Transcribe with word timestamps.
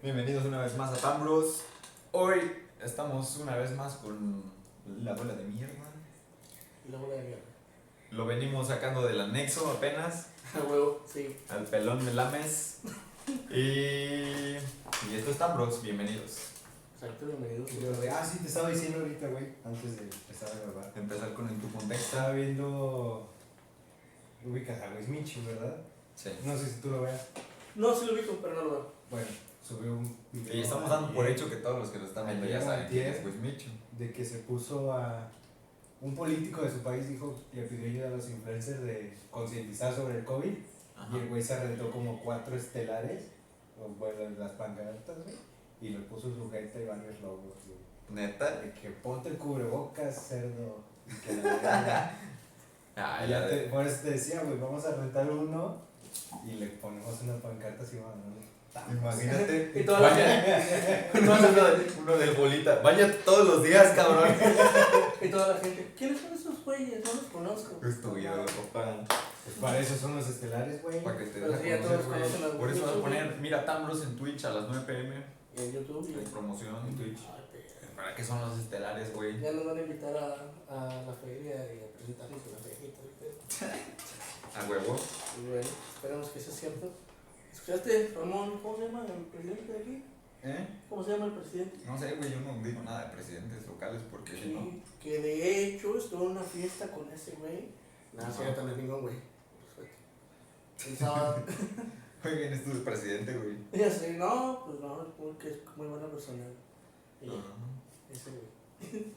Bienvenidos 0.00 0.44
una 0.44 0.60
vez 0.60 0.76
más 0.76 0.96
a 0.96 0.96
Tambros. 0.96 1.62
Hoy 2.12 2.38
estamos 2.80 3.36
una 3.38 3.56
vez 3.56 3.72
más 3.72 3.94
con 3.96 4.44
la 5.02 5.12
bola 5.12 5.34
de 5.34 5.42
mierda. 5.42 5.74
Y 6.86 6.92
la 6.92 6.98
bola 6.98 7.16
de 7.16 7.22
mierda. 7.22 7.42
Lo 8.12 8.24
venimos 8.24 8.68
sacando 8.68 9.04
del 9.04 9.20
anexo 9.20 9.68
apenas. 9.68 10.28
A 10.54 10.60
huevo, 10.70 11.04
sí. 11.04 11.36
Al 11.48 11.64
pelón 11.64 12.04
de 12.04 12.14
lames. 12.14 12.78
Y, 13.50 14.54
y 14.54 15.16
esto 15.16 15.32
es 15.32 15.36
Tambros. 15.36 15.82
Bienvenidos. 15.82 16.42
Exacto, 16.94 17.26
bienvenidos. 17.26 17.68
Ah, 18.12 18.24
sí, 18.24 18.38
te 18.38 18.46
estaba 18.46 18.70
diciendo 18.70 19.00
ahorita, 19.00 19.26
güey, 19.26 19.46
antes 19.64 19.96
de 19.96 20.04
empezar 20.04 20.48
a 20.48 20.70
grabar. 20.70 20.92
Empezar 20.94 21.34
con 21.34 21.48
en 21.48 21.60
tu 21.60 21.72
contexto. 21.72 22.16
Estaba 22.16 22.34
viendo. 22.34 23.28
Ubicas 24.44 24.80
a 24.80 24.90
Luis 24.90 25.08
Michi, 25.08 25.40
¿verdad? 25.40 25.76
Sí. 26.14 26.30
No 26.44 26.56
sé 26.56 26.66
si 26.66 26.80
tú 26.80 26.90
lo 26.90 27.02
veas. 27.02 27.26
No, 27.74 27.92
sí 27.98 28.06
lo 28.06 28.12
ubico, 28.12 28.38
pero 28.40 28.54
no 28.54 28.62
lo 28.62 28.70
veo. 28.70 28.92
Bueno, 29.10 29.26
subió 29.68 29.92
un 29.92 30.16
video. 30.32 30.54
Y 30.54 30.60
estamos 30.60 30.88
dando 30.88 31.12
por 31.12 31.26
hecho 31.26 31.48
que 31.50 31.56
todos 31.56 31.78
los 31.78 31.90
que 31.90 31.98
lo 31.98 32.06
están 32.06 32.26
viendo 32.26 32.46
ya 32.46 32.60
saben 32.60 32.88
quién 32.88 33.06
es 33.08 33.24
Wismichu. 33.24 33.70
De 33.98 34.12
que 34.12 34.24
se 34.24 34.38
puso 34.40 34.92
a. 34.92 35.30
Un 36.00 36.14
político 36.14 36.62
de 36.62 36.70
su 36.70 36.78
país 36.78 37.08
dijo, 37.08 37.34
le 37.52 37.62
pidió 37.64 37.86
ayuda 37.86 38.06
a 38.06 38.10
los 38.10 38.30
influencers 38.30 38.82
de 38.82 39.12
concientizar 39.32 39.92
sobre 39.92 40.18
el 40.18 40.24
COVID. 40.24 40.54
Ajá. 40.96 41.16
Y 41.16 41.20
el 41.20 41.28
güey 41.28 41.42
se 41.42 41.54
arrendó 41.54 41.90
como 41.90 42.20
cuatro 42.20 42.54
estelares, 42.56 43.24
o 43.80 43.88
bueno, 43.88 44.30
las 44.38 44.52
pancartas, 44.52 45.16
güey. 45.24 45.34
Y 45.80 45.88
le 45.90 45.98
puso 46.00 46.32
sujeta 46.32 46.78
y 46.80 46.84
varios 46.86 47.20
logos, 47.20 47.56
güey. 47.66 47.78
Neta. 48.10 48.60
De 48.60 48.72
que 48.72 48.90
ponte 48.90 49.28
el 49.28 49.38
cubrebocas, 49.38 50.28
cerdo. 50.28 50.82
Y 51.06 51.14
que 51.26 51.42
la. 51.42 52.12
Ah, 53.00 53.22
Y 53.24 53.30
ya 53.30 53.46
te- 53.48 53.68
por 53.68 53.86
eso 53.86 54.02
te 54.02 54.10
decía, 54.10 54.42
güey, 54.42 54.58
vamos 54.58 54.84
a 54.84 54.96
rentar 54.96 55.30
uno 55.30 55.80
y 56.44 56.54
le 56.54 56.66
ponemos 56.66 57.22
una 57.22 57.36
pancarta 57.36 57.84
así, 57.84 57.94
mandando. 57.96 58.40
Imagínate. 58.90 59.72
Y 59.74 59.84
toda 59.84 60.00
la 60.00 60.10
Vaya. 60.10 61.10
uno, 61.14 61.36
de, 61.36 61.92
uno 62.00 62.16
del 62.16 62.34
bolita. 62.34 62.80
Vaya 62.80 63.24
todos 63.24 63.46
los 63.46 63.62
días, 63.62 63.92
cabrón. 63.94 64.34
Y 65.20 65.28
toda 65.28 65.48
la 65.48 65.60
gente, 65.60 65.92
¿quiénes 65.96 66.20
son 66.20 66.32
esos 66.32 66.64
güeyes? 66.64 67.04
No 67.04 67.14
los 67.14 67.24
conozco. 67.24 67.86
Es 67.86 68.00
tu 68.00 68.16
ídolo, 68.16 68.46
papá. 68.46 68.94
Pues 69.44 69.56
para 69.60 69.78
eso 69.78 69.96
son 69.96 70.16
los 70.16 70.28
estelares, 70.28 70.82
güey. 70.82 71.02
Para 71.02 71.18
que 71.18 71.26
te 71.26 71.40
Pero 71.40 71.54
sí, 71.58 71.68
todos 71.82 72.02
conocen 72.02 72.58
Por 72.58 72.70
eso 72.70 72.86
vas 72.86 72.96
a 72.96 73.00
poner, 73.00 73.36
mira, 73.40 73.64
Tambros 73.64 74.02
en 74.02 74.16
Twitch 74.16 74.44
a 74.44 74.50
las 74.50 74.68
9 74.68 74.84
pm. 74.86 75.24
Y 75.56 75.60
en 75.60 75.72
YouTube. 75.72 76.14
En 76.14 76.22
Y... 76.22 76.30
promoción 76.30 76.76
en 76.86 76.96
Twitch. 76.96 77.18
¿Para 77.96 78.14
qué 78.14 78.22
son 78.22 78.40
los 78.40 78.58
estelares, 78.58 79.12
güey? 79.12 79.40
Ya 79.40 79.52
nos 79.52 79.66
van 79.66 79.78
a 79.78 79.80
invitar 79.80 80.16
a, 80.16 80.34
a 80.72 81.02
la 81.02 81.12
feria 81.14 81.56
y 81.74 81.82
a 81.82 81.92
presentarnos 81.98 82.40
en 82.46 82.52
la 82.52 82.58
feria. 82.58 82.78
A 84.56 84.68
huevo. 84.68 84.96
Y 85.36 85.50
bueno, 85.50 85.68
esperamos 85.94 86.28
que 86.28 86.40
sea 86.40 86.52
cierto. 86.52 86.90
¿Escuchaste, 87.52 88.12
Ramón? 88.16 88.58
¿Cómo 88.62 88.76
se 88.76 88.84
llama 88.86 89.06
el 89.06 89.22
presidente 89.26 89.72
de 89.72 89.78
aquí? 89.80 90.04
¿Eh? 90.44 90.66
¿Cómo 90.88 91.02
se 91.04 91.10
llama 91.12 91.26
el 91.26 91.32
presidente? 91.32 91.78
No 91.86 91.98
sé, 91.98 92.14
güey, 92.14 92.30
yo 92.30 92.40
no 92.40 92.62
digo 92.62 92.82
nada 92.82 93.06
de 93.06 93.14
presidentes 93.14 93.66
locales 93.66 94.00
porque 94.10 94.32
si 94.32 94.48
no. 94.54 94.60
Sí, 94.62 94.82
que 95.02 95.18
de 95.18 95.66
hecho 95.66 95.98
estuvo 95.98 96.24
en 96.26 96.30
una 96.32 96.42
fiesta 96.42 96.88
con 96.88 97.10
ese 97.12 97.32
güey. 97.32 97.68
Nada, 98.12 98.30
cierto, 98.30 98.62
no 98.62 98.70
es 98.70 98.76
ningún 98.78 99.00
güey. 99.02 99.14
Por 99.76 99.86
suerte. 99.86 100.90
El 100.90 100.96
sábado. 100.96 101.42
Muy 102.24 102.32
bien, 102.34 102.52
es 102.52 102.64
tu 102.64 102.70
presidente, 102.84 103.36
güey. 103.36 103.56
Y 103.72 103.82
así, 103.82 104.10
no, 104.16 104.62
pues 104.66 104.80
no, 104.80 105.14
porque 105.18 105.48
es 105.48 105.58
muy 105.76 105.86
buena 105.86 106.06
persona. 106.08 106.44
Y 107.20 107.26
ese 108.12 108.30
güey. 108.30 109.04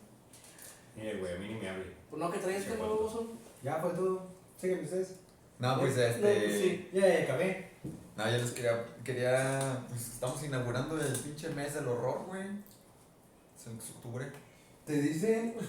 Mire, 0.95 1.19
güey, 1.19 1.35
a 1.35 1.39
mí 1.39 1.47
ni 1.47 1.53
me 1.55 1.69
hable. 1.69 1.85
Pues 2.09 2.19
no, 2.21 2.31
que 2.31 2.39
traes 2.39 2.59
este 2.61 2.73
Sí, 2.73 2.77
nuevo. 2.77 3.37
Ya 3.63 3.75
fue 3.77 3.91
todo. 3.91 4.27
Sígueme 4.57 4.83
ustedes. 4.83 5.15
No, 5.59 5.79
pues 5.79 5.95
No, 5.95 6.01
este. 6.03 6.19
pues 6.21 6.59
sí. 6.61 6.89
Ya, 6.93 7.07
ya 7.07 7.23
acabé. 7.23 7.70
No, 8.21 8.31
yo 8.31 8.37
les 8.37 8.51
quería. 8.51 8.85
quería 9.03 9.83
pues 9.89 10.09
estamos 10.09 10.43
inaugurando 10.43 10.99
el 10.99 11.11
pinche 11.13 11.49
mes 11.49 11.73
del 11.73 11.87
horror, 11.87 12.25
güey. 12.27 12.43
Es 12.43 13.65
en 13.67 13.79
octubre. 13.95 14.31
Te 14.85 14.93
dicen. 14.93 15.55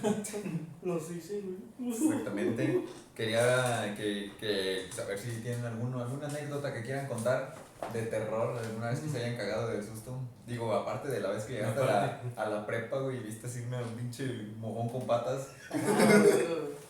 Sí, 1.07 1.21
sí, 1.21 1.41
güey. 1.79 1.91
Exactamente. 1.91 2.83
Quería 3.15 3.95
que, 3.97 4.31
que 4.39 4.87
saber 4.93 5.17
si 5.17 5.31
tienen 5.41 5.65
alguno, 5.65 6.01
alguna 6.01 6.27
anécdota 6.27 6.73
que 6.73 6.83
quieran 6.83 7.07
contar 7.07 7.55
de 7.91 8.03
terror, 8.03 8.57
alguna 8.57 8.89
vez 8.89 8.99
que 8.99 9.09
se 9.09 9.17
hayan 9.17 9.35
cagado 9.35 9.69
de 9.69 9.81
susto. 9.81 10.15
Digo, 10.45 10.71
aparte 10.73 11.09
de 11.09 11.21
la 11.21 11.29
vez 11.31 11.45
que 11.45 11.53
llegaste 11.53 11.81
a 11.81 11.85
la, 11.85 12.21
a 12.35 12.49
la 12.49 12.65
prepa, 12.65 12.99
güey, 12.99 13.17
y 13.17 13.23
viste 13.23 13.47
así 13.47 13.61
una 13.67 13.81
un 13.81 13.95
pinche 13.95 14.25
mojón 14.59 14.89
con 14.89 15.07
patas. 15.07 15.47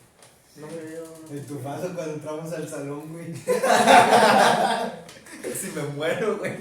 No 0.56 0.68
me 0.68 0.76
veo. 0.76 1.02
En 1.32 1.46
tu 1.46 1.58
paso 1.58 1.92
cuando 1.92 2.14
entramos 2.14 2.52
al 2.52 2.68
salón, 2.68 3.12
güey. 3.12 3.34
Si 5.60 5.70
me 5.70 5.82
muero, 5.94 6.38
güey. 6.38 6.52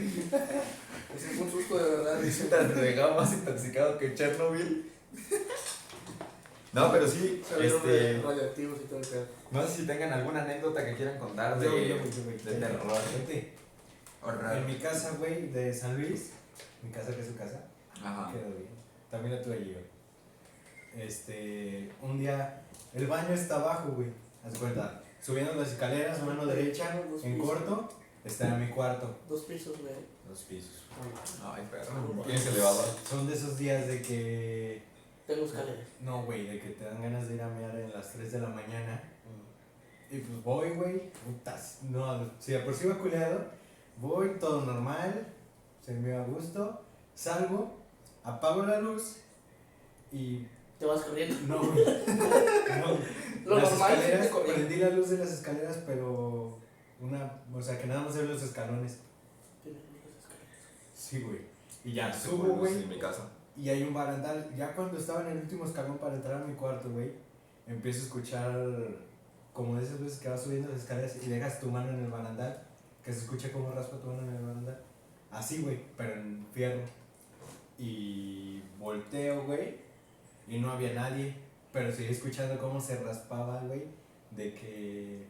Es 1.16 1.40
un 1.40 1.52
susto 1.52 1.78
de 1.78 1.98
verdad, 1.98 2.20
dice. 2.22 2.46
Te 2.46 2.64
dejaba 2.66 3.16
más 3.22 3.34
intoxicado 3.34 3.98
que 3.98 4.16
Chernobyl. 4.16 4.92
No, 6.74 6.92
pero 6.92 7.08
sí, 7.08 7.44
este, 7.62 8.20
radioactivos 8.24 8.80
y 8.84 8.88
todo 8.88 9.00
el 9.00 9.06
pedo. 9.06 9.26
no 9.52 9.68
sé 9.68 9.76
si 9.76 9.86
tengan 9.88 10.12
alguna 10.12 10.42
anécdota 10.42 10.84
que 10.84 10.96
quieran 10.96 11.20
contar 11.20 11.60
de, 11.60 11.66
Yo, 11.68 11.78
yo, 11.78 11.98
yo, 11.98 12.24
güey. 12.24 12.38
de 12.38 12.54
terror. 12.54 12.82
Horror. 14.24 14.58
En 14.58 14.66
mi 14.66 14.76
casa, 14.78 15.12
güey, 15.20 15.52
de 15.52 15.72
San 15.72 15.96
Luis. 15.96 16.32
Mi 16.82 16.90
casa 16.90 17.14
que 17.14 17.22
es 17.22 17.28
su 17.28 17.36
casa. 17.36 17.62
Ajá. 18.04 18.32
Quedó 18.32 18.50
bien. 18.50 18.70
También 19.12 19.36
la 19.36 19.42
tuve 19.44 19.56
allí, 19.56 19.74
güey. 19.74 21.06
Este. 21.06 21.92
Un 22.02 22.20
día. 22.20 22.64
El 22.94 23.06
baño 23.06 23.34
está 23.34 23.58
abajo, 23.58 23.90
güey. 23.90 24.08
Haz 24.44 24.54
de 24.54 24.60
cuenta. 24.60 25.04
Subiendo 25.22 25.54
las 25.54 25.72
escaleras, 25.72 26.22
mano 26.24 26.46
derecha, 26.46 27.00
en 27.24 27.38
corto, 27.38 27.90
está 28.24 28.48
en 28.50 28.62
mi 28.62 28.68
cuarto. 28.70 29.16
Dos 29.28 29.42
pisos, 29.42 29.78
güey. 29.80 29.94
Dos 30.28 30.40
pisos. 30.42 30.84
Ay, 31.44 31.68
perro. 31.70 32.24
¿Tienes 32.26 32.48
elevador? 32.48 32.86
Son 33.10 33.28
de 33.28 33.34
esos 33.34 33.58
días 33.58 33.88
de 33.88 34.02
que. 34.02 34.84
Tengo 35.28 35.46
escaleras. 35.46 35.88
No, 36.02 36.24
güey, 36.24 36.48
de 36.48 36.60
que 36.60 36.70
te 36.70 36.86
dan 36.86 37.02
ganas 37.02 37.28
de 37.28 37.36
ir 37.36 37.42
a 37.42 37.48
mear 37.48 37.76
en 37.76 37.92
las 37.94 38.12
3 38.14 38.32
de 38.32 38.40
la 38.40 38.50
mañana. 38.50 39.02
Y 40.12 40.20
pues 40.20 40.44
voy, 40.44 40.70
güey. 40.72 41.12
Putas. 41.12 41.80
No, 41.90 42.30
si 42.40 42.52
de 42.52 42.60
por 42.60 42.74
sí 42.74 42.86
iba 42.86 43.00
culeado, 43.00 43.46
voy, 43.98 44.38
todo 44.40 44.62
normal. 44.62 45.28
Se 45.84 45.94
me 45.94 46.16
a 46.16 46.24
gusto. 46.24 46.82
Salgo, 47.16 47.78
apago 48.24 48.64
la 48.64 48.80
luz 48.80 49.18
y. 50.12 50.46
Te 50.80 50.86
vas 50.86 51.02
corriendo. 51.02 51.36
No, 51.48 51.72
güey. 51.72 51.84
No. 52.84 52.98
Lo 53.46 53.58
las 53.58 53.72
normal 53.72 53.94
es 53.94 54.00
escaleras, 54.00 54.56
prendí 54.56 54.76
la 54.78 54.90
luz 54.90 55.10
de 55.10 55.18
las 55.18 55.32
escaleras, 55.32 55.80
pero. 55.86 56.58
Una. 57.04 57.32
O 57.54 57.62
sea, 57.62 57.80
que 57.80 57.88
nada 57.88 58.02
más 58.02 58.14
se 58.14 58.22
ven 58.22 58.30
los 58.32 58.42
escalones. 58.44 59.00
Sí, 60.96 61.22
güey. 61.22 61.42
Y 61.84 61.94
ya 61.94 62.12
Sí, 62.14 62.30
subo, 62.30 62.54
güey. 62.56 62.74
sí, 62.74 62.84
en 62.84 62.90
mi 62.90 63.00
casa. 63.00 63.30
Y 63.56 63.70
hay 63.70 63.84
un 63.84 63.94
barandal. 63.94 64.50
Ya 64.56 64.74
cuando 64.74 64.98
estaba 64.98 65.22
en 65.22 65.38
el 65.38 65.44
último 65.44 65.66
escalón 65.66 65.98
para 65.98 66.16
entrar 66.16 66.42
a 66.42 66.46
mi 66.46 66.56
cuarto, 66.56 66.90
güey, 66.92 67.12
empiezo 67.68 68.02
a 68.02 68.04
escuchar 68.06 68.56
como 69.52 69.76
de 69.78 69.84
esas 69.84 70.00
veces 70.02 70.20
que 70.20 70.30
vas 70.30 70.42
subiendo 70.42 70.70
las 70.70 70.80
escaleras 70.82 71.16
y 71.24 71.30
dejas 71.30 71.60
tu 71.60 71.70
mano 71.70 71.90
en 71.90 72.00
el 72.06 72.10
barandal, 72.10 72.64
que 73.04 73.14
se 73.14 73.20
escucha 73.20 73.52
como 73.52 73.72
raspa 73.72 73.98
tu 73.98 74.08
mano 74.08 74.24
en 74.28 74.36
el 74.36 74.42
barandal. 74.42 74.82
Así, 75.30 75.62
güey, 75.62 75.80
pero 75.98 76.14
en 76.14 76.48
fierro. 76.52 76.82
Y 77.78 78.64
volteo, 78.80 79.44
güey, 79.46 79.78
y 80.48 80.60
no 80.60 80.72
había 80.72 80.94
nadie, 80.94 81.36
pero 81.72 81.92
seguí 81.92 82.12
escuchando 82.12 82.58
cómo 82.60 82.80
se 82.80 82.96
raspaba, 83.04 83.60
güey, 83.62 83.84
de 84.32 84.54
que, 84.54 85.28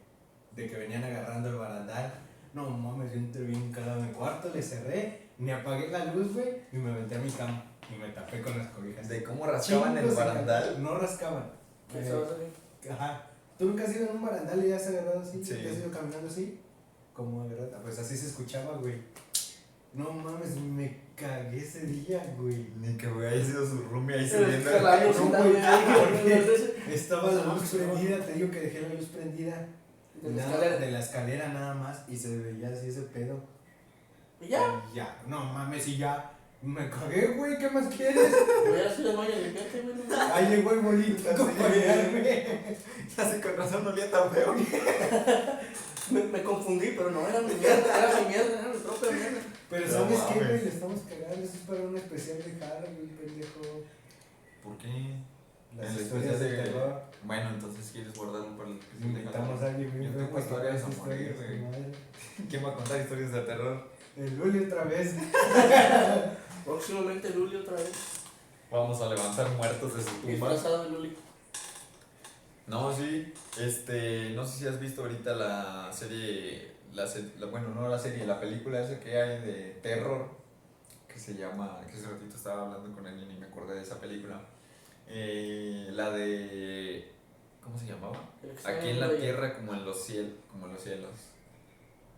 de 0.54 0.68
que 0.68 0.76
venían 0.76 1.04
agarrando 1.04 1.48
el 1.48 1.56
barandal. 1.56 2.12
No 2.52 2.70
mames, 2.70 3.12
yo 3.12 3.18
entré 3.18 3.42
bien 3.42 3.72
cagado 3.72 4.00
en 4.00 4.08
mi 4.08 4.12
cuarto, 4.12 4.50
le 4.54 4.62
cerré, 4.62 5.28
me 5.38 5.52
apagué 5.52 5.88
la 5.88 6.04
luz, 6.06 6.34
güey, 6.34 6.48
y 6.72 6.76
me 6.76 6.92
metí 6.92 7.14
a 7.14 7.18
mi 7.18 7.30
cama 7.30 7.64
y 7.92 7.98
me 8.00 8.08
tapé 8.10 8.40
con 8.40 8.56
las 8.56 8.68
cobijas. 8.68 9.08
¿De 9.08 9.24
cómo 9.24 9.46
rascaban 9.46 9.98
el 9.98 10.06
barandal? 10.10 10.82
No 10.82 10.96
rascaban. 10.96 11.50
¿Qué 11.90 11.98
Eh? 11.98 12.90
Ajá. 12.90 13.26
¿Tú 13.58 13.66
nunca 13.66 13.84
has 13.84 13.94
ido 13.94 14.10
en 14.10 14.16
un 14.16 14.24
barandal 14.24 14.64
y 14.64 14.72
has 14.72 14.86
agarrado 14.86 15.20
así? 15.20 15.44
Sí. 15.44 15.54
¿Te 15.54 15.70
has 15.70 15.78
ido 15.78 15.90
caminando 15.90 16.28
así? 16.28 16.60
Como 17.12 17.42
agarrado. 17.42 17.82
Pues 17.82 17.98
así 17.98 18.16
se 18.16 18.26
escuchaba, 18.26 18.76
güey. 18.78 18.94
No 19.92 20.10
mames, 20.10 20.56
me 20.56 21.00
cagué 21.14 21.58
ese 21.58 21.86
día, 21.86 22.34
güey. 22.36 22.66
Ni 22.80 22.96
que 22.96 23.06
güey 23.08 23.28
haya 23.28 23.44
sido 23.44 23.64
su 23.64 23.82
roomie 23.84 24.16
ahí 24.16 24.28
jalando, 24.28 25.12
No, 25.12 25.44
güey, 25.44 26.92
Estaba 26.92 27.30
la 27.30 27.44
luz 27.44 27.70
prendida, 27.70 28.18
te 28.18 28.32
digo 28.32 28.50
que 28.50 28.60
dejé 28.60 28.80
la 28.82 28.94
luz 28.94 29.06
prendida. 29.06 29.68
De 30.28 30.30
la 30.30 30.36
Nada, 30.46 30.54
escalera. 30.54 30.78
de 30.78 30.90
la 30.92 31.00
escalera 31.00 31.48
nada 31.48 31.74
más 31.74 31.98
y 32.08 32.16
se 32.16 32.36
veía 32.38 32.68
así 32.68 32.88
ese 32.88 33.02
pedo. 33.02 33.40
Y 34.40 34.48
ya. 34.48 34.82
Y 34.92 34.96
ya, 34.96 35.16
no 35.26 35.44
mames, 35.44 35.86
y 35.88 35.98
ya. 35.98 36.30
Me 36.62 36.88
cagué, 36.88 37.26
güey, 37.36 37.58
¿qué 37.58 37.68
más 37.68 37.94
quieres? 37.94 38.32
Voy 38.66 38.80
a 38.80 38.86
hacer 38.90 39.06
el 39.06 39.16
baño, 39.18 39.30
limpiarte, 39.36 39.82
güey. 39.82 40.20
Ahí 40.32 40.48
llegó 40.48 40.70
el 40.72 40.80
bolito 40.80 41.28
a 41.28 41.32
acompañarme. 41.34 42.76
Ya 43.16 43.30
sé, 43.30 43.40
con 43.42 43.56
razón 43.56 43.84
no 43.84 43.90
olía 43.90 44.10
tan 44.10 44.30
feo. 44.30 44.54
Me, 46.10 46.22
me 46.24 46.42
confundí, 46.42 46.88
pero 46.96 47.10
no 47.10 47.26
era 47.28 47.40
mi 47.42 47.54
mierda, 47.54 47.98
era 48.08 48.20
mi 48.20 48.28
mierda, 48.28 48.60
era 48.60 48.68
mi 48.68 48.78
propia 48.78 49.10
mierda. 49.10 49.40
Pero 49.70 49.86
No 49.86 49.92
¿sabes 49.92 50.20
qué, 50.20 50.38
güey? 50.38 50.62
Le 50.64 50.68
estamos 50.68 51.00
cagando. 51.00 51.44
Eso 51.44 51.52
es 51.54 51.60
para 51.66 51.80
un 51.82 51.96
especial 51.96 52.38
de 52.38 52.66
Halloween, 52.66 53.08
pendejo. 53.20 53.60
¿Por 54.62 54.76
qué? 54.78 55.16
Las 55.76 55.96
El 55.96 56.02
historias 56.02 56.34
especial 56.34 56.56
de 56.56 56.70
terror. 56.70 57.02
Bueno, 57.24 57.50
entonces 57.50 57.90
quieres 57.92 58.14
guardarlo 58.14 58.56
para 58.56 58.68
el 58.70 58.78
de 58.80 59.06
Invitamos 59.08 59.62
a 59.62 59.66
alguien 59.66 59.98
bien 59.98 60.12
Yo 60.12 60.18
tengo 60.18 60.34
que 60.34 60.40
historias 60.42 60.82
a 60.84 60.88
morir, 60.88 61.36
güey. 61.36 62.48
¿Quién 62.50 62.64
va 62.64 62.68
a 62.70 62.74
contar 62.74 63.00
historias 63.00 63.32
de 63.32 63.40
terror? 63.42 63.88
El 64.16 64.36
Luli 64.38 64.66
otra 64.66 64.84
vez. 64.84 65.14
Próximamente 66.64 67.30
Luli 67.30 67.56
otra 67.56 67.74
vez. 67.74 67.92
Vamos 68.70 69.00
a 69.00 69.08
levantar 69.08 69.48
muertos 69.56 69.94
de 69.96 70.02
su 70.02 70.10
tumba. 70.10 70.28
Disfrazado 70.30 70.84
de 70.84 70.90
Luli. 70.90 71.16
No, 72.66 72.92
sí, 72.94 73.32
este, 73.60 74.30
no 74.30 74.46
sé 74.46 74.58
si 74.60 74.66
has 74.66 74.80
visto 74.80 75.02
ahorita 75.02 75.34
la 75.34 75.92
serie, 75.92 76.72
la, 76.94 77.06
se- 77.06 77.32
la- 77.38 77.46
bueno, 77.46 77.68
no 77.68 77.88
la 77.88 77.98
serie, 77.98 78.24
la 78.26 78.40
película 78.40 78.80
esa 78.80 78.98
que 79.00 79.20
hay 79.20 79.40
de 79.44 79.78
terror, 79.82 80.28
que 81.06 81.18
se 81.18 81.34
llama, 81.34 81.78
que 81.86 81.92
hace 81.92 82.06
ratito 82.06 82.36
estaba 82.36 82.62
hablando 82.62 82.90
con 82.96 83.06
alguien 83.06 83.30
y 83.30 83.36
me 83.38 83.46
acordé 83.46 83.74
de 83.74 83.82
esa 83.82 84.00
película, 84.00 84.40
Eh, 85.06 85.88
la 85.92 86.10
de, 86.10 87.10
¿cómo 87.62 87.78
se 87.78 87.86
llamaba? 87.86 88.30
Está 88.42 88.70
Aquí 88.70 88.88
en 88.88 89.00
la 89.00 89.08
de- 89.08 89.18
tierra 89.18 89.54
como 89.54 89.74
en 89.74 89.84
los 89.84 90.04
cielos, 90.04 90.32
como 90.50 90.66
en 90.66 90.72
los 90.74 90.82
cielos. 90.82 91.10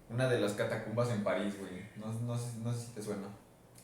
Una 0.09 0.29
de 0.29 0.39
las 0.39 0.53
catacumbas 0.53 1.11
en 1.11 1.25
París, 1.25 1.55
güey, 1.59 1.83
no, 1.97 2.13
no, 2.23 2.39
sé- 2.39 2.59
no 2.63 2.73
sé 2.73 2.87
si 2.87 2.93
te 2.93 3.03
suena. 3.03 3.29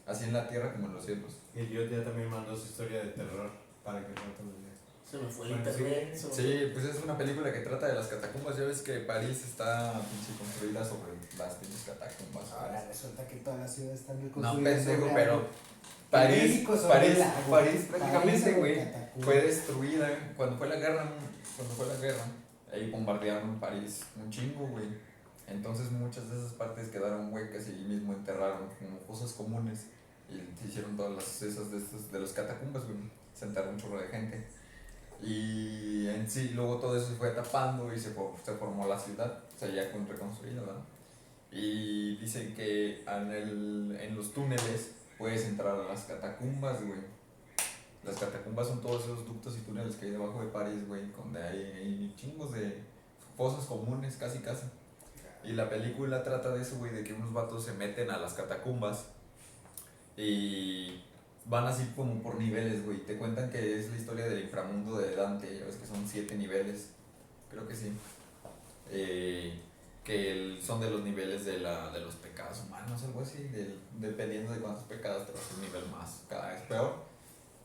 Así 0.06 0.24
en 0.24 0.32
la 0.32 0.48
tierra 0.48 0.72
como 0.72 0.86
en 0.86 0.94
los 0.94 1.04
cielos. 1.04 1.32
Y 1.54 1.66
yo 1.68 1.84
ya 1.84 2.02
también 2.04 2.28
mandó 2.30 2.56
su 2.56 2.66
historia 2.66 3.00
de 3.02 3.10
terror 3.10 3.50
para 3.84 4.00
que 4.00 4.08
no 4.08 4.32
te 4.36 4.42
lo 4.44 4.50
digas. 4.58 4.78
Se 5.08 5.18
me 5.18 5.28
fue 5.28 5.46
el 5.48 5.54
Bueno, 5.56 5.68
internet. 5.70 6.14
sí. 6.16 6.28
Sí, 6.32 6.70
pues 6.72 6.84
es 6.86 7.02
una 7.04 7.18
película 7.18 7.52
que 7.52 7.60
trata 7.60 7.86
de 7.88 7.94
las 7.94 8.06
catacumbas. 8.06 8.56
Ya 8.56 8.64
ves 8.64 8.82
que 8.82 9.00
París 9.00 9.44
está 9.44 9.92
pinche 10.00 10.38
construida 10.38 10.82
sobre 10.84 11.12
las 11.36 11.54
pinches 11.56 11.82
catacumbas. 11.82 12.50
Ahora 12.52 12.84
resulta 12.88 13.26
que 13.28 13.36
todas 13.36 13.60
las 13.60 13.74
ciudades 13.74 14.00
están 14.00 14.16
No, 14.20 14.24
reconstruidas. 14.28 14.74
pendejo, 14.78 15.00
sobre 15.02 15.14
pero. 15.14 15.46
París, 16.12 16.68
París. 16.68 17.18
París 17.48 17.86
prácticamente, 17.88 18.52
güey, 18.52 18.86
fue 19.18 19.40
destruida 19.40 20.34
cuando 20.36 20.58
fue 20.58 20.68
la 20.68 20.76
guerra, 20.76 21.10
cuando 21.56 21.74
fue 21.74 21.86
la 21.86 21.96
guerra, 21.96 22.24
ahí 22.70 22.90
bombardearon 22.90 23.58
París 23.58 24.04
un 24.22 24.30
chingo, 24.30 24.66
güey. 24.66 24.84
Entonces 25.48 25.90
muchas 25.90 26.30
de 26.30 26.38
esas 26.38 26.52
partes 26.52 26.88
quedaron 26.88 27.32
huecas 27.32 27.66
y 27.66 27.72
ahí 27.72 27.84
mismo 27.84 28.12
enterraron 28.12 28.68
como 28.78 28.98
cosas 29.06 29.32
comunes 29.32 29.86
y 30.28 30.34
se 30.60 30.68
hicieron 30.68 30.98
todas 30.98 31.12
las 31.12 31.42
esas 31.42 31.70
de 31.70 31.78
estos 31.78 32.12
de 32.12 32.18
los 32.20 32.32
catacumbas, 32.32 32.84
güey. 32.84 32.98
Se 33.34 33.46
enterró 33.46 33.70
un 33.70 33.78
chorro 33.78 33.98
de 33.98 34.08
gente. 34.08 34.46
Y 35.22 36.08
en 36.08 36.28
sí, 36.28 36.50
luego 36.54 36.76
todo 36.76 36.94
eso 36.94 37.08
se 37.08 37.14
fue 37.14 37.30
tapando 37.30 37.90
y 37.90 37.98
se, 37.98 38.10
se 38.44 38.52
formó 38.52 38.86
la 38.86 38.98
ciudad, 38.98 39.44
o 39.54 39.58
sea, 39.58 39.68
ya 39.70 39.90
con 39.90 40.06
reconstruida, 40.06 40.60
¿verdad? 40.60 40.82
Y 41.50 42.16
dicen 42.16 42.54
que 42.54 43.02
en, 43.02 43.30
el, 43.30 43.98
en 43.98 44.14
los 44.14 44.34
túneles 44.34 44.90
puedes 45.22 45.44
entrar 45.44 45.76
a 45.76 45.84
las 45.84 46.02
catacumbas, 46.02 46.84
güey. 46.84 46.98
Las 48.02 48.16
catacumbas 48.16 48.66
son 48.66 48.80
todos 48.80 49.04
esos 49.04 49.24
ductos 49.24 49.56
y 49.56 49.60
túneles 49.60 49.94
que 49.94 50.06
hay 50.06 50.10
debajo 50.10 50.40
de 50.40 50.48
París, 50.48 50.88
güey, 50.88 51.12
donde 51.16 51.40
hay, 51.40 52.12
chingos 52.16 52.52
de 52.52 52.82
fosas 53.36 53.64
comunes, 53.66 54.16
casi 54.16 54.40
casi. 54.40 54.66
Y 55.44 55.52
la 55.52 55.70
película 55.70 56.24
trata 56.24 56.52
de 56.52 56.62
eso, 56.62 56.76
güey, 56.78 56.90
de 56.90 57.04
que 57.04 57.12
unos 57.12 57.32
vatos 57.32 57.64
se 57.64 57.72
meten 57.72 58.10
a 58.10 58.18
las 58.18 58.34
catacumbas 58.34 59.10
y 60.16 61.00
van 61.44 61.66
así 61.66 61.92
como 61.94 62.20
por 62.20 62.34
niveles, 62.34 62.84
güey. 62.84 63.06
Te 63.06 63.16
cuentan 63.16 63.48
que 63.48 63.78
es 63.78 63.90
la 63.90 63.98
historia 63.98 64.24
del 64.24 64.42
inframundo 64.42 64.98
de 64.98 65.14
Dante, 65.14 65.46
ya 65.56 65.66
que 65.66 65.86
son 65.86 66.04
siete 66.04 66.34
niveles, 66.34 66.88
creo 67.48 67.68
que 67.68 67.76
sí. 67.76 67.92
Eh, 68.90 69.56
que 70.04 70.32
el- 70.32 70.62
son 70.62 70.80
de 70.80 70.90
los 70.90 71.02
niveles 71.02 71.44
de, 71.44 71.58
la, 71.58 71.90
de 71.90 72.00
los 72.00 72.14
pecados 72.16 72.60
humanos, 72.66 73.02
algo 73.04 73.20
así, 73.20 73.44
del- 73.44 73.78
dependiendo 73.98 74.52
de 74.52 74.58
cuántos 74.60 74.84
pecados 74.84 75.26
te 75.26 75.32
vas 75.32 75.50
a 75.50 75.54
un 75.54 75.60
nivel 75.62 75.86
más, 75.90 76.22
cada 76.28 76.50
vez 76.52 76.62
peor. 76.62 76.94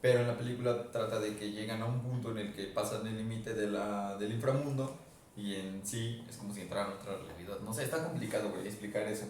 Pero 0.01 0.19
en 0.21 0.27
la 0.27 0.37
película 0.37 0.91
trata 0.91 1.19
de 1.19 1.35
que 1.35 1.51
llegan 1.51 1.81
a 1.81 1.85
un 1.85 2.01
punto 2.01 2.31
en 2.31 2.37
el 2.37 2.53
que 2.53 2.65
pasan 2.65 3.05
el 3.07 3.17
límite 3.17 3.53
de 3.55 3.67
la, 3.67 4.15
del 4.17 4.33
inframundo 4.33 4.95
y 5.35 5.55
en 5.55 5.85
sí 5.85 6.23
es 6.29 6.37
como 6.37 6.53
si 6.53 6.61
entraran 6.61 6.91
a 6.91 6.95
otra 6.95 7.17
realidad. 7.17 7.59
No 7.61 7.73
sé, 7.73 7.83
está 7.83 8.03
complicado, 8.03 8.49
güey, 8.51 8.67
explicar 8.67 9.03
eso. 9.07 9.25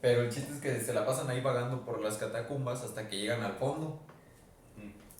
Pero 0.00 0.22
el 0.22 0.30
chiste 0.30 0.52
es 0.54 0.60
que 0.60 0.80
se 0.80 0.94
la 0.94 1.04
pasan 1.04 1.28
ahí 1.28 1.40
vagando 1.42 1.84
por 1.84 2.00
las 2.00 2.16
catacumbas 2.16 2.82
hasta 2.82 3.08
que 3.08 3.18
llegan 3.18 3.42
al 3.42 3.52
fondo. 3.54 4.00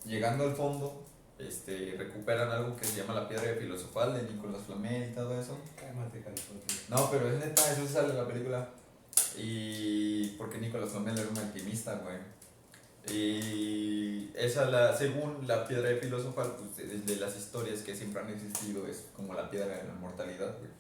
Llegando 0.04 0.44
al 0.44 0.54
fondo, 0.54 1.02
este, 1.38 1.94
recuperan 1.96 2.50
algo 2.50 2.76
que 2.76 2.84
se 2.84 3.00
llama 3.00 3.14
la 3.14 3.28
piedra 3.28 3.54
filosofal 3.54 4.14
de 4.14 4.32
Nicolás 4.32 4.62
Flamel 4.66 5.10
y 5.10 5.14
todo 5.14 5.40
eso. 5.40 5.58
Cálmate, 5.76 6.20
California. 6.20 6.64
No, 6.88 7.10
pero 7.10 7.30
es 7.30 7.38
neta, 7.38 7.72
eso 7.72 7.86
sale 7.86 8.10
en 8.10 8.16
la 8.16 8.26
película. 8.26 8.68
Y 9.36 10.30
porque 10.30 10.58
Nicolás 10.58 10.90
Flamel 10.90 11.18
era 11.18 11.28
un 11.28 11.38
alquimista, 11.38 11.94
güey. 11.96 12.16
Y 13.10 14.30
esa, 14.34 14.66
la, 14.66 14.96
según 14.96 15.46
la 15.46 15.66
piedra 15.66 15.88
filosofal, 16.00 16.56
pues 16.56 16.76
de, 16.76 16.98
de 16.98 17.16
las 17.16 17.36
historias 17.36 17.80
que 17.80 17.96
siempre 17.96 18.22
han 18.22 18.30
existido, 18.30 18.86
es 18.86 19.06
como 19.16 19.34
la 19.34 19.50
piedra 19.50 19.76
de 19.76 19.84
la 19.84 19.94
inmortalidad, 19.94 20.56
güey. 20.58 20.70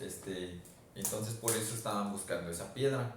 Este, 0.00 0.60
entonces 0.94 1.34
por 1.34 1.50
eso 1.52 1.74
estaban 1.74 2.10
buscando 2.10 2.50
esa 2.50 2.72
piedra, 2.74 3.14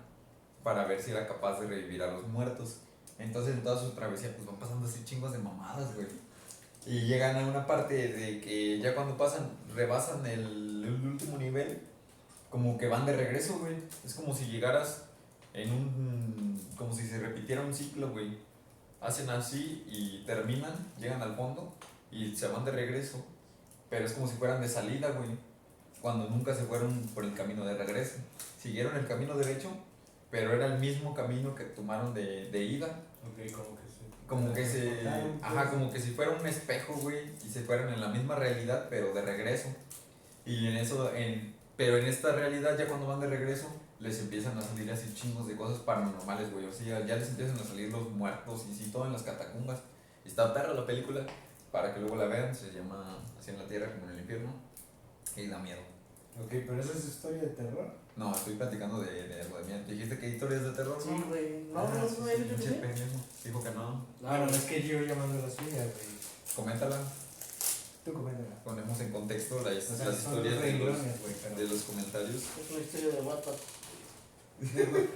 para 0.64 0.86
ver 0.86 1.02
si 1.02 1.12
era 1.12 1.28
capaz 1.28 1.60
de 1.60 1.68
revivir 1.68 2.02
a 2.02 2.12
los 2.12 2.28
muertos. 2.28 2.78
Entonces 3.20 3.56
en 3.56 3.64
toda 3.64 3.80
su 3.80 3.92
travesía, 3.92 4.34
pues 4.36 4.48
van 4.48 4.58
pasando 4.58 4.88
así 4.88 5.04
chingos 5.06 5.32
de 5.32 5.38
mamadas, 5.38 5.94
güey. 5.96 6.08
Y 6.86 7.02
llegan 7.02 7.38
a 7.38 7.48
una 7.48 7.66
parte 7.66 7.94
de 7.96 8.42
que 8.42 8.80
ya 8.80 8.94
cuando 8.94 9.18
pasan, 9.18 9.50
rebasan 9.74 10.26
el, 10.26 10.84
el 10.86 11.08
último 11.08 11.38
nivel, 11.38 11.80
como 12.50 12.78
que 12.78 12.88
van 12.88 13.06
de 13.06 13.16
regreso, 13.16 13.58
güey. 13.60 13.76
Es 14.06 14.14
como 14.14 14.36
si 14.36 14.46
llegaras 14.46 15.06
en 15.54 15.72
un. 15.72 16.62
como 16.78 16.94
si 16.94 17.08
se 17.08 17.20
repitiera 17.20 17.62
un 17.62 17.74
ciclo, 17.74 18.12
güey. 18.12 18.38
Hacen 19.00 19.30
así 19.30 19.84
y 19.88 20.24
terminan, 20.26 20.74
llegan 21.00 21.22
al 21.22 21.36
fondo 21.36 21.74
y 22.12 22.36
se 22.36 22.48
van 22.48 22.66
de 22.66 22.72
regreso. 22.72 23.26
Pero 23.90 24.06
es 24.06 24.14
como 24.14 24.28
si 24.28 24.36
fueran 24.36 24.62
de 24.62 24.68
salida, 24.68 25.12
güey. 25.12 25.30
Cuando 26.02 26.30
nunca 26.30 26.54
se 26.54 26.64
fueron 26.64 27.02
por 27.14 27.24
el 27.24 27.34
camino 27.34 27.66
de 27.66 27.76
regreso. 27.76 28.18
Siguieron 28.60 28.96
el 28.96 29.08
camino 29.08 29.36
derecho, 29.36 29.70
pero 30.32 30.54
era 30.54 30.66
el 30.66 30.80
mismo 30.80 31.14
camino 31.14 31.56
que 31.56 31.64
tomaron 31.64 32.14
de, 32.14 32.50
de 32.50 32.64
ida. 32.64 32.88
Ok, 33.24 33.52
como 33.52 33.78
que. 33.78 33.83
Como 34.34 34.54
que 34.54 34.66
se. 34.66 34.82
Transportaron, 34.82 35.40
Ajá, 35.42 35.62
pues. 35.62 35.70
como 35.70 35.92
que 35.92 36.00
si 36.00 36.12
fuera 36.12 36.32
un 36.32 36.46
espejo, 36.46 36.94
güey, 36.96 37.32
y 37.46 37.50
se 37.50 37.62
fueran 37.62 37.94
en 37.94 38.02
la 38.02 38.10
misma 38.10 38.36
realidad, 38.36 38.88
pero 38.90 39.14
de 39.14 39.22
regreso. 39.22 39.70
Y 40.46 40.68
en 40.68 40.78
eso, 40.78 41.14
en, 41.16 41.56
pero 41.78 41.98
en 41.98 42.06
esta 42.06 42.34
realidad, 42.34 42.78
ya 42.78 42.88
cuando 42.88 43.08
van 43.08 43.20
de 43.20 43.28
regreso, 43.28 43.68
les 44.00 44.20
empiezan 44.20 44.58
a 44.58 44.62
salir 44.62 44.92
así 44.92 45.14
chingos 45.16 45.48
de 45.48 45.56
cosas 45.56 45.80
paranormales, 45.80 46.52
güey. 46.52 46.66
O 46.66 46.74
sea, 46.74 47.06
ya 47.06 47.16
les 47.16 47.30
empiezan 47.30 47.58
a 47.58 47.64
salir 47.64 47.92
los 47.92 48.10
muertos 48.12 48.66
y 48.70 48.74
sí, 48.76 48.90
todo 48.92 49.06
en 49.06 49.14
las 49.14 49.24
catacumbas. 49.24 49.80
Está 50.26 50.54
perra 50.54 50.74
la 50.74 50.86
película, 50.86 51.26
para 51.72 51.94
que 51.94 52.00
luego 52.00 52.16
la 52.16 52.26
vean. 52.26 52.54
Se 52.54 52.72
llama 52.72 53.20
Así 53.40 53.52
en 53.52 53.60
la 53.60 53.68
Tierra 53.68 53.92
como 53.92 54.06
en 54.06 54.12
el 54.12 54.20
Infierno. 54.20 54.54
Y 55.36 55.48
da 55.48 55.58
miedo. 55.60 55.93
Ok, 56.42 56.50
pero 56.50 56.82
esa 56.82 56.94
es 56.98 57.06
historia 57.06 57.42
de 57.42 57.48
terror. 57.50 57.92
No, 58.16 58.34
estoy 58.36 58.56
platicando 58.56 59.02
de, 59.02 59.28
de 59.28 59.42
algo 59.42 59.58
de 59.60 59.64
miedo. 59.66 59.80
¿Dijiste 59.88 60.18
que 60.20 60.26
hay 60.28 60.32
historias 60.34 60.64
de 60.64 60.72
terror? 60.72 60.98
Sí, 61.02 61.10
güey. 61.28 61.64
No, 61.74 61.88
no, 61.88 62.08
sí, 62.08 62.16
no, 62.20 62.26
no, 62.26 62.34
Pinche 62.34 62.70
no, 62.70 62.76
no. 62.76 62.82
pendejo. 62.82 63.20
Dijo 63.44 63.64
que 63.64 63.72
no. 63.72 64.06
Bueno, 64.22 64.46
es 64.48 64.64
que 64.66 64.88
yo 64.88 65.02
llamando 65.02 65.42
las 65.46 65.54
suyas, 65.56 65.88
güey. 65.94 66.08
Coméntala. 66.56 66.98
Tú 68.06 68.14
coméntala. 68.14 68.64
Ponemos 68.64 69.00
en 69.00 69.12
contexto 69.12 69.56
la- 69.62 69.78
O 69.78 69.82
sea, 69.82 70.06
las 70.08 70.18
historias 70.18 70.44
de 70.44 70.52
los, 70.52 70.62
renglones, 70.62 71.22
güey, 71.22 71.34
pero- 71.42 71.56
de 71.56 71.68
los 71.68 71.82
comentarios. 71.84 72.36
Es 72.36 72.72
una 72.72 72.80
historia 72.82 73.10
de 73.16 73.22
Wattpad. 73.22 73.54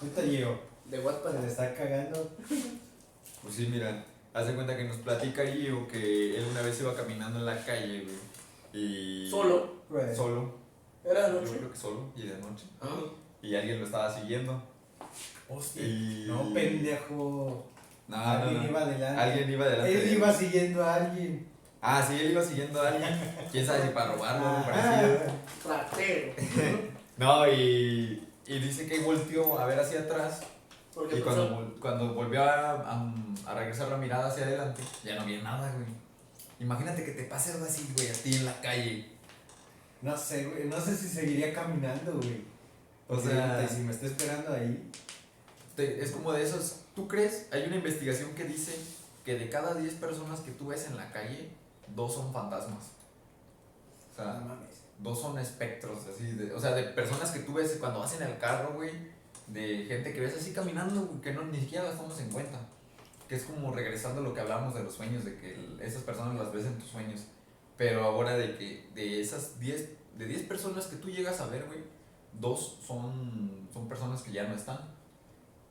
Ahorita 0.00 0.22
llego. 0.22 0.60
De 0.86 0.98
Wattpad. 1.00 1.32
Se 1.32 1.40
le 1.42 1.48
está 1.48 1.74
cagando. 1.74 2.30
Pues 3.42 3.54
sí, 3.54 3.68
mira, 3.70 4.04
haz 4.34 4.46
de 4.46 4.54
cuenta 4.54 4.76
que 4.76 4.84
nos 4.84 4.96
platica 4.98 5.46
Gio 5.46 5.86
que 5.88 6.36
él 6.38 6.46
una 6.50 6.62
vez 6.62 6.80
iba 6.80 6.94
caminando 6.96 7.38
en 7.38 7.46
la 7.46 7.64
calle, 7.64 8.02
güey. 8.04 8.16
Y. 8.78 9.30
Solo. 9.30 9.74
Güey. 9.88 10.14
Solo. 10.14 10.54
Era 11.04 11.28
de 11.28 11.34
Yo 11.34 11.40
noche. 11.40 11.56
creo 11.58 11.70
que 11.72 11.76
solo 11.78 12.00
y 12.16 12.22
de 12.22 12.38
noche. 12.38 12.66
Ah. 12.80 13.00
Y 13.42 13.54
alguien 13.54 13.78
lo 13.80 13.86
estaba 13.86 14.12
siguiendo. 14.12 14.62
Hostia. 15.48 15.82
Y. 15.82 16.24
No, 16.28 16.52
pendejo. 16.52 17.66
No, 18.08 18.16
alguien 18.16 18.62
no. 18.62 18.68
iba 18.68 18.80
adelante. 18.82 19.20
Alguien 19.22 19.50
iba 19.50 19.68
delante. 19.68 19.92
Él 20.02 20.12
iba 20.16 20.32
siguiendo 20.32 20.84
a 20.84 20.94
alguien. 20.94 21.46
Ah, 21.80 22.04
sí, 22.06 22.18
él 22.20 22.32
iba 22.32 22.42
siguiendo 22.42 22.82
a 22.82 22.88
alguien. 22.88 23.34
Quién 23.52 23.64
sabe 23.66 23.82
si 23.82 23.88
para 23.90 24.12
robarlo 24.12 24.44
o 24.44 24.48
algo 24.48 24.66
Ah. 24.68 24.70
parecido. 24.72 25.18
Ratero. 25.68 26.32
No, 27.18 27.46
y. 27.48 28.24
Y 28.46 28.58
dice 28.60 28.86
que 28.88 29.00
volteó 29.00 29.58
a 29.58 29.66
ver 29.66 29.78
hacia 29.80 30.00
atrás. 30.00 30.40
Porque 30.94 31.18
Y 31.18 31.20
cuando, 31.20 31.74
cuando 31.80 32.14
volvió 32.14 32.42
a, 32.42 32.70
a, 32.72 33.12
a 33.46 33.54
regresar 33.54 33.88
la 33.88 33.96
mirada 33.98 34.28
hacia 34.28 34.44
adelante, 34.44 34.82
ya 35.04 35.16
no 35.16 35.22
había 35.22 35.42
nada, 35.42 35.70
güey. 35.72 35.86
Imagínate 36.60 37.04
que 37.04 37.12
te 37.12 37.24
pase 37.24 37.52
algo 37.52 37.64
así, 37.66 37.88
güey, 37.94 38.08
a 38.08 38.12
ti 38.12 38.34
en 38.36 38.44
la 38.44 38.60
calle. 38.60 39.08
No 40.02 40.16
sé, 40.16 40.44
güey. 40.46 40.64
No 40.68 40.80
sé 40.80 40.96
si 40.96 41.08
seguiría 41.08 41.52
caminando, 41.52 42.14
güey. 42.14 42.42
O 43.08 43.20
sea- 43.20 43.66
si 43.68 43.80
me 43.80 43.92
está 43.92 44.06
esperando 44.06 44.52
ahí. 44.52 44.90
Te- 45.76 46.02
es 46.02 46.10
como 46.10 46.32
de 46.32 46.42
esos. 46.42 46.80
¿Tú 46.94 47.06
crees? 47.06 47.46
Hay 47.52 47.62
una 47.64 47.76
investigación 47.76 48.30
que 48.34 48.44
dice 48.44 48.74
que 49.24 49.36
de 49.36 49.48
cada 49.48 49.74
10 49.74 49.94
personas 49.94 50.40
que 50.40 50.50
tú 50.52 50.66
ves 50.68 50.86
en 50.88 50.96
la 50.96 51.10
calle, 51.12 51.48
dos 51.94 52.14
son 52.14 52.32
fantasmas. 52.32 52.84
O 54.16 54.22
No 54.22 54.32
sea, 54.32 54.40
mames. 54.40 54.68
dos 54.98 55.20
son 55.20 55.38
espectros, 55.38 55.98
así. 56.12 56.24
De, 56.32 56.52
o 56.52 56.60
sea, 56.60 56.72
de 56.74 56.82
personas 56.84 57.30
que 57.30 57.40
tú 57.40 57.52
ves 57.54 57.76
cuando 57.78 58.00
vas 58.00 58.14
en 58.20 58.22
el 58.24 58.38
carro, 58.38 58.74
güey. 58.74 58.90
De 59.46 59.84
gente 59.86 60.12
que 60.12 60.20
ves 60.20 60.36
así 60.36 60.52
caminando, 60.52 61.06
güey, 61.06 61.20
que 61.20 61.32
no, 61.32 61.42
ni 61.44 61.60
siquiera 61.60 61.84
las 61.84 61.96
tomas 61.96 62.18
en 62.20 62.30
cuenta. 62.30 62.58
Que 63.28 63.36
es 63.36 63.44
como 63.44 63.72
regresando 63.74 64.20
a 64.20 64.24
lo 64.24 64.32
que 64.34 64.40
hablamos 64.40 64.74
de 64.74 64.82
los 64.82 64.94
sueños, 64.94 65.24
de 65.24 65.36
que 65.36 65.54
el- 65.54 65.80
esas 65.82 66.02
personas 66.02 66.34
las 66.36 66.52
ves 66.52 66.64
en 66.66 66.78
tus 66.78 66.88
sueños. 66.90 67.22
Pero 67.76 68.02
ahora 68.04 68.36
de 68.36 68.56
que 68.56 68.88
de 68.94 69.20
esas 69.20 69.60
10, 69.60 69.90
de 70.16 70.24
10 70.26 70.42
personas 70.44 70.86
que 70.86 70.96
tú 70.96 71.08
llegas 71.10 71.40
a 71.40 71.46
ver, 71.46 71.64
güey, 71.66 71.80
dos 72.32 72.78
son, 72.86 73.68
son 73.72 73.88
personas 73.88 74.22
que 74.22 74.32
ya 74.32 74.44
no 74.48 74.54
están. 74.54 74.78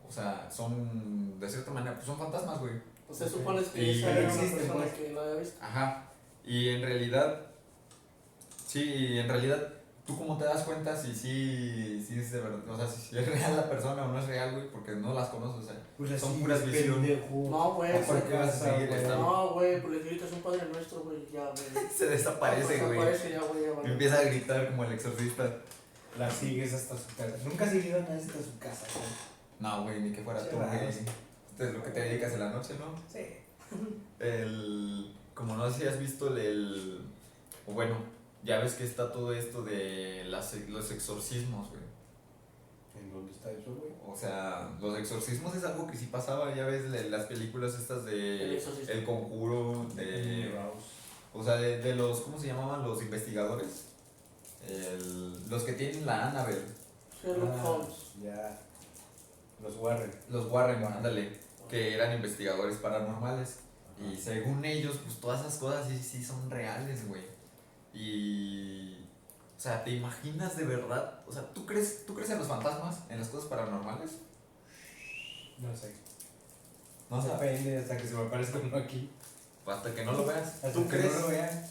O 0.07 0.11
sea, 0.11 0.49
son, 0.49 1.39
de 1.39 1.49
cierta 1.49 1.71
manera, 1.71 1.95
pues 1.95 2.05
son 2.05 2.17
fantasmas, 2.17 2.59
güey. 2.59 2.73
Pues 3.07 3.19
se 3.19 3.29
supone 3.29 3.61
que 3.63 3.83
Y 3.83 3.99
esa 3.99 4.11
era 4.11 4.19
una 4.21 4.29
existen, 4.33 4.57
persona 4.59 4.83
pues. 4.83 4.93
que 4.93 5.09
no 5.09 5.19
había 5.21 5.35
visto. 5.35 5.57
Ajá. 5.61 6.11
Y 6.45 6.69
en 6.69 6.81
realidad, 6.81 7.41
sí, 8.65 8.83
y 8.83 9.17
en 9.19 9.27
realidad, 9.27 9.73
¿tú 10.07 10.17
cómo 10.17 10.37
te 10.37 10.45
das 10.45 10.63
cuenta 10.63 10.95
si 10.99 11.13
sí, 11.13 12.03
si 12.07 12.17
es 12.19 12.31
de 12.31 12.39
verdad? 12.39 12.59
O 12.69 12.75
sea, 12.77 12.87
si 12.87 13.17
es 13.17 13.27
real 13.27 13.55
la 13.57 13.69
persona 13.69 14.05
o 14.05 14.07
no 14.07 14.17
es 14.19 14.25
real, 14.27 14.53
güey, 14.55 14.67
porque 14.71 14.93
no 14.95 15.13
las 15.13 15.27
conoces, 15.29 15.65
o 15.65 15.67
sea. 15.67 15.83
Pues 15.97 16.19
Son 16.19 16.31
así, 16.31 16.41
puras 16.41 16.65
visiones. 16.65 17.19
No, 17.31 17.73
güey, 17.73 17.91
¿A 17.95 18.01
por 18.01 18.15
sí. 18.17 18.23
qué 18.29 18.33
vas 18.37 18.47
a 18.47 18.51
seguir 18.71 18.87
güey. 18.87 19.01
esta- 19.01 19.15
No, 19.17 19.49
güey, 19.53 19.81
porque 19.81 19.97
ahorita 19.97 20.25
es 20.25 20.31
un 20.33 20.41
padre 20.41 20.61
nuestro, 20.71 21.01
güey, 21.01 21.27
ya, 21.31 21.51
güey. 21.51 21.87
Se 21.97 22.05
desaparece, 22.07 22.77
güey. 22.77 22.89
Desaparece 22.91 23.31
ya, 23.31 23.41
güey, 23.41 23.63
ya, 23.65 23.71
güey. 23.71 23.91
Empieza 23.91 24.19
a 24.19 24.23
gritar 24.23 24.67
como 24.69 24.83
el 24.85 24.93
exorcista. 24.93 25.57
La 26.17 26.31
sigues 26.31 26.73
hasta 26.73 26.95
su 26.97 27.15
casa. 27.15 27.35
Nunca 27.45 27.65
has 27.65 27.71
seguido 27.71 27.97
a 27.97 28.01
nadie 28.01 28.15
hasta 28.21 28.39
su 28.41 28.57
casa, 28.57 28.87
güey. 28.95 29.05
No, 29.59 29.83
güey, 29.83 30.01
ni 30.01 30.11
que 30.11 30.23
fuera 30.23 30.39
tú, 30.49 30.55
güey. 30.55 30.87
Esto 30.87 31.63
es 31.63 31.73
lo 31.73 31.83
que 31.83 31.91
te 31.91 31.99
dedicas 31.99 32.33
en 32.33 32.39
la 32.39 32.49
noche, 32.51 32.73
¿no? 32.79 32.95
Sí. 33.11 33.25
El. 34.19 35.13
Como 35.33 35.55
no 35.55 35.69
sé 35.69 35.81
si 35.81 35.87
has 35.87 35.99
visto 35.99 36.29
el. 36.29 36.37
el- 36.37 37.01
o 37.67 37.73
bueno, 37.73 37.95
ya 38.47 38.59
ves 38.59 38.73
que 38.75 38.83
está 38.85 39.11
todo 39.11 39.31
esto 39.33 39.61
de 39.63 40.23
las, 40.29 40.55
los 40.69 40.89
exorcismos, 40.91 41.67
güey. 41.69 41.81
¿En 42.99 43.11
dónde 43.11 43.31
está 43.31 43.51
eso, 43.51 43.75
güey? 43.75 43.91
O 44.07 44.17
sea, 44.17 44.71
los 44.81 44.97
exorcismos 44.97 45.55
es 45.55 45.63
algo 45.65 45.85
que 45.85 45.95
sí 45.97 46.07
pasaba, 46.07 46.55
ya 46.55 46.65
ves 46.65 46.85
le- 46.89 47.09
las 47.09 47.25
películas 47.27 47.75
estas 47.75 47.99
El 47.99 48.05
de. 48.05 48.63
El 48.87 49.03
Conjuro, 49.03 49.85
de, 49.95 50.51
o 51.33 51.43
sea, 51.43 51.57
de, 51.57 51.77
de 51.79 51.93
los, 51.95 52.21
¿cómo 52.21 52.39
se 52.39 52.47
llamaban 52.47 52.83
los 52.83 53.01
investigadores? 53.03 53.83
El- 54.67 55.49
los 55.49 55.63
que 55.63 55.73
tienen 55.73 56.05
la 56.05 56.29
Annabelle, 56.29 56.65
Sherlock 57.23 57.51
Ah, 57.59 57.63
Holmes. 57.69 57.93
Ya. 58.23 58.59
Los 59.61 59.75
Warren. 59.77 60.11
los 60.29 60.51
Warren, 60.51 60.83
ándale, 60.83 61.37
que 61.69 61.93
eran 61.95 62.15
investigadores 62.15 62.77
paranormales. 62.77 63.57
Y 63.99 64.15
según 64.15 64.63
ellos, 64.63 64.97
pues 65.03 65.19
todas 65.19 65.41
esas 65.41 65.57
cosas 65.57 65.87
sí, 65.87 65.97
sí 65.97 66.23
son 66.23 66.49
reales, 66.51 67.07
güey. 67.07 67.21
Y... 67.97 68.93
O 69.57 69.59
sea, 69.59 69.83
¿te 69.83 69.89
imaginas 69.91 70.55
de 70.55 70.65
verdad? 70.65 71.19
O 71.27 71.31
sea, 71.33 71.41
¿tú 71.53 71.65
crees, 71.65 72.05
¿tú 72.05 72.13
crees 72.13 72.29
en 72.29 72.37
los 72.37 72.47
fantasmas? 72.47 72.99
¿En 73.09 73.19
las 73.19 73.29
cosas 73.29 73.49
paranormales? 73.49 74.11
No 75.57 75.75
sé. 75.75 75.93
No 77.09 77.19
sé. 77.21 77.29
Depende 77.29 77.77
hasta 77.79 77.97
que 77.97 78.07
se 78.07 78.13
me 78.13 78.27
aparezca 78.27 78.59
uno 78.59 78.77
aquí. 78.77 79.09
Hasta 79.65 79.93
que 79.95 80.05
no 80.05 80.11
lo 80.13 80.25
veas. 80.25 80.47
Hasta 80.47 80.71
¿Tú 80.73 80.83
que 80.83 80.97
crees? 80.97 81.13
no 81.13 81.19
lo 81.21 81.27
vea. 81.29 81.69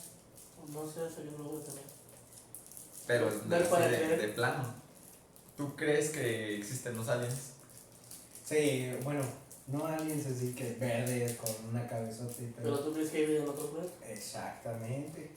No 0.73 0.85
sé, 0.90 1.06
eso 1.06 1.23
yo 1.25 1.30
no 1.38 1.45
lo 1.45 1.50
voy 1.50 1.61
a 1.62 1.64
tener. 1.64 1.83
Pero 3.06 3.30
de, 3.30 4.16
de- 4.16 4.28
plano. 4.28 4.75
¿Tú 5.56 5.76
crees 5.76 6.11
que 6.11 6.56
existen 6.59 6.97
los 6.97 7.09
aliens? 7.09 7.52
Sí, 8.45 8.92
bueno, 9.04 9.23
no 9.68 9.87
aliens 9.87 10.26
así 10.26 10.54
que 10.54 10.73
verdes 10.75 11.37
con 11.37 11.50
una 11.71 11.87
cabezota 11.88 12.42
y 12.42 12.52
Pero 12.56 12.71
todo. 12.76 12.87
tú 12.88 12.95
crees 12.95 13.11
que 13.11 13.18
hay 13.18 13.26
vida 13.26 13.42
en 13.45 13.49
otro 13.49 13.71
planeta. 13.71 13.95
Exactamente. 14.09 15.30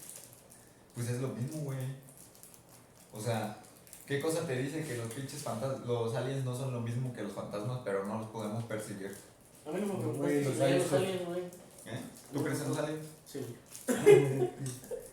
Pues 0.96 1.10
es 1.10 1.22
lo 1.22 1.30
mismo, 1.30 1.62
güey. 1.62 1.78
O 3.14 3.22
sea, 3.22 3.58
¿qué 4.06 4.20
cosa 4.20 4.46
te 4.46 4.56
dice 4.58 4.84
que 4.84 4.98
los 4.98 5.12
pinches 5.14 5.42
fantasmas, 5.42 5.86
los 5.86 6.16
aliens 6.16 6.44
no 6.46 6.56
son 6.56 6.74
lo 6.74 6.82
mismo 6.82 7.14
que 7.14 7.24
los 7.24 7.32
fantasmas, 7.34 7.80
pero 7.84 8.06
no 8.06 8.20
los 8.20 8.30
podemos 8.30 8.64
percibir? 8.66 9.16
A 9.66 9.72
mí 9.72 9.82
no 9.82 9.88
me 9.94 10.00
preocupa 10.00 10.28
si 10.30 10.44
los 10.44 10.60
aliens 10.60 10.82
los 10.82 10.90
son- 10.90 11.04
aliens, 11.04 11.26
güey. 11.26 11.40
¿Eh? 11.86 12.00
¿Tú 12.34 12.44
crees 12.44 12.62
en 12.62 12.70
los 12.70 12.78
aliens? 12.78 13.06
Sí. 13.26 13.46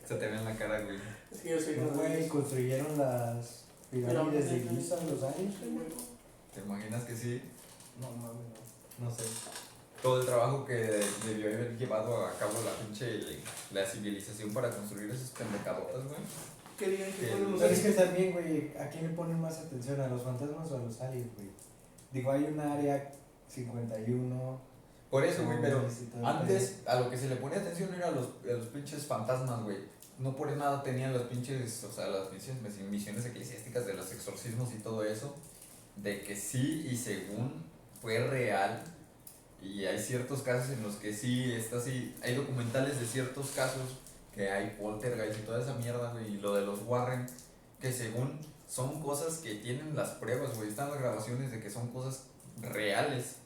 Se 0.07 0.15
te 0.15 0.27
ve 0.29 0.37
en 0.37 0.45
la 0.45 0.57
cara, 0.57 0.81
güey. 0.83 0.97
Es 1.33 1.41
que 1.41 1.51
yo 1.51 1.61
soy 1.61 1.77
No, 1.77 1.89
güey, 1.89 2.29
construyeron 2.29 2.99
las 2.99 3.65
pirámides 3.91 4.51
de 4.51 4.61
Giza 4.61 4.97
los 4.97 5.23
aliens, 5.23 5.55
güey. 5.61 5.87
¿Te 6.55 6.61
imaginas 6.61 7.05
que 7.05 7.17
sí? 7.17 7.43
No 8.01 8.11
mames, 8.11 8.35
no. 8.99 9.05
No 9.07 9.15
sé. 9.15 9.25
Todo 10.03 10.21
el 10.21 10.27
trabajo 10.27 10.65
que 10.65 10.75
debió 10.75 11.47
haber 11.47 11.77
llevado 11.79 12.27
a 12.27 12.33
cabo 12.39 12.53
la 12.65 12.73
pinche 12.85 13.21
la 13.73 13.85
civilización 13.85 14.53
para 14.53 14.71
construir 14.71 15.11
esas 15.11 15.31
pendejadotas, 15.31 16.05
güey. 16.05 16.21
¿Qué 16.79 16.89
digan 16.91 17.11
que 17.13 17.19
Que- 17.21 17.27
fueron 17.29 17.53
los 17.53 17.61
Pero 17.61 17.73
es 17.75 17.81
que 17.81 17.91
también, 17.93 18.33
güey, 18.33 18.77
¿a 18.79 18.89
quién 18.91 19.09
le 19.09 19.15
ponen 19.15 19.41
más 19.41 19.59
atención? 19.59 20.01
¿A 20.01 20.09
los 20.09 20.23
fantasmas 20.23 20.71
o 20.71 20.77
a 20.77 20.81
los 20.81 21.01
aliens, 21.01 21.35
güey? 21.35 21.49
Digo, 22.13 22.31
hay 22.31 22.45
un 22.45 22.61
área 22.61 23.11
51. 23.49 24.61
Por 25.11 25.25
eso, 25.25 25.45
güey, 25.45 25.59
pero 25.61 25.87
Antes, 26.25 26.81
a 26.87 27.01
lo 27.01 27.09
que 27.11 27.17
se 27.17 27.29
le 27.29 27.37
ponía 27.37 27.59
atención 27.59 27.93
era 27.95 28.09
a 28.09 28.11
los, 28.11 28.27
a 28.49 28.53
los 28.53 28.67
pinches 28.69 29.07
fantasmas, 29.07 29.63
güey. 29.63 29.79
No 30.19 30.35
por 30.37 30.51
nada 30.57 30.83
tenían 30.83 31.13
las 31.13 31.23
pinches, 31.23 31.85
o 31.85 31.93
sea, 31.93 32.07
las 32.09 32.29
pinches 32.29 32.55
misiones 32.91 33.25
eclesiásticas 33.25 33.87
de 33.87 33.95
los 33.95 34.13
exorcismos 34.13 34.73
y 34.75 34.79
todo 34.79 35.05
eso. 35.05 35.35
De 35.97 36.23
que 36.23 36.35
sí 36.37 36.87
y 36.91 36.97
según 36.97 37.65
fue 38.03 38.19
real. 38.27 38.83
Y 39.75 39.85
hay 39.87 39.99
ciertos 39.99 40.43
casos 40.43 40.71
en 40.71 40.83
los 40.83 40.97
que 40.97 41.13
sí 41.13 41.53
está 41.53 41.79
así. 41.79 42.15
Hay 42.23 42.35
documentales 42.35 43.01
de 43.01 43.07
ciertos 43.07 43.51
casos 43.51 43.97
que 44.35 44.51
hay 44.51 44.77
poltergeist 44.79 45.41
y 45.41 45.43
toda 45.43 45.63
esa 45.63 45.75
mierda, 45.75 46.13
güey. 46.13 46.35
Y 46.35 46.41
lo 46.41 46.55
de 46.55 46.65
los 46.65 46.81
Warren, 46.87 47.27
que 47.81 47.93
según 47.93 48.39
son 48.69 49.01
cosas 49.01 49.39
que 49.39 49.55
tienen 49.57 49.95
las 49.95 50.11
pruebas, 50.11 50.57
güey. 50.57 50.69
Están 50.69 50.91
las 50.91 51.01
grabaciones 51.01 51.51
de 51.51 51.61
que 51.61 51.71
son 51.71 51.89
cosas 51.89 52.25
reales. 52.61 53.37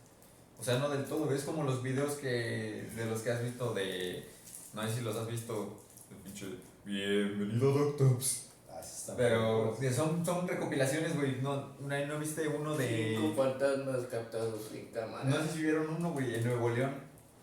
O 0.59 0.65
sea, 0.65 0.79
no 0.79 0.91
del 0.91 1.05
todo, 1.07 1.33
es 1.33 1.45
como 1.45 1.65
los 1.65 1.83
videos 1.83 2.15
que 2.15 2.87
de 2.95 3.07
los 3.07 3.23
que 3.23 3.31
has 3.31 3.43
visto 3.43 3.73
de 3.73 4.29
no 4.75 4.87
sé 4.87 4.97
si 4.97 5.01
los 5.01 5.17
has 5.17 5.27
visto 5.27 5.81
el 6.11 6.17
pinche 6.19 6.47
bienvenido 6.85 7.73
Doctops. 7.73 8.50
Está 9.01 9.17
Pero 9.17 9.75
son 9.95 10.25
son 10.25 10.47
recopilaciones, 10.47 11.17
güey, 11.17 11.41
no 11.41 11.75
no, 11.81 12.07
¿no 12.07 12.19
viste 12.19 12.47
uno 12.47 12.77
de 12.77 13.17
Cinco 13.19 13.35
fantasmas 13.43 14.01
captados 14.11 14.71
en 14.75 14.87
cámara. 14.87 15.25
no 15.25 15.43
sé 15.43 15.49
si 15.55 15.63
vieron 15.63 15.89
uno, 15.89 16.13
güey, 16.13 16.35
en 16.35 16.45
Nuevo 16.45 16.69
León 16.71 16.95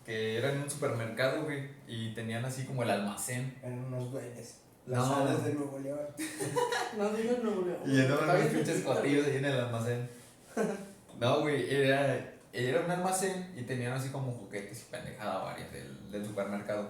que 0.04 0.38
era 0.38 0.52
en 0.52 0.62
un 0.62 0.70
supermercado, 0.70 1.44
güey, 1.44 1.68
y 1.86 2.14
tenían 2.14 2.42
así 2.44 2.64
como 2.64 2.82
el 2.82 2.90
almacén 2.90 3.58
Eran 3.62 3.84
unos 3.84 4.10
güeyes. 4.10 4.60
Las 4.86 5.06
No. 5.06 5.16
alas 5.16 5.44
de 5.44 5.52
Nuevo 5.52 5.78
León. 5.80 5.98
No 6.96 7.10
digan 7.10 7.42
no, 7.42 7.50
güey. 7.60 7.74
y 7.84 8.00
Está 8.00 8.14
unos 8.22 8.46
pinches 8.46 8.76
chiquita, 8.76 8.94
cotillos 8.94 9.26
ahí 9.26 9.36
en 9.36 9.44
el 9.44 9.60
almacén. 9.60 10.08
No, 11.20 11.40
güey, 11.40 11.74
era 11.74 12.34
era 12.52 12.80
un 12.80 12.90
almacén 12.90 13.52
y 13.56 13.62
tenían 13.62 13.92
así 13.92 14.08
como 14.10 14.32
juguetes 14.32 14.82
y 14.82 14.90
pendejada 14.90 15.42
varias 15.42 15.70
del, 15.72 16.10
del 16.12 16.24
supermercado. 16.24 16.88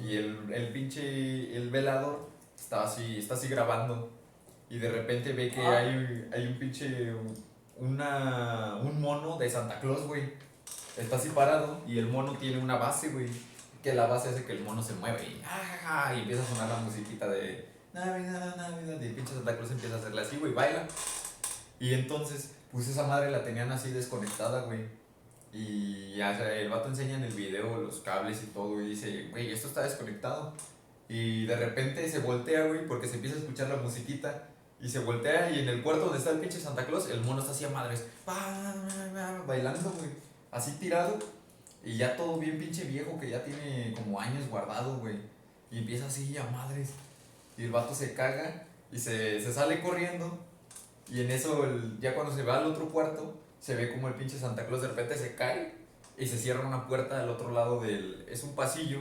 Y 0.00 0.16
el, 0.16 0.50
el 0.52 0.72
pinche, 0.72 1.54
el 1.56 1.68
velador 1.70 2.30
está 2.58 2.82
así, 2.84 3.18
está 3.18 3.34
así 3.34 3.48
grabando. 3.48 4.10
Y 4.70 4.78
de 4.78 4.90
repente 4.90 5.32
ve 5.32 5.50
que 5.50 5.60
Ah. 5.60 5.78
hay, 5.78 6.28
hay 6.32 6.46
un 6.46 6.58
pinche, 6.58 7.12
una, 7.76 8.76
un 8.76 9.00
mono 9.00 9.36
de 9.36 9.48
Santa 9.50 9.80
Claus, 9.80 10.02
güey. 10.06 10.32
Está 10.96 11.16
así 11.16 11.28
parado 11.30 11.82
y 11.86 11.98
el 11.98 12.06
mono 12.06 12.36
tiene 12.38 12.58
una 12.58 12.76
base, 12.76 13.08
güey. 13.10 13.26
Que 13.82 13.94
la 13.94 14.06
base 14.06 14.30
hace 14.30 14.44
que 14.44 14.52
el 14.52 14.60
mono 14.60 14.82
se 14.82 14.94
mueve 14.94 15.22
y, 15.22 15.42
¡ah! 15.44 16.12
y 16.16 16.20
empieza 16.20 16.42
a 16.42 16.46
sonar 16.46 16.68
la 16.68 16.76
musiquita 16.78 17.28
de 17.28 17.68
Navidad, 17.92 18.56
Navidad. 18.56 19.00
Y 19.00 19.06
el 19.06 19.14
pinche 19.14 19.34
Santa 19.34 19.56
Claus 19.56 19.70
empieza 19.72 19.96
a 19.96 19.98
hacerle 19.98 20.22
así, 20.22 20.36
güey, 20.38 20.52
baila. 20.54 20.86
Y 21.78 21.92
entonces, 21.92 22.52
pues 22.72 22.88
esa 22.88 23.06
madre 23.06 23.30
la 23.30 23.44
tenían 23.44 23.70
así 23.72 23.90
desconectada, 23.90 24.62
güey. 24.62 24.86
Y 25.52 26.16
ya, 26.16 26.36
el 26.52 26.68
vato 26.70 26.88
enseña 26.88 27.16
en 27.16 27.24
el 27.24 27.32
video 27.32 27.76
los 27.80 28.00
cables 28.00 28.42
y 28.42 28.46
todo 28.46 28.80
y 28.80 28.86
dice, 28.88 29.28
güey, 29.30 29.52
esto 29.52 29.68
está 29.68 29.82
desconectado. 29.82 30.52
Y 31.08 31.46
de 31.46 31.56
repente 31.56 32.08
se 32.10 32.18
voltea, 32.20 32.66
güey, 32.66 32.86
porque 32.86 33.06
se 33.08 33.16
empieza 33.16 33.36
a 33.36 33.40
escuchar 33.40 33.68
la 33.68 33.76
musiquita. 33.76 34.48
Y 34.80 34.88
se 34.88 34.98
voltea 34.98 35.50
y 35.50 35.60
en 35.60 35.68
el 35.68 35.82
cuarto 35.82 36.04
donde 36.06 36.18
está 36.18 36.30
el 36.30 36.40
pinche 36.40 36.60
Santa 36.60 36.84
Claus, 36.84 37.08
el 37.08 37.20
mono 37.22 37.40
está 37.40 37.52
así 37.52 37.64
a 37.64 37.70
madres, 37.70 38.04
bailando, 39.46 39.90
güey, 39.90 40.10
así 40.50 40.72
tirado. 40.72 41.18
Y 41.84 41.96
ya 41.96 42.16
todo 42.16 42.38
bien 42.38 42.58
pinche 42.58 42.84
viejo 42.84 43.18
que 43.18 43.30
ya 43.30 43.42
tiene 43.44 43.94
como 43.94 44.20
años 44.20 44.48
guardado, 44.48 44.98
güey. 44.98 45.16
Y 45.70 45.78
empieza 45.78 46.06
así 46.06 46.36
a 46.36 46.44
madres. 46.50 46.90
Y 47.56 47.64
el 47.64 47.70
vato 47.70 47.94
se 47.94 48.14
caga 48.14 48.64
y 48.92 48.98
se, 48.98 49.40
se 49.42 49.52
sale 49.52 49.80
corriendo. 49.80 50.38
Y 51.10 51.20
en 51.20 51.30
eso, 51.30 51.64
el- 51.64 51.98
ya 52.00 52.14
cuando 52.14 52.34
se 52.34 52.42
va 52.42 52.58
al 52.58 52.66
otro 52.66 52.88
cuarto, 52.88 53.38
se 53.60 53.74
ve 53.76 53.90
como 53.92 54.08
el 54.08 54.14
pinche 54.14 54.38
Santa 54.38 54.66
Claus 54.66 54.82
de 54.82 54.88
repente 54.88 55.16
se 55.16 55.34
cae 55.34 55.74
y 56.18 56.26
se 56.26 56.38
cierra 56.38 56.66
una 56.66 56.86
puerta 56.86 57.20
al 57.20 57.28
otro 57.30 57.50
lado 57.52 57.80
del... 57.80 58.26
Es 58.28 58.42
un 58.44 58.54
pasillo. 58.54 59.00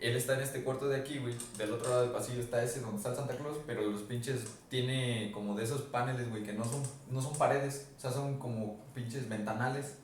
Él 0.00 0.16
está 0.16 0.34
en 0.34 0.40
este 0.40 0.62
cuarto 0.62 0.88
de 0.88 0.96
aquí, 0.96 1.18
güey. 1.18 1.34
Del 1.56 1.72
otro 1.72 1.88
lado 1.88 2.02
del 2.02 2.10
pasillo 2.10 2.40
está 2.40 2.62
ese 2.62 2.80
donde 2.80 2.96
está 2.98 3.10
el 3.10 3.16
Santa 3.16 3.36
Claus, 3.36 3.58
pero 3.66 3.82
los 3.82 4.02
pinches 4.02 4.44
tiene 4.68 5.30
como 5.32 5.54
de 5.54 5.64
esos 5.64 5.82
paneles, 5.82 6.28
güey, 6.28 6.42
que 6.42 6.52
no 6.52 6.64
son, 6.64 6.82
no 7.08 7.22
son 7.22 7.36
paredes, 7.38 7.88
o 7.96 8.00
sea, 8.00 8.10
son 8.10 8.38
como 8.38 8.84
pinches 8.94 9.28
ventanales. 9.28 9.94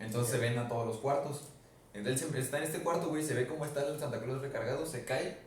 Entonces 0.00 0.32
se 0.32 0.38
ven 0.38 0.58
a 0.58 0.68
todos 0.68 0.86
los 0.86 0.96
cuartos. 0.98 1.42
Él 1.94 2.18
siempre 2.18 2.40
está 2.40 2.58
en 2.58 2.64
este 2.64 2.78
cuarto, 2.82 3.08
güey, 3.08 3.22
se 3.22 3.34
ve 3.34 3.46
cómo 3.46 3.66
está 3.66 3.86
el 3.86 3.98
Santa 4.00 4.20
Claus 4.20 4.40
recargado, 4.40 4.86
se 4.86 5.04
cae. 5.04 5.38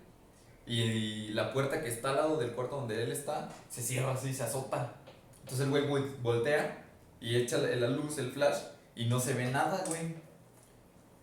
Y 0.67 1.29
la 1.29 1.53
puerta 1.53 1.81
que 1.81 1.89
está 1.89 2.09
al 2.11 2.15
lado 2.17 2.37
del 2.37 2.51
cuarto 2.51 2.75
donde 2.77 3.01
él 3.03 3.11
está, 3.11 3.49
se 3.69 3.81
cierra 3.81 4.13
así, 4.13 4.33
se 4.33 4.43
azota. 4.43 4.93
Entonces 5.41 5.65
el 5.65 5.69
güey 5.71 5.87
vol- 5.87 6.21
voltea 6.21 6.83
y 7.21 7.35
echa 7.35 7.57
la 7.59 7.75
la 7.75 7.87
luz, 7.89 8.17
el 8.17 8.31
flash, 8.31 8.57
y 8.95 9.05
no 9.05 9.19
se 9.19 9.33
ve 9.33 9.49
nada, 9.51 9.83
güey. 9.87 10.15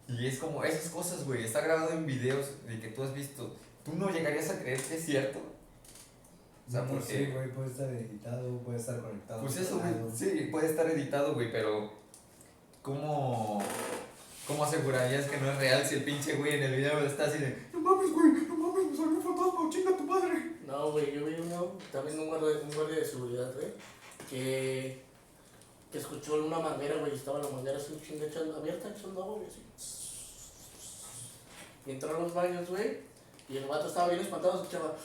Y 0.09 0.27
es 0.27 0.39
como 0.39 0.65
esas 0.65 0.91
cosas, 0.91 1.25
güey. 1.25 1.45
Está 1.45 1.61
grabado 1.61 1.93
en 1.93 2.07
videos 2.07 2.47
de 2.67 2.79
que 2.81 2.89
tú 2.89 3.03
has 3.03 3.15
visto. 3.15 3.57
¿Tú 3.85 3.95
no 3.97 4.11
llegarías 4.11 4.51
a 4.51 4.59
creer 4.59 4.81
que 4.81 4.97
es 4.97 5.05
cierto? 5.05 5.53
sea, 6.73 6.83
no 6.83 6.89
porque... 6.89 7.07
sé, 7.07 7.27
güey, 7.27 7.49
puede 7.53 7.71
estar 7.71 7.89
editado, 7.93 8.59
puede 8.59 8.79
estar 8.79 9.01
conectado. 9.01 9.41
Pues 9.43 9.57
eso, 9.59 9.79
güey. 9.79 9.93
Sí, 10.15 10.49
puede 10.51 10.67
estar 10.67 10.91
editado, 10.91 11.35
güey, 11.35 11.53
pero. 11.53 11.93
¿Cómo. 12.81 13.63
¿Cómo 14.47 14.65
asegurarías 14.65 15.27
que 15.27 15.37
no 15.39 15.53
es 15.53 15.59
real 15.59 15.87
si 15.87 15.97
el 15.97 16.05
pinche 16.05 16.35
güey 16.35 16.55
en 16.55 16.65
el 16.65 16.77
video 16.77 16.99
está 17.01 17.27
así 17.27 17.39
de. 17.39 17.69
No 17.73 17.81
mames, 17.81 18.11
güey, 18.11 18.33
no 18.49 18.57
mames, 18.57 18.91
me 18.91 18.97
salió 18.97 19.13
un 19.13 19.23
fantasma, 19.23 19.71
chinga 19.71 19.97
tu 19.97 20.03
madre. 20.03 20.57
No, 20.67 20.91
güey, 20.91 21.15
yo 21.15 21.27
vi 21.27 21.35
uno, 21.35 21.79
también 21.93 22.19
un 22.19 22.27
guardia, 22.27 22.61
un 22.63 22.75
guardia 22.75 22.97
de 22.97 23.05
seguridad, 23.05 23.53
güey, 23.55 23.69
que, 24.29 25.03
que 25.93 25.99
escuchó 25.99 26.35
una 26.43 26.59
manguera, 26.59 26.97
güey, 26.97 27.13
y 27.13 27.17
estaba 27.17 27.39
la 27.39 27.49
manguera 27.49 27.77
así 27.77 27.93
un 27.93 28.01
chingo 28.01 28.25
echando, 28.25 28.57
abierta, 28.57 28.89
echando 28.89 29.23
agua, 29.23 29.35
güey, 29.37 29.47
así. 29.47 29.61
Y 31.85 31.91
entró 31.91 32.17
a 32.17 32.21
los 32.21 32.33
baños, 32.33 32.67
güey, 32.69 32.97
y 33.49 33.59
el 33.59 33.67
vato 33.67 33.89
estaba 33.89 34.09
bien 34.09 34.21
espantado, 34.21 34.63
escuchaba, 34.63 34.97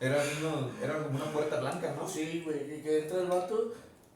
Era, 0.00 0.24
uno, 0.40 0.70
era 0.82 1.04
como 1.04 1.16
una 1.16 1.32
puerta 1.32 1.60
blanca, 1.60 1.94
¿no? 1.96 2.08
sí, 2.08 2.42
güey, 2.44 2.78
y 2.78 2.82
que 2.82 2.98
entra 3.00 3.20
el 3.20 3.28
vato, 3.28 3.72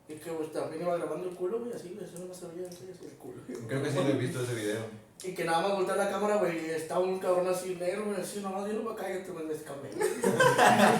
y 0.09 0.15
que 0.15 0.33
pues, 0.33 0.53
también 0.53 0.83
iba 0.83 0.97
grabando 0.97 1.29
el 1.29 1.37
culo, 1.37 1.61
güey, 1.61 1.73
así, 1.73 1.95
güey, 1.95 2.05
eso 2.05 2.19
no 2.27 2.35
se 2.35 2.47
veía, 2.49 2.69
así, 2.69 2.89
así, 2.93 3.05
el 3.05 3.17
culo. 3.17 3.41
Creo 3.69 3.83
que 3.83 3.91
sí 3.91 3.97
lo 3.97 4.09
he 4.09 4.13
visto 4.15 4.43
ese 4.43 4.55
video. 4.55 5.09
Y 5.23 5.35
que 5.35 5.45
nada 5.45 5.61
más 5.61 5.77
voltea 5.77 5.97
la 5.97 6.11
cámara, 6.11 6.37
güey, 6.37 6.67
y 6.67 6.71
estaba 6.71 7.01
un 7.01 7.21
cabrón 7.21 7.47
así 7.47 7.77
negro, 7.77 8.07
güey, 8.07 8.21
así, 8.21 8.41
nada 8.41 8.59
más, 8.59 8.69
yo 8.69 8.75
no 8.75 8.91
me 8.91 8.97
cállate, 8.97 9.31
güey, 9.31 9.45
me 9.45 9.55
descamé. 9.55 9.91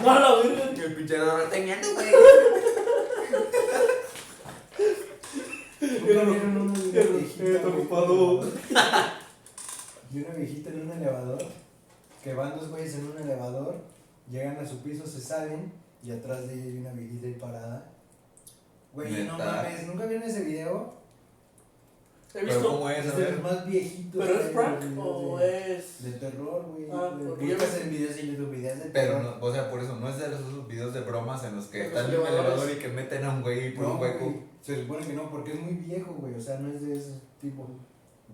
no, 0.03 0.19
la 0.19 0.35
verga. 0.35 0.73
Que 0.73 0.81
el 0.81 0.95
pinche 0.95 1.15
era 1.15 1.49
teniendo, 1.49 1.93
güey. 1.93 2.13
Nunca 5.79 5.89
vieron 5.89 5.89
una, 5.89 5.98
una 5.98 5.98
Era- 6.11 6.25
güey, 6.25 7.55
ocupado. 7.73 8.41
Y 10.13 10.19
una 10.21 10.33
viejita 10.33 10.69
en 10.71 10.81
un 10.81 10.91
elevador, 10.91 11.43
que 12.23 12.33
van 12.33 12.55
dos 12.55 12.69
güeyes 12.69 12.95
en 12.95 13.05
un 13.05 13.17
elevador, 13.17 13.75
llegan 14.29 14.57
a 14.57 14.67
su 14.67 14.79
piso, 14.81 15.05
se 15.05 15.21
salen, 15.21 15.71
y 16.03 16.11
atrás 16.11 16.47
de 16.47 16.53
ella 16.55 16.63
hay 16.63 16.77
una 16.79 16.93
viejita 16.93 17.27
ahí 17.27 17.33
parada. 17.35 17.85
Güey, 18.93 19.11
no 19.25 19.37
Neta. 19.37 19.45
mames, 19.45 19.85
¿nunca 19.87 20.05
vieron 20.07 20.27
ese 20.27 20.41
video? 20.43 20.93
He 22.33 22.45
Pero 22.45 22.61
¿cómo 22.61 22.89
es? 22.91 23.05
Es 23.05 23.05
A 23.13 23.17
los 23.17 23.17
ver. 23.17 23.41
más 23.41 23.65
viejitos. 23.65 24.23
¿pero 24.25 24.39
es 24.39 24.53
güey, 24.53 24.65
prank 24.65 24.79
de- 24.81 24.99
o 25.01 25.39
es...? 25.39 26.03
De 26.03 26.11
terror, 26.11 26.65
güey. 26.67 26.87
Ah, 26.91 27.11
güey. 27.15 27.27
porque 27.27 27.47
yo 27.47 27.55
Buscas 27.55 27.81
en 27.81 27.89
videos 27.89 28.17
en 28.17 28.27
YouTube, 28.27 28.51
videos 28.51 28.77
de 28.79 28.85
Pero, 28.85 29.13
terror. 29.17 29.37
no, 29.39 29.45
o 29.47 29.51
sea, 29.53 29.71
por 29.71 29.79
eso, 29.81 29.95
no 29.95 30.09
es 30.09 30.19
de 30.19 30.25
esos 30.27 30.67
videos 30.67 30.93
de 30.93 31.01
bromas 31.01 31.43
en 31.43 31.55
los 31.55 31.65
que 31.65 31.79
Los 31.79 31.87
están 31.87 32.05
en 32.05 32.09
el 32.11 32.15
elevadores. 32.17 32.45
elevador 32.51 32.71
y 32.71 32.79
que 32.79 32.87
meten 32.89 33.23
a 33.25 33.29
un 33.33 33.41
güey 33.41 33.73
por 33.73 33.83
No, 33.85 33.93
un 33.95 33.99
hueco. 34.01 34.25
güey, 34.25 34.39
se 34.61 34.81
supone 34.81 35.07
que 35.07 35.13
no, 35.13 35.29
porque 35.31 35.53
es 35.53 35.59
muy 35.59 35.73
viejo, 35.73 36.13
güey. 36.13 36.35
O 36.35 36.41
sea, 36.41 36.59
no 36.59 36.71
es 36.71 36.81
de 36.81 36.93
ese 36.95 37.19
tipo. 37.41 37.67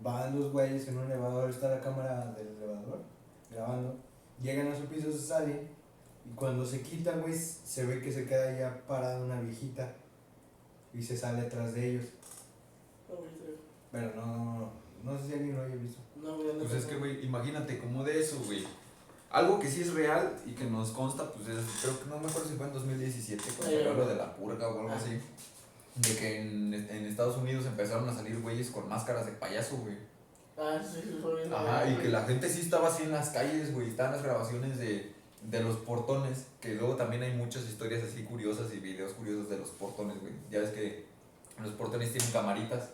Van 0.04 0.38
dos 0.38 0.52
güeyes 0.52 0.88
en 0.90 0.98
un 0.98 1.06
elevador, 1.06 1.50
está 1.50 1.70
la 1.70 1.80
cámara 1.80 2.34
del 2.38 2.48
elevador 2.50 3.02
grabando. 3.50 3.96
Llegan 4.44 4.68
a 4.74 4.76
su 4.76 4.84
piso, 4.88 5.10
se 5.10 5.20
salen. 5.20 5.70
Y 6.30 6.36
cuando 6.36 6.66
se 6.66 6.82
quitan, 6.82 7.22
güey, 7.22 7.34
se 7.34 7.86
ve 7.86 8.02
que 8.02 8.12
se 8.12 8.26
queda 8.26 8.52
ya 8.60 8.82
parada 8.88 9.24
una 9.24 9.40
viejita. 9.40 9.94
Y 10.94 11.02
se 11.02 11.16
sale 11.16 11.42
atrás 11.42 11.74
de 11.74 11.92
ellos. 11.92 12.06
No, 13.08 13.16
güey, 13.16 13.30
Pero 13.96 14.12
no, 14.16 14.26
no, 14.26 14.72
no 15.14 15.18
sé 15.20 15.28
si 15.28 15.34
alguien 15.34 15.56
lo 15.56 15.64
haya 15.64 15.76
visto. 15.76 16.02
no, 16.22 16.36
güey, 16.38 16.58
Pues 16.60 16.74
es 16.74 16.86
que, 16.86 16.96
güey, 16.98 17.26
imagínate 17.26 17.78
como 17.80 18.04
de 18.04 18.20
eso, 18.20 18.42
güey. 18.46 18.66
Algo 19.32 19.60
que 19.60 19.70
sí 19.70 19.82
es 19.82 19.94
real 19.94 20.34
y 20.46 20.52
que 20.52 20.66
nos 20.66 20.92
consta, 20.92 21.32
pues 21.32 21.48
es, 21.48 21.64
creo 21.82 22.00
que 22.00 22.06
no 22.10 22.18
me 22.20 22.28
acuerdo 22.28 22.50
si 22.50 22.56
fue 22.56 22.68
en 22.68 22.74
2017, 22.74 23.44
cuando 23.58 23.64
salió 23.76 23.90
lo 23.94 23.96
güey. 24.04 24.08
de 24.10 24.16
la 24.16 24.36
purga 24.36 24.68
o 24.68 24.80
algo 24.80 24.90
Ah. 24.92 24.96
así. 24.98 25.20
De 25.96 26.16
que 26.18 26.42
en, 26.42 26.74
en 26.74 27.06
Estados 27.06 27.38
Unidos 27.38 27.66
empezaron 27.66 28.08
a 28.10 28.14
salir 28.14 28.40
güeyes 28.42 28.70
con 28.70 28.88
máscaras 28.90 29.26
de 29.26 29.32
payaso, 29.32 29.78
güey. 29.78 29.96
Ah, 30.58 30.80
sí, 30.84 31.00
sí, 31.04 31.20
fue 31.22 31.42
bien. 31.42 31.54
Ajá, 31.54 31.90
y 31.90 31.96
que 31.96 32.10
la 32.10 32.24
gente 32.24 32.50
sí 32.50 32.62
estaba 32.62 32.88
así 32.90 33.04
en 33.04 33.12
las 33.12 33.30
calles, 33.30 33.74
güey. 33.74 33.90
Estaban 33.90 34.12
las 34.14 34.24
grabaciones 34.24 34.78
de, 34.78 35.12
de 35.50 35.64
los 35.64 35.78
portones, 35.78 36.46
que 36.62 36.76
luego 36.76 36.96
también 36.96 37.24
hay 37.24 37.34
muchas 37.34 37.64
historias 37.64 38.04
así 38.04 38.24
curiosas 38.24 38.74
y 38.74 38.80
videos 38.80 39.14
curiosos 39.14 39.50
de 39.50 39.58
los 39.58 39.70
portones, 39.70 40.20
güey. 40.22 40.34
Ya 40.52 40.60
ves 40.60 40.72
que 40.72 41.06
los 41.62 41.72
portones 41.74 42.12
tienen 42.12 42.32
camaritas. 42.32 42.90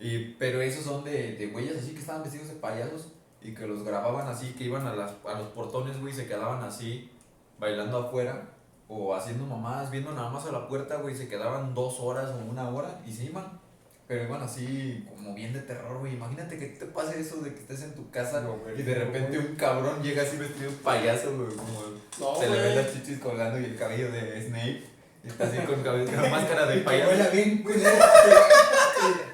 Y, 0.00 0.34
pero 0.34 0.60
esos 0.60 0.84
son 0.84 1.04
de, 1.04 1.36
de 1.36 1.46
güeyes 1.48 1.76
así 1.78 1.92
que 1.92 2.00
estaban 2.00 2.22
vestidos 2.22 2.48
de 2.48 2.54
payasos 2.56 3.08
y 3.42 3.54
que 3.54 3.66
los 3.66 3.82
grababan 3.84 4.28
así, 4.28 4.52
que 4.54 4.64
iban 4.64 4.86
a, 4.86 4.94
las, 4.94 5.12
a 5.26 5.38
los 5.38 5.48
portones, 5.48 6.00
güey, 6.00 6.12
y 6.12 6.16
se 6.16 6.26
quedaban 6.26 6.62
así, 6.64 7.10
bailando 7.58 7.98
afuera 7.98 8.50
o 8.88 9.14
haciendo 9.14 9.46
mamadas, 9.46 9.90
viendo 9.90 10.12
nada 10.12 10.30
más 10.30 10.44
a 10.46 10.52
la 10.52 10.68
puerta, 10.68 10.96
güey, 10.96 11.16
se 11.16 11.28
quedaban 11.28 11.74
dos 11.74 11.98
horas 12.00 12.30
o 12.30 12.50
una 12.50 12.68
hora 12.70 13.00
y 13.06 13.12
se 13.12 13.24
iban. 13.24 13.64
Pero 14.08 14.22
iban 14.22 14.40
así 14.40 15.04
como 15.08 15.34
bien 15.34 15.52
de 15.52 15.58
terror, 15.62 15.98
güey. 15.98 16.14
Imagínate 16.14 16.56
que 16.58 16.66
te 16.66 16.86
pase 16.86 17.18
eso 17.20 17.38
de 17.38 17.52
que 17.52 17.60
estés 17.62 17.82
en 17.82 17.92
tu 17.96 18.08
casa 18.12 18.40
No, 18.40 18.56
güey. 18.58 18.78
y 18.78 18.82
de 18.84 18.94
repente 18.94 19.36
un 19.36 19.56
cabrón 19.56 20.00
llega 20.00 20.22
así 20.22 20.36
vestido 20.36 20.70
de 20.70 20.76
payaso, 20.76 21.36
güey, 21.36 21.56
como 21.56 21.80
No, 22.20 22.38
se 22.38 22.48
le 22.48 22.56
ven 22.56 22.72
güey. 22.74 22.76
las 22.84 22.92
chichis 22.92 23.18
colgando 23.18 23.58
y 23.58 23.64
el 23.64 23.76
cabello 23.76 24.12
de 24.12 24.40
Snape. 24.46 24.84
Y 25.24 25.28
está 25.28 25.44
así 25.48 25.58
con, 25.58 25.82
cabello, 25.82 26.04
con 26.08 26.30
máscara 26.30 26.66
de 26.66 26.82
payaso. 26.82 27.30
bien, 27.32 27.62
güey. 27.64 27.78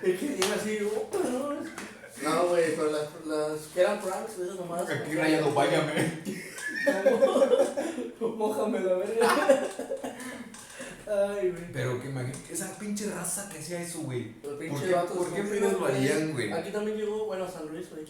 Es 0.03 0.19
que 0.21 0.27
llega 0.29 0.55
así, 0.55 0.79
no. 2.23 2.49
Güey, 2.49 2.77
pero 2.77 2.91
las, 2.93 3.09
las 3.27 3.61
que 3.75 3.81
eran 3.81 4.01
pranks, 4.01 4.39
esas 4.39 4.57
nomás. 4.57 4.89
Aquí 4.89 5.15
rayado, 5.15 5.53
váyame. 5.53 6.23
Mójame 8.21 8.81
la 8.81 8.95
verga. 8.95 9.69
Ay, 11.07 11.51
güey. 11.51 11.73
Pero 11.73 12.01
que 12.01 12.09
imagínate, 12.09 12.53
esa 12.53 12.79
pinche 12.79 13.11
raza 13.11 13.49
que 13.49 13.59
hacía 13.59 13.83
eso, 13.83 14.01
güey. 14.01 14.35
Los 14.43 14.53
¿Por 14.53 14.59
pinches 14.59 14.83
qué, 14.83 14.95
vatos 14.95 15.17
¿por 15.17 15.31
qué 15.33 15.37
son 15.39 15.49
feos, 15.49 15.73
lo 15.73 15.87
harían, 15.87 16.33
güey? 16.33 16.53
Aquí 16.53 16.71
también 16.71 16.97
llegó, 16.97 17.27
bueno, 17.27 17.45
a 17.45 17.51
San 17.51 17.67
Luis, 17.69 17.91
güey. 17.91 18.05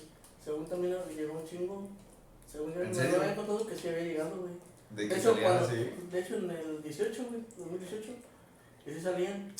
Según 0.45 0.67
también 0.67 0.97
llegó 1.17 1.39
un 1.39 1.49
chingo. 1.49 1.89
Según 2.51 2.75
yo, 2.75 2.83
¿En 2.83 2.89
me 2.89 2.95
serio? 2.95 3.17
lo 3.17 3.23
había 3.23 3.37
contado 3.37 3.67
que 3.67 3.77
sí 3.77 3.89
había 3.89 4.03
llegado, 4.03 4.37
güey. 4.37 4.53
De 4.91 5.03
De 5.05 5.09
que 5.09 5.15
hecho, 5.21 5.33
salían 5.33 5.53
cuando, 5.59 5.67
así. 5.69 5.91
de 6.13 6.19
hecho, 6.21 6.35
en 6.37 6.51
el 6.51 6.83
18, 6.83 7.25
güey, 7.31 7.41
2018, 7.57 8.09
que 8.85 8.95
sí 8.95 9.01
salían. 9.01 9.53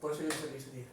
Por 0.00 0.12
eso 0.12 0.22
yo 0.22 0.30
salí 0.30 0.56
ese 0.56 0.70
día. 0.70 0.84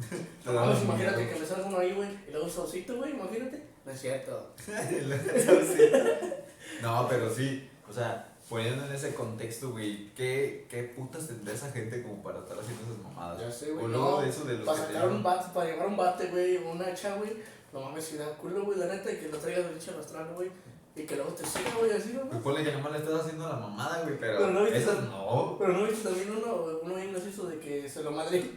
Vamos, 0.44 0.64
daban 0.64 0.82
imagínate 0.82 1.28
que 1.28 1.40
me 1.40 1.46
salga 1.46 1.66
uno 1.66 1.78
ahí, 1.78 1.92
güey, 1.92 2.08
y 2.26 2.30
luego 2.30 2.46
un 2.46 2.52
saucito, 2.52 2.96
güey, 2.96 3.12
imagínate. 3.12 3.62
No 3.84 3.92
es 3.92 4.00
cierto. 4.00 4.54
No, 6.82 7.06
pero 7.08 7.32
sí. 7.32 7.68
O 7.88 7.92
sea, 7.92 8.32
poniendo 8.48 8.84
en 8.86 8.92
ese 8.92 9.14
contexto, 9.14 9.70
güey, 9.70 10.12
¿qué, 10.14 10.66
¿qué 10.68 10.84
putas 10.84 11.26
tendrá 11.26 11.52
esa 11.52 11.70
gente 11.70 12.02
como 12.02 12.22
para 12.22 12.38
estar 12.38 12.58
haciendo 12.58 12.84
esas 12.84 13.02
mamadas? 13.02 13.40
Ya 13.40 13.50
sé, 13.50 13.72
güey. 13.72 13.84
O 13.84 13.88
luego 13.88 14.10
no, 14.10 14.20
de 14.22 14.28
eso 14.28 14.44
de 14.44 14.58
los 14.58 14.66
para 14.66 14.80
que 14.80 14.86
te 14.86 14.92
sacar 14.94 15.08
un 15.08 15.22
bate, 15.22 15.54
para 15.54 15.70
llevar 15.70 15.86
un 15.88 15.96
bate, 15.96 16.26
güey, 16.28 16.56
o 16.58 16.70
una 16.70 16.86
hacha, 16.86 17.16
güey. 17.16 17.36
No 17.72 17.80
mames, 17.80 18.04
si 18.04 18.16
da 18.16 18.26
culo, 18.36 18.64
güey, 18.64 18.78
la 18.78 18.86
neta, 18.86 19.12
y 19.12 19.16
que 19.16 19.28
lo 19.28 19.38
traigas 19.38 19.66
de 19.66 19.74
leche 19.74 19.90
arrastrando, 19.90 20.34
güey. 20.34 20.50
Y 20.96 21.02
que 21.02 21.16
luego 21.16 21.32
te 21.32 21.46
siga, 21.46 21.70
güey, 21.78 21.92
así, 21.92 22.12
¿no? 22.12 22.28
Pues 22.28 22.42
ponle 22.42 22.64
que 22.64 22.72
nomás 22.72 22.92
le 22.92 22.98
estás 22.98 23.20
haciendo 23.20 23.48
la 23.48 23.56
mamada, 23.56 24.02
güey, 24.02 24.18
pero, 24.18 24.38
Pero 24.38 24.50
no 24.50 24.66
esas 24.66 25.02
no. 25.04 25.56
Pero 25.58 25.72
no 25.72 25.84
viste 25.84 26.08
también 26.08 26.30
uno, 26.30 26.80
uno 26.82 26.94
bien 26.94 27.12
gracioso 27.12 27.46
de 27.46 27.58
que 27.60 27.88
se 27.88 28.02
lo 28.02 28.10
madre. 28.10 28.50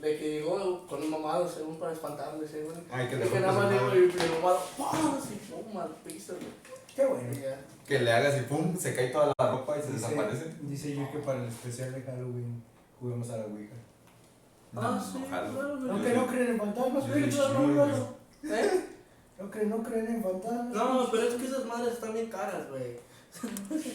De 0.00 0.16
que 0.18 0.30
llegó 0.30 0.86
con 0.86 1.02
un 1.02 1.10
mamado, 1.10 1.46
según 1.48 1.78
para 1.78 1.92
espantarlo, 1.92 2.42
ese, 2.44 2.62
güey. 2.64 2.76
Ay, 2.90 3.08
que 3.08 3.16
le 3.16 3.28
que 3.28 3.40
nada 3.40 3.52
más 3.52 3.70
le 3.70 3.78
güey, 3.78 4.06
le 4.12 4.28
mamado, 4.36 4.58
¡pum! 4.76 4.86
Así, 5.18 5.40
pum, 5.50 5.78
al 5.80 5.90
piso, 6.04 6.34
güey. 6.34 6.48
Qué 6.96 7.04
bueno. 7.06 7.32
Ya. 7.34 7.60
Que 7.86 7.98
le 7.98 8.12
hagas 8.12 8.38
y 8.38 8.44
pum, 8.44 8.76
se 8.76 8.94
cae 8.94 9.08
toda 9.08 9.32
la 9.38 9.50
ropa 9.50 9.76
y 9.78 9.82
se 9.82 9.92
Dice, 9.92 10.08
desaparece. 10.08 10.54
dice 10.62 10.96
yo 10.96 11.10
que 11.12 11.18
para 11.18 11.42
el 11.42 11.48
especial 11.48 11.92
de 11.92 12.02
Halloween 12.02 12.62
juguemos 12.98 13.28
a 13.30 13.36
la 13.38 13.44
Ouija. 13.46 13.74
Ah, 14.76 15.02
sí, 15.12 15.18
jalo. 15.28 15.52
claro. 15.52 15.92
Aunque 15.92 16.14
no 16.14 16.26
creen 16.28 16.48
en 16.50 16.58
fantasmas, 16.58 17.04
sí, 17.04 17.36
No, 17.36 17.48
no, 17.52 17.66
no, 17.66 17.86
no. 17.86 18.54
¿Eh? 18.54 18.84
No 19.38 19.50
creen, 19.50 19.70
no 19.70 19.82
creen 19.82 20.06
en 20.06 20.22
fantasmas. 20.22 20.74
No, 20.74 21.08
pero 21.10 21.22
es 21.28 21.34
que 21.34 21.46
esas 21.46 21.64
madres 21.66 21.94
están 21.94 22.12
bien 22.14 22.30
caras, 22.30 22.68
güey. 22.70 22.98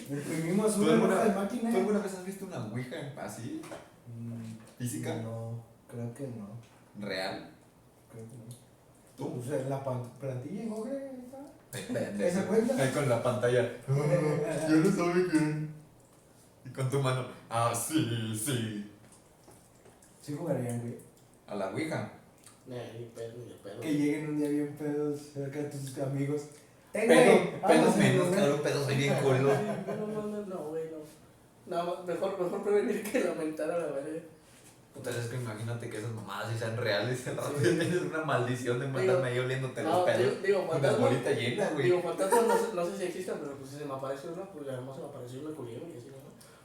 Imprimimos 0.10 0.76
¿Tú 0.76 0.84
una 0.84 0.94
alguna- 0.94 1.16
hoja 1.16 1.26
de 1.26 1.36
máquina. 1.36 1.72
¿Tú 1.72 1.78
alguna 1.78 2.00
vez 2.00 2.14
has 2.14 2.26
visto 2.26 2.46
una 2.46 2.66
ouija 2.66 2.96
así? 3.22 3.62
Mm, 4.08 4.56
¿Física? 4.78 5.16
No, 5.22 5.64
creo 5.96 6.14
que 6.14 6.28
no. 6.28 7.06
¿Real? 7.06 7.50
Creo 8.12 8.26
que 8.28 8.36
no. 8.36 8.66
¿Tú? 9.16 9.40
O 9.40 9.44
sea, 9.44 9.60
la 9.70 9.84
plantilla 9.84 10.62
en 10.62 10.70
Google 10.70 11.12
está. 11.20 12.26
¿Esa 12.26 12.48
cuenta? 12.48 12.76
Ahí 12.82 12.92
con 12.92 13.10
la 13.10 13.24
pantalla. 13.24 13.72
Ah, 13.88 14.68
Yo 14.70 14.76
no 14.78 14.92
sabe 14.92 15.28
quién. 15.30 15.70
Y 16.66 16.70
con 16.70 16.90
tu 16.90 17.00
mano. 17.00 17.28
Ah, 17.50 17.74
sí, 17.74 18.36
sí. 18.38 18.92
Sí 20.22 20.36
jugarían, 20.36 20.82
güey. 20.82 20.98
A 21.48 21.56
la 21.56 21.70
ouija. 21.70 22.12
Nah, 22.68 22.76
ni 22.98 23.06
pedo, 23.06 23.34
ni 23.46 23.54
pedo. 23.64 23.80
Que 23.80 23.94
lleguen 23.94 24.30
un 24.30 24.38
día 24.38 24.50
bien 24.50 24.76
pedos 24.78 25.20
cerca 25.34 25.60
de 25.60 25.70
tus 25.70 25.98
amigos. 26.00 26.48
Pedo, 26.92 27.08
pedos 27.08 27.62
vamos, 27.62 27.98
menos, 27.98 28.28
claro, 28.30 28.64
pedos 28.64 28.86
soy 28.86 28.96
bien 28.96 29.14
culo. 29.22 29.54
No, 29.54 30.08
no, 30.08 30.28
no, 30.28 30.46
no, 30.46 30.58
güey, 30.70 30.84
no. 30.86 30.98
Nada 31.68 31.84
más, 31.84 32.06
mejor, 32.06 32.42
mejor 32.42 32.64
prevenir 32.64 33.04
que 33.04 33.20
lamentar 33.20 33.70
a 33.70 33.78
la 33.78 33.86
verga. 33.88 34.22
Entonces 34.96 35.26
es 35.26 35.30
que 35.32 35.36
imagínate 35.38 35.90
que 35.90 35.98
esas 35.98 36.12
mamadas 36.12 36.52
sí 36.52 36.58
sean 36.60 36.78
reales. 36.78 37.28
El 37.28 37.38
rato 37.38 37.54
Sí. 37.58 37.64
tienes 37.78 38.02
una 38.02 38.24
maldición 38.24 38.80
de 38.80 38.88
mandarme 38.88 39.28
ahí 39.30 39.40
oliéndote 39.40 39.84
los 39.84 39.92
No, 39.94 40.06
pelos. 40.06 40.42
digo, 40.44 40.68
fantasmas. 40.70 41.00
bolita 41.02 41.32
llena, 41.32 41.70
güey. 41.72 41.84
Digo, 41.86 42.02
fantasmas 42.02 42.48
no 42.48 42.58
sé, 42.58 42.74
no 42.74 42.86
sé 42.86 42.98
si 42.98 43.04
existan, 43.04 43.38
pero 43.40 43.54
pues 43.58 43.70
si 43.72 43.78
se 43.78 43.86
me 43.86 43.94
aparece 43.94 44.28
uno, 44.30 44.48
pues 44.54 44.68
además 44.70 44.96
se 44.96 45.02
me 45.02 45.08
apareció 45.08 45.40
una 45.42 45.56
culebra 45.56 45.88
y 45.94 45.98
así, 45.98 46.08
¿no? 46.08 46.16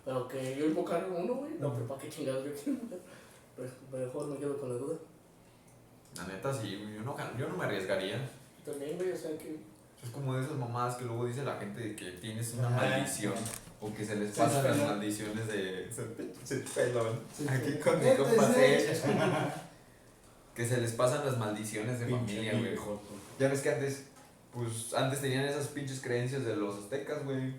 Pero 0.04 0.28
que 0.28 0.56
yo 0.56 0.64
invocar 0.66 1.06
uno, 1.14 1.34
güey, 1.34 1.52
no, 1.58 1.74
pero 1.74 1.86
para 1.88 2.00
qué 2.00 2.08
chingados 2.08 2.44
yo 2.44 2.52
quiero 2.54 2.70
invocar. 2.80 2.98
Pues 3.56 3.70
mejor 3.92 4.26
me 4.28 4.36
quedo 4.38 4.58
con 4.58 4.68
la 4.70 4.74
duda. 4.76 4.96
La 6.16 6.24
neta 6.26 6.52
sí, 6.54 6.76
güey, 6.82 6.94
yo 6.94 7.02
no, 7.02 7.16
yo 7.38 7.48
no 7.48 7.56
me 7.56 7.64
arriesgaría. 7.64 8.28
También, 8.64 8.96
güey, 8.96 9.12
o 9.12 9.16
sea 9.16 9.36
que. 9.36 9.58
Es 10.02 10.08
como 10.10 10.34
de 10.34 10.42
esas 10.42 10.56
mamadas 10.56 10.96
que 10.96 11.04
luego 11.04 11.26
dice 11.26 11.44
la 11.44 11.56
gente 11.56 11.78
de 11.80 11.94
que 11.96 12.12
tienes 12.12 12.54
una 12.54 12.68
Ajá. 12.68 12.76
maldición. 12.88 13.34
O 13.80 13.92
que 13.94 14.04
se 14.04 14.16
les 14.16 14.36
pasan 14.36 14.64
las 14.64 14.76
maldiciones 14.76 15.46
de. 15.48 15.88
Se, 15.90 16.02
pe- 16.02 16.30
se 16.44 16.56
pelón. 16.58 17.18
Aquí 17.48 17.72
pelón. 17.72 17.80
con 17.82 18.04
mi 18.04 18.16
compa 18.16 18.56
es 18.60 18.98
Sech. 18.98 19.12
Que 20.54 20.66
se 20.68 20.80
les 20.80 20.92
pasan 20.92 21.24
las 21.24 21.38
maldiciones 21.38 21.98
de 22.00 22.06
familia, 22.06 22.58
güey. 22.58 22.76
Ya 23.38 23.48
ves 23.48 23.60
que 23.62 23.70
antes, 23.70 24.02
pues 24.52 24.92
antes 24.94 25.20
tenían 25.22 25.44
esas 25.44 25.68
pinches 25.68 26.00
creencias 26.00 26.44
de 26.44 26.56
los 26.56 26.78
aztecas, 26.78 27.24
güey. 27.24 27.54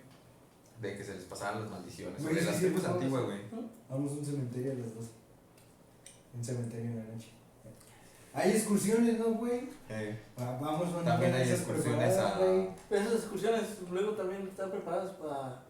De 0.80 0.96
que 0.98 1.04
se 1.04 1.14
les 1.16 1.24
pasaban 1.24 1.62
las 1.62 1.72
maldiciones. 1.72 2.22
Güey, 2.22 2.36
las 2.44 2.56
sí, 2.56 2.62
tribus 2.62 2.82
pues, 2.82 2.94
antiguas, 2.94 3.24
güey. 3.24 3.38
Vamos 3.90 4.12
a 4.12 4.14
un 4.16 4.26
cementerio 4.26 4.72
a 4.72 4.76
las 4.76 4.96
dos. 4.96 5.06
Un 6.36 6.44
cementerio 6.46 6.86
en 6.86 6.98
la 6.98 7.04
noche. 7.04 7.28
Hay 8.34 8.52
excursiones, 8.52 9.20
¿no, 9.20 9.26
güey? 9.34 9.70
Eh, 9.90 10.18
Va- 10.40 10.58
Vamos 10.60 10.94
a 10.94 10.98
una 10.98 11.06
También 11.12 11.34
hay 11.34 11.50
excursiones 11.50 12.18
a- 12.18 12.40
esas 12.90 13.14
excursiones 13.16 13.62
luego 13.92 14.12
también 14.12 14.48
están 14.48 14.72
preparadas 14.72 15.12
para, 15.16 15.64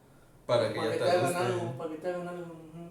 para 0.45 0.69
que 0.73 0.75
para 0.80 0.88
ya 0.89 0.93
que 0.93 1.04
te 1.04 1.10
hagan 1.12 1.36
algo, 1.36 1.71
para 1.77 1.89
que 1.91 1.97
te 1.97 2.08
hagan 2.10 2.27
algo. 2.27 2.45
ujú. 2.45 2.89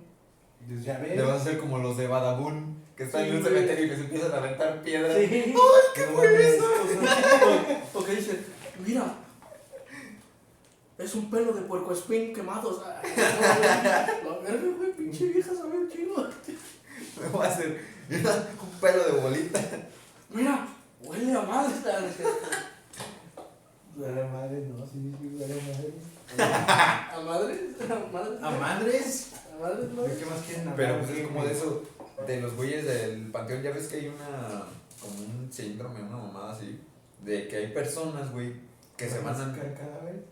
Pues 0.68 0.84
ya 0.84 0.98
ves. 0.98 1.16
Le 1.16 1.22
vas 1.22 1.32
a 1.32 1.36
hacer 1.42 1.58
como 1.58 1.78
los 1.78 1.96
de 1.96 2.06
Badabun, 2.06 2.76
que 2.96 3.04
están 3.04 3.24
Sí, 3.24 3.30
en 3.30 3.36
un 3.36 3.42
cementerio 3.44 3.84
y 3.84 3.88
les 3.88 3.98
empiezan 4.00 4.32
a 4.32 4.36
aventar 4.36 4.82
piedras. 4.82 5.16
Sí. 5.16 5.54
¿Qué 5.94 6.02
fue 6.04 6.48
eso? 6.56 6.64
Porque 7.92 8.12
dicen, 8.16 8.44
mira, 8.86 9.14
es 10.98 11.14
un 11.14 11.30
pelo 11.30 11.52
de 11.52 11.62
puerco 11.62 11.92
espín 11.92 12.32
quemados. 12.34 12.82
Ay, 13.02 13.10
no, 14.22 14.30
La 14.30 14.38
verga, 14.38 14.68
güey, 14.76 14.92
pinche 14.92 15.26
vieja 15.28 15.52
sabe 15.54 15.78
un 15.78 15.88
chingo. 15.90 16.26
Me 17.20 17.28
voy 17.28 17.46
a 17.46 17.48
hacer 17.48 17.80
un 18.10 18.80
pelo 18.80 19.04
de 19.04 19.20
bolita. 19.20 19.60
Mira, 20.30 20.68
huele 21.02 21.32
a 21.32 21.40
madre. 21.42 21.72
Huele 23.96 24.22
a 24.22 24.26
madre, 24.26 24.66
no, 24.68 24.86
sí, 24.86 25.12
sí, 25.20 25.36
huele 25.38 25.54
a 25.54 25.56
madre. 25.56 25.92
¿A 26.38 27.21
madre? 27.25 27.61
¿A 27.81 28.12
madre? 28.12 28.38
¿A 28.43 28.51
madres? 28.51 29.33
¿A 29.57 29.61
madre, 29.62 29.88
no? 29.95 30.03
¿De 30.03 30.16
qué 30.16 30.25
más 30.27 30.40
quieren? 30.47 30.73
Pero 30.77 30.99
pues 30.99 31.11
es 31.11 31.27
como 31.27 31.45
de 31.45 31.53
eso, 31.53 31.83
de 32.27 32.40
los 32.40 32.55
güeyes 32.57 32.85
del 32.85 33.31
panteón, 33.31 33.62
ya 33.62 33.71
ves 33.73 33.88
que 33.88 33.97
hay 33.97 34.09
una, 34.09 34.64
como 35.01 35.14
un 35.25 35.49
síndrome, 35.53 36.01
una 36.03 36.16
mamada 36.16 36.53
así, 36.53 36.81
de 37.25 37.49
que 37.49 37.57
hay 37.57 37.69
personas, 37.73 38.31
güey, 38.33 38.55
que 38.97 39.09
se 39.09 39.19
van 39.21 39.35
a... 39.35 39.53
¿Ca- 39.55 39.75
cadáveres? 39.75 40.23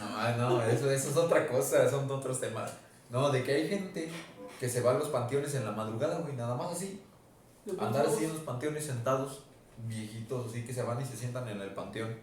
Ah, 0.00 0.34
no, 0.38 0.62
eso, 0.62 0.90
eso 0.90 1.10
es 1.10 1.16
otra 1.16 1.46
cosa, 1.46 1.88
son 1.90 2.10
otros 2.10 2.40
temas. 2.40 2.72
No, 3.10 3.30
de 3.30 3.42
que 3.44 3.52
hay 3.54 3.68
gente 3.68 4.10
que 4.58 4.68
se 4.68 4.80
va 4.80 4.92
a 4.92 4.98
los 4.98 5.08
panteones 5.08 5.54
en 5.54 5.64
la 5.64 5.72
madrugada, 5.72 6.18
güey, 6.20 6.34
nada 6.36 6.54
más 6.54 6.72
así. 6.76 7.02
Andar 7.78 8.06
así 8.06 8.24
en 8.24 8.32
los 8.32 8.42
panteones 8.42 8.84
sentados, 8.86 9.44
viejitos, 9.86 10.50
así 10.50 10.64
que 10.64 10.72
se 10.72 10.82
van 10.82 11.00
y 11.00 11.04
se 11.04 11.16
sientan 11.16 11.48
en 11.48 11.60
el 11.60 11.70
panteón. 11.74 12.14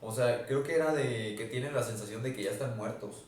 O 0.00 0.12
sea, 0.12 0.44
creo 0.46 0.62
que 0.62 0.74
era 0.74 0.92
de 0.92 1.34
que 1.36 1.46
tienen 1.46 1.74
la 1.74 1.82
sensación 1.82 2.22
de 2.22 2.34
que 2.34 2.44
ya 2.44 2.50
están 2.50 2.76
muertos. 2.76 3.24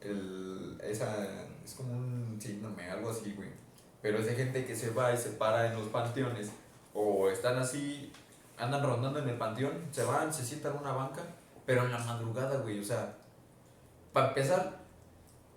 El, 0.00 0.80
esa, 0.82 1.26
es 1.64 1.74
como 1.74 1.92
un 1.92 2.38
síndrome, 2.40 2.90
algo 2.90 3.10
así, 3.10 3.32
güey. 3.34 3.50
Pero 4.02 4.18
es 4.18 4.26
de 4.26 4.34
gente 4.34 4.64
que 4.64 4.74
se 4.74 4.90
va 4.90 5.12
y 5.12 5.16
se 5.16 5.30
para 5.30 5.66
en 5.66 5.74
los 5.74 5.88
panteones. 5.88 6.50
O 6.94 7.28
están 7.28 7.58
así, 7.58 8.10
andan 8.58 8.82
rondando 8.82 9.20
en 9.20 9.28
el 9.28 9.36
panteón, 9.36 9.84
se 9.90 10.04
van, 10.04 10.32
se 10.32 10.44
sientan 10.44 10.72
en 10.72 10.78
una 10.78 10.92
banca, 10.92 11.22
pero 11.66 11.84
en 11.84 11.92
la 11.92 11.98
madrugada, 11.98 12.58
güey. 12.58 12.80
O 12.80 12.84
sea, 12.84 13.14
para 14.12 14.28
empezar, 14.28 14.79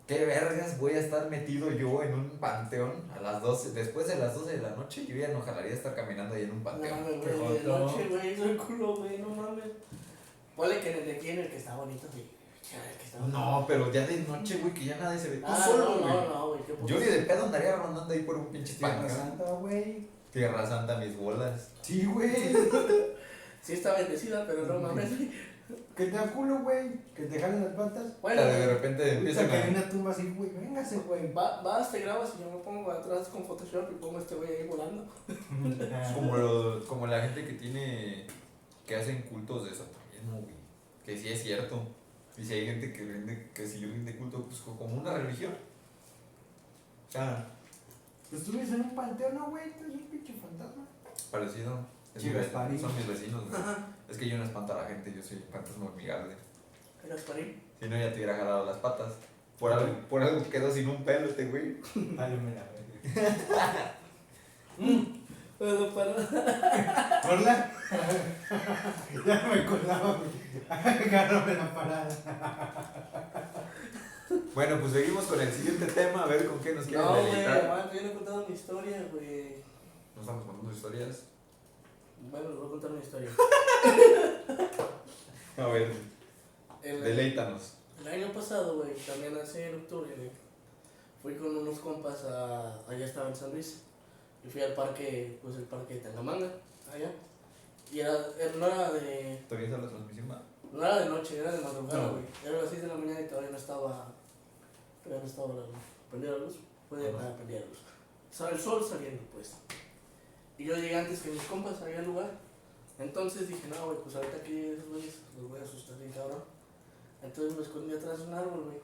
¿qué 0.08 0.26
vergas 0.26 0.80
voy 0.80 0.94
a 0.94 1.00
estar 1.00 1.30
metido 1.30 1.72
yo 1.72 2.04
en 2.04 2.14
un 2.14 2.30
panteón 2.40 2.92
a 3.18 3.22
las 3.22 3.42
12? 3.42 3.72
Después 3.72 4.08
de 4.08 4.16
las 4.18 4.34
12 4.36 4.58
de 4.58 4.62
la 4.62 4.72
noche, 4.72 5.06
yo 5.06 5.16
ya 5.16 5.30
no 5.30 5.42
jalaría 5.42 5.74
estar 5.74 5.96
caminando 5.96 6.36
ahí 6.36 6.44
en 6.44 6.52
un 6.52 6.58
No 6.60 6.64
panteón. 6.64 7.02
mames, 7.04 7.26
Qué 7.26 7.32
güey, 7.38 7.58
de 7.60 7.64
noche, 7.64 8.08
güey, 8.10 8.38
soy 8.38 8.58
culo, 8.58 8.96
güey, 8.98 9.18
no 9.20 9.30
mames. 9.30 9.66
Ponle 10.56 10.80
que 10.80 10.92
en 10.92 10.98
el 11.00 11.06
de 11.06 11.12
aquí 11.14 11.30
en 11.30 11.40
el 11.40 11.50
que 11.50 11.58
está 11.58 11.76
bonito, 11.76 12.08
que 12.14 12.22
está 13.06 13.20
bonito. 13.20 13.38
No, 13.40 13.66
pero 13.68 13.92
ya 13.92 14.06
de 14.06 14.18
noche, 14.20 14.58
güey, 14.58 14.74
que 14.74 14.86
ya 14.86 14.98
nadie 14.98 15.18
se 15.20 15.30
ve. 15.30 15.38
Tú 15.38 15.46
Ah, 15.48 15.56
solo, 15.66 15.86
no, 15.86 16.00
güey. 16.00 16.14
no, 16.14 16.30
no, 16.30 16.48
güey. 16.50 16.62
Yo 16.86 17.00
ni 17.00 17.06
de 17.06 17.20
pedo 17.24 17.46
andaría 17.46 17.76
rondando 17.76 18.14
ahí 18.14 18.20
por 18.24 18.36
un 18.38 18.46
pinche 18.48 18.76
Tierra. 18.76 19.10
Santa, 19.10 19.44
güey. 19.54 20.08
Tierra 20.32 20.68
Santa, 20.68 20.98
mis 20.98 21.16
bolas. 21.18 21.72
Sí, 21.82 22.06
güey. 22.06 22.32
Sí 23.64 23.72
está 23.72 23.94
bendecida, 23.94 24.46
pero 24.46 24.66
no 24.66 24.78
mames. 24.78 25.10
Que 25.96 26.06
te 26.06 26.12
da 26.12 26.24
culo, 26.32 26.60
güey. 26.60 26.92
Que 27.16 27.24
te 27.26 27.40
jalen 27.40 27.64
las 27.64 27.74
patas. 27.74 28.20
Bueno, 28.22 28.42
de 28.42 28.68
repente 28.74 29.18
Empieza 29.18 29.42
empiezan 29.44 29.76
a... 29.76 29.80
una 29.80 29.90
tumba 29.90 30.12
así, 30.12 30.34
güey. 30.36 30.50
Véngase, 30.52 30.98
güey. 31.00 31.32
va, 31.34 31.62
vas, 31.62 31.92
te 31.92 32.00
grabas 32.02 32.34
y 32.38 32.42
yo 32.44 32.52
me 32.52 32.58
pongo 32.64 32.92
atrás 32.92 33.28
con 33.30 33.46
Photoshop 33.46 33.92
y 33.92 33.96
pongo 33.96 34.18
a 34.18 34.22
este 34.22 34.36
güey 34.36 34.50
ahí 34.62 34.68
volando. 34.68 35.06
Es 35.28 36.12
como, 36.14 36.36
lo- 36.38 36.86
como 36.88 37.08
la 37.08 37.22
gente 37.22 37.46
que 37.46 37.54
tiene... 37.54 38.26
Que 38.86 38.96
hacen 38.98 39.22
cultos 39.24 39.66
de 39.66 39.70
satanismo, 39.72 40.42
güey. 40.42 40.56
Que 41.06 41.18
sí 41.18 41.30
es 41.30 41.42
cierto. 41.44 41.82
Y 42.38 42.44
si 42.44 42.54
hay 42.54 42.66
gente 42.66 42.92
que 42.92 43.04
rinde, 43.04 43.50
que 43.54 43.66
sí 43.66 43.86
rinde 43.86 44.16
culto, 44.18 44.42
pues 44.46 44.60
como 44.62 44.86
una 45.00 45.14
religión. 45.18 45.54
O 47.10 47.12
sea, 47.12 47.48
Pues 48.30 48.44
tú 48.44 48.52
vives 48.52 48.70
en 48.70 48.82
un 48.82 48.96
panteón, 48.96 49.36
¿no, 49.36 49.50
güey? 49.52 49.72
Tú 49.78 49.84
eres 49.84 49.96
un 49.96 50.08
pinche 50.10 50.34
fantasma. 50.34 50.86
parecido. 51.32 51.78
Es 52.16 52.22
Chivas 52.22 52.46
París. 52.48 52.82
son 52.82 52.96
mis 52.96 53.08
vecinos, 53.08 53.50
güey. 53.50 53.62
Es 54.10 54.18
que 54.18 54.30
yo 54.30 54.38
no 54.38 54.44
espanto 54.44 54.74
a 54.74 54.84
la 54.84 54.88
gente, 54.88 55.12
yo 55.16 55.24
soy 55.24 55.44
fantasma 55.52 55.88
amigable. 55.92 56.36
¿Eras 57.06 57.22
parín? 57.22 57.62
Si 57.80 57.90
no, 57.90 57.98
ya 57.98 58.10
te 58.10 58.16
hubiera 58.16 58.36
jalado 58.36 58.66
las 58.66 58.78
patas. 58.78 59.14
Por 59.60 59.74
algo, 59.74 59.96
por 60.10 60.22
algo 60.22 60.50
quedó 60.50 60.72
sin 60.72 60.90
un 60.90 61.04
pelo 61.04 61.28
este 61.28 61.46
güey. 61.48 61.78
Vale, 61.96 62.38
me 62.38 62.56
la 62.56 62.64
verga. 62.64 63.96
Pero 65.60 65.94
para. 65.94 66.12
¿Hola? 67.30 67.72
ya 69.26 69.48
me 69.48 69.62
acordaba, 69.62 70.18
güey. 70.18 70.30
Agárrame 70.70 71.54
la 71.56 71.74
parada. 71.74 72.10
Bueno, 74.54 74.80
pues 74.80 74.94
seguimos 74.94 75.26
con 75.26 75.40
el 75.40 75.52
siguiente 75.52 75.86
tema, 75.88 76.24
a 76.24 76.28
ver 76.28 76.48
con 76.48 76.60
qué 76.60 76.74
nos 76.74 76.86
quieren 76.86 77.06
No, 77.06 77.12
güey, 77.14 77.44
yo 77.44 78.02
no 78.02 78.10
he 78.10 78.14
contado 78.14 78.46
mi 78.48 78.54
historia, 78.54 79.08
güey. 79.12 79.56
No 80.16 80.22
estamos 80.22 80.44
contando 80.44 80.72
historias. 80.72 81.24
Bueno, 82.32 82.50
les 82.50 82.58
voy 82.58 82.68
a 82.68 82.70
contar 82.72 82.92
una 82.92 83.02
historia. 83.02 83.30
A 85.58 85.68
ver, 85.68 85.92
El, 86.82 87.04
deleítanos. 87.04 87.74
el 88.02 88.08
año 88.08 88.34
pasado, 88.34 88.78
güey, 88.78 88.96
también 89.06 89.38
hace 89.38 89.70
en 89.70 89.76
octubre, 89.76 90.12
güey. 90.16 90.32
Fui 91.22 91.36
con 91.36 91.56
unos 91.56 91.80
compas 91.80 92.24
a. 92.26 92.74
Allá 92.90 93.06
estaba 93.06 93.30
en 93.30 93.36
San 93.36 93.52
Luis. 93.52 93.84
Y 94.46 94.50
fui 94.50 94.62
al 94.62 94.74
parque, 94.74 95.38
pues 95.42 95.56
el 95.56 95.64
parque 95.64 95.94
de 95.96 96.00
Tangamanga, 96.02 96.52
allá. 96.92 97.12
Y 97.92 98.00
era, 98.00 98.28
era- 98.40 98.56
no 98.56 98.66
era 98.66 98.92
de. 98.92 99.44
¿Todavía 99.48 99.70
está 99.70 99.82
la 99.82 99.88
transmisión? 99.90 100.32
va? 100.32 100.42
No 100.72 100.84
era 100.84 101.00
de 101.00 101.06
noche, 101.10 101.38
era 101.38 101.52
de 101.52 101.60
madrugada, 101.62 102.08
No. 102.08 102.12
güey. 102.14 102.24
Era 102.44 102.62
las 102.62 102.70
6 102.72 102.82
de 102.82 102.88
la 102.88 102.96
mañana 102.96 103.22
y 103.22 103.28
todavía 103.28 103.52
no 103.52 103.58
estaba. 103.58 104.08
Todavía 105.04 105.24
no 105.24 105.30
estaba 105.30 105.54
la 105.54 105.62
prendida 106.10 106.32
la 106.32 106.38
luz. 106.40 106.56
Puede 106.90 107.08
Ajá. 107.10 107.18
estar 107.20 107.36
prendida 107.36 107.60
la 107.60 107.66
luz. 107.68 107.78
Estaba 108.32 108.50
el 108.50 108.60
sol 108.60 108.84
saliendo, 108.84 109.22
pues. 109.32 109.54
Y 110.58 110.66
yo 110.66 110.76
llegué 110.76 110.96
antes 110.96 111.22
que 111.22 111.32
mis 111.32 111.42
compas 111.44 111.82
al 111.82 112.06
lugar. 112.06 112.32
Entonces 113.00 113.48
dije, 113.50 113.68
no, 113.70 113.86
güey, 113.88 113.98
pues 114.04 114.16
ahorita 114.16 114.44
que 114.44 114.74
esos 114.74 114.88
güeyes 114.90 115.16
los 115.40 115.50
voy 115.50 115.60
a 115.60 115.64
asustar 115.64 115.98
bien 115.98 116.12
cabrón. 116.12 116.44
Entonces 117.24 117.56
me 117.58 117.64
escondí 117.64 117.94
atrás 117.96 118.20
de 118.20 118.26
un 118.26 118.34
árbol, 118.34 118.64
güey. 118.66 118.78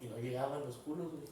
Y 0.00 0.06
no 0.08 0.18
llegaban 0.18 0.60
los 0.60 0.76
culos, 0.76 1.06
güey. 1.10 1.22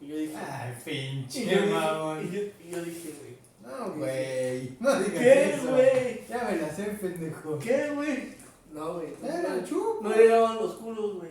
Y 0.00 0.06
yo 0.08 0.16
dije. 0.16 0.34
Ay, 0.36 0.74
y 0.78 0.82
pinche 0.90 1.44
yo 1.44 1.50
dije- 1.62 1.66
mamón. 1.74 2.24
y 2.24 2.30
yo, 2.30 2.40
y 2.64 2.70
yo 2.70 2.82
dije, 2.82 3.14
güey. 3.18 3.36
No, 3.62 3.92
güey. 3.92 4.76
No 4.80 4.98
digas 5.00 5.18
¿Qué, 5.20 5.54
eso. 5.54 5.70
güey? 5.70 6.26
Ya 6.26 6.44
me 6.44 6.56
la 6.56 6.74
sé, 6.74 6.84
pendejo. 6.84 7.58
¿Qué, 7.58 7.90
güey? 7.94 8.34
No, 8.72 8.94
güey. 8.94 9.08
Era. 9.22 9.56
No 10.00 10.10
llegaban 10.16 10.56
los 10.56 10.74
culos, 10.76 11.16
güey. 11.16 11.28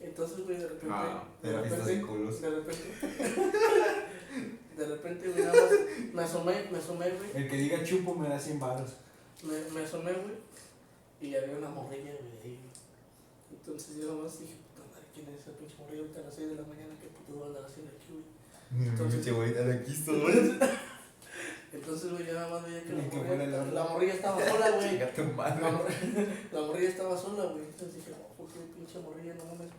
Entonces, 0.00 0.44
güey, 0.46 0.56
de 0.56 0.68
repente. 0.68 0.86
Ah, 0.90 1.24
de 1.42 1.52
repente. 1.52 1.84
de 1.96 2.02
culos. 2.02 2.40
De 2.40 2.50
repente. 2.50 2.94
de 4.78 4.86
repente, 4.86 5.28
güey, 5.28 5.42
nada 5.44 5.60
más. 5.60 5.70
Me 6.14 6.22
asomé, 6.22 6.68
me 6.70 6.78
asomé, 6.78 7.10
güey. 7.10 7.30
El 7.34 7.50
que 7.50 7.56
diga 7.56 7.82
chupo 7.84 8.14
me 8.14 8.28
da 8.28 8.38
100 8.38 8.60
baros. 8.60 8.92
Me, 9.42 9.58
me 9.74 9.84
asomé, 9.84 10.12
güey. 10.12 10.36
Y 11.20 11.34
había 11.34 11.56
una 11.58 11.68
morrilla, 11.68 12.12
güey, 12.12 12.38
güey. 12.42 12.58
Entonces 13.50 13.96
yo 13.96 14.14
nomás 14.14 14.38
dije, 14.40 14.54
puta 14.74 14.86
madre, 14.88 15.06
¿quién 15.12 15.26
es 15.28 15.40
esa 15.42 15.50
pinche 15.58 15.74
morrilla 15.78 16.02
ahorita 16.02 16.20
a 16.20 16.24
las 16.24 16.34
6 16.34 16.48
de 16.48 16.54
la 16.56 16.62
mañana? 16.62 16.94
¿Qué 17.00 17.08
puto 17.08 17.40
va 17.40 17.46
a 17.46 17.48
andar 17.48 17.64
haciendo 17.64 17.90
aquí, 17.92 18.06
güey? 18.12 18.88
Entonces- 18.88 19.24
Pinche 19.24 19.64
de 19.64 19.72
aquí. 19.74 19.92
Entonces, 21.72 22.10
güey, 22.12 22.26
yo 22.26 22.32
nada 22.34 22.48
más 22.48 22.64
veía 22.64 22.82
que 22.82 22.92
la 22.94 23.02
morrilla, 23.02 23.46
la- 23.46 23.64
la 23.66 23.84
morrilla 23.84 24.14
estaba 24.14 24.40
sola, 24.48 24.70
güey. 24.76 24.98
La 24.98 25.70
morrilla, 25.70 26.26
la 26.52 26.60
morrilla 26.62 26.88
estaba 26.88 27.18
sola, 27.18 27.44
güey. 27.44 27.64
Entonces 27.64 27.96
dije, 27.96 28.10
no, 28.10 28.16
¿por 28.36 28.46
qué 28.48 28.60
pinche 28.74 28.98
morrilla? 29.00 29.34
No 29.34 29.44
mames. 29.44 29.70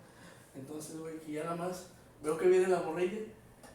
Entonces, 0.55 0.97
güey, 0.99 1.17
que 1.19 1.31
ya 1.31 1.43
nada 1.45 1.55
más 1.55 1.87
veo 2.23 2.37
que 2.37 2.47
viene 2.47 2.67
la 2.67 2.81
morrilla 2.81 3.19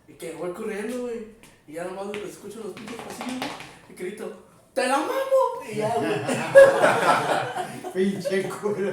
y 0.08 0.12
que 0.14 0.32
voy 0.34 0.52
corriendo, 0.52 1.02
güey. 1.02 1.26
Y 1.66 1.74
ya 1.74 1.84
nada 1.84 1.96
más 1.96 2.08
güey, 2.08 2.28
escucho 2.28 2.60
los 2.62 2.72
pinches 2.74 2.96
pasillos 2.96 3.38
güey, 3.38 3.50
y 3.90 3.94
grito, 3.94 4.44
¡Te 4.74 4.88
la 4.88 4.98
mamo! 4.98 5.70
Y 5.70 5.76
ya, 5.76 5.94
güey. 5.94 7.92
Pinche 8.12 8.48
culo. 8.48 8.92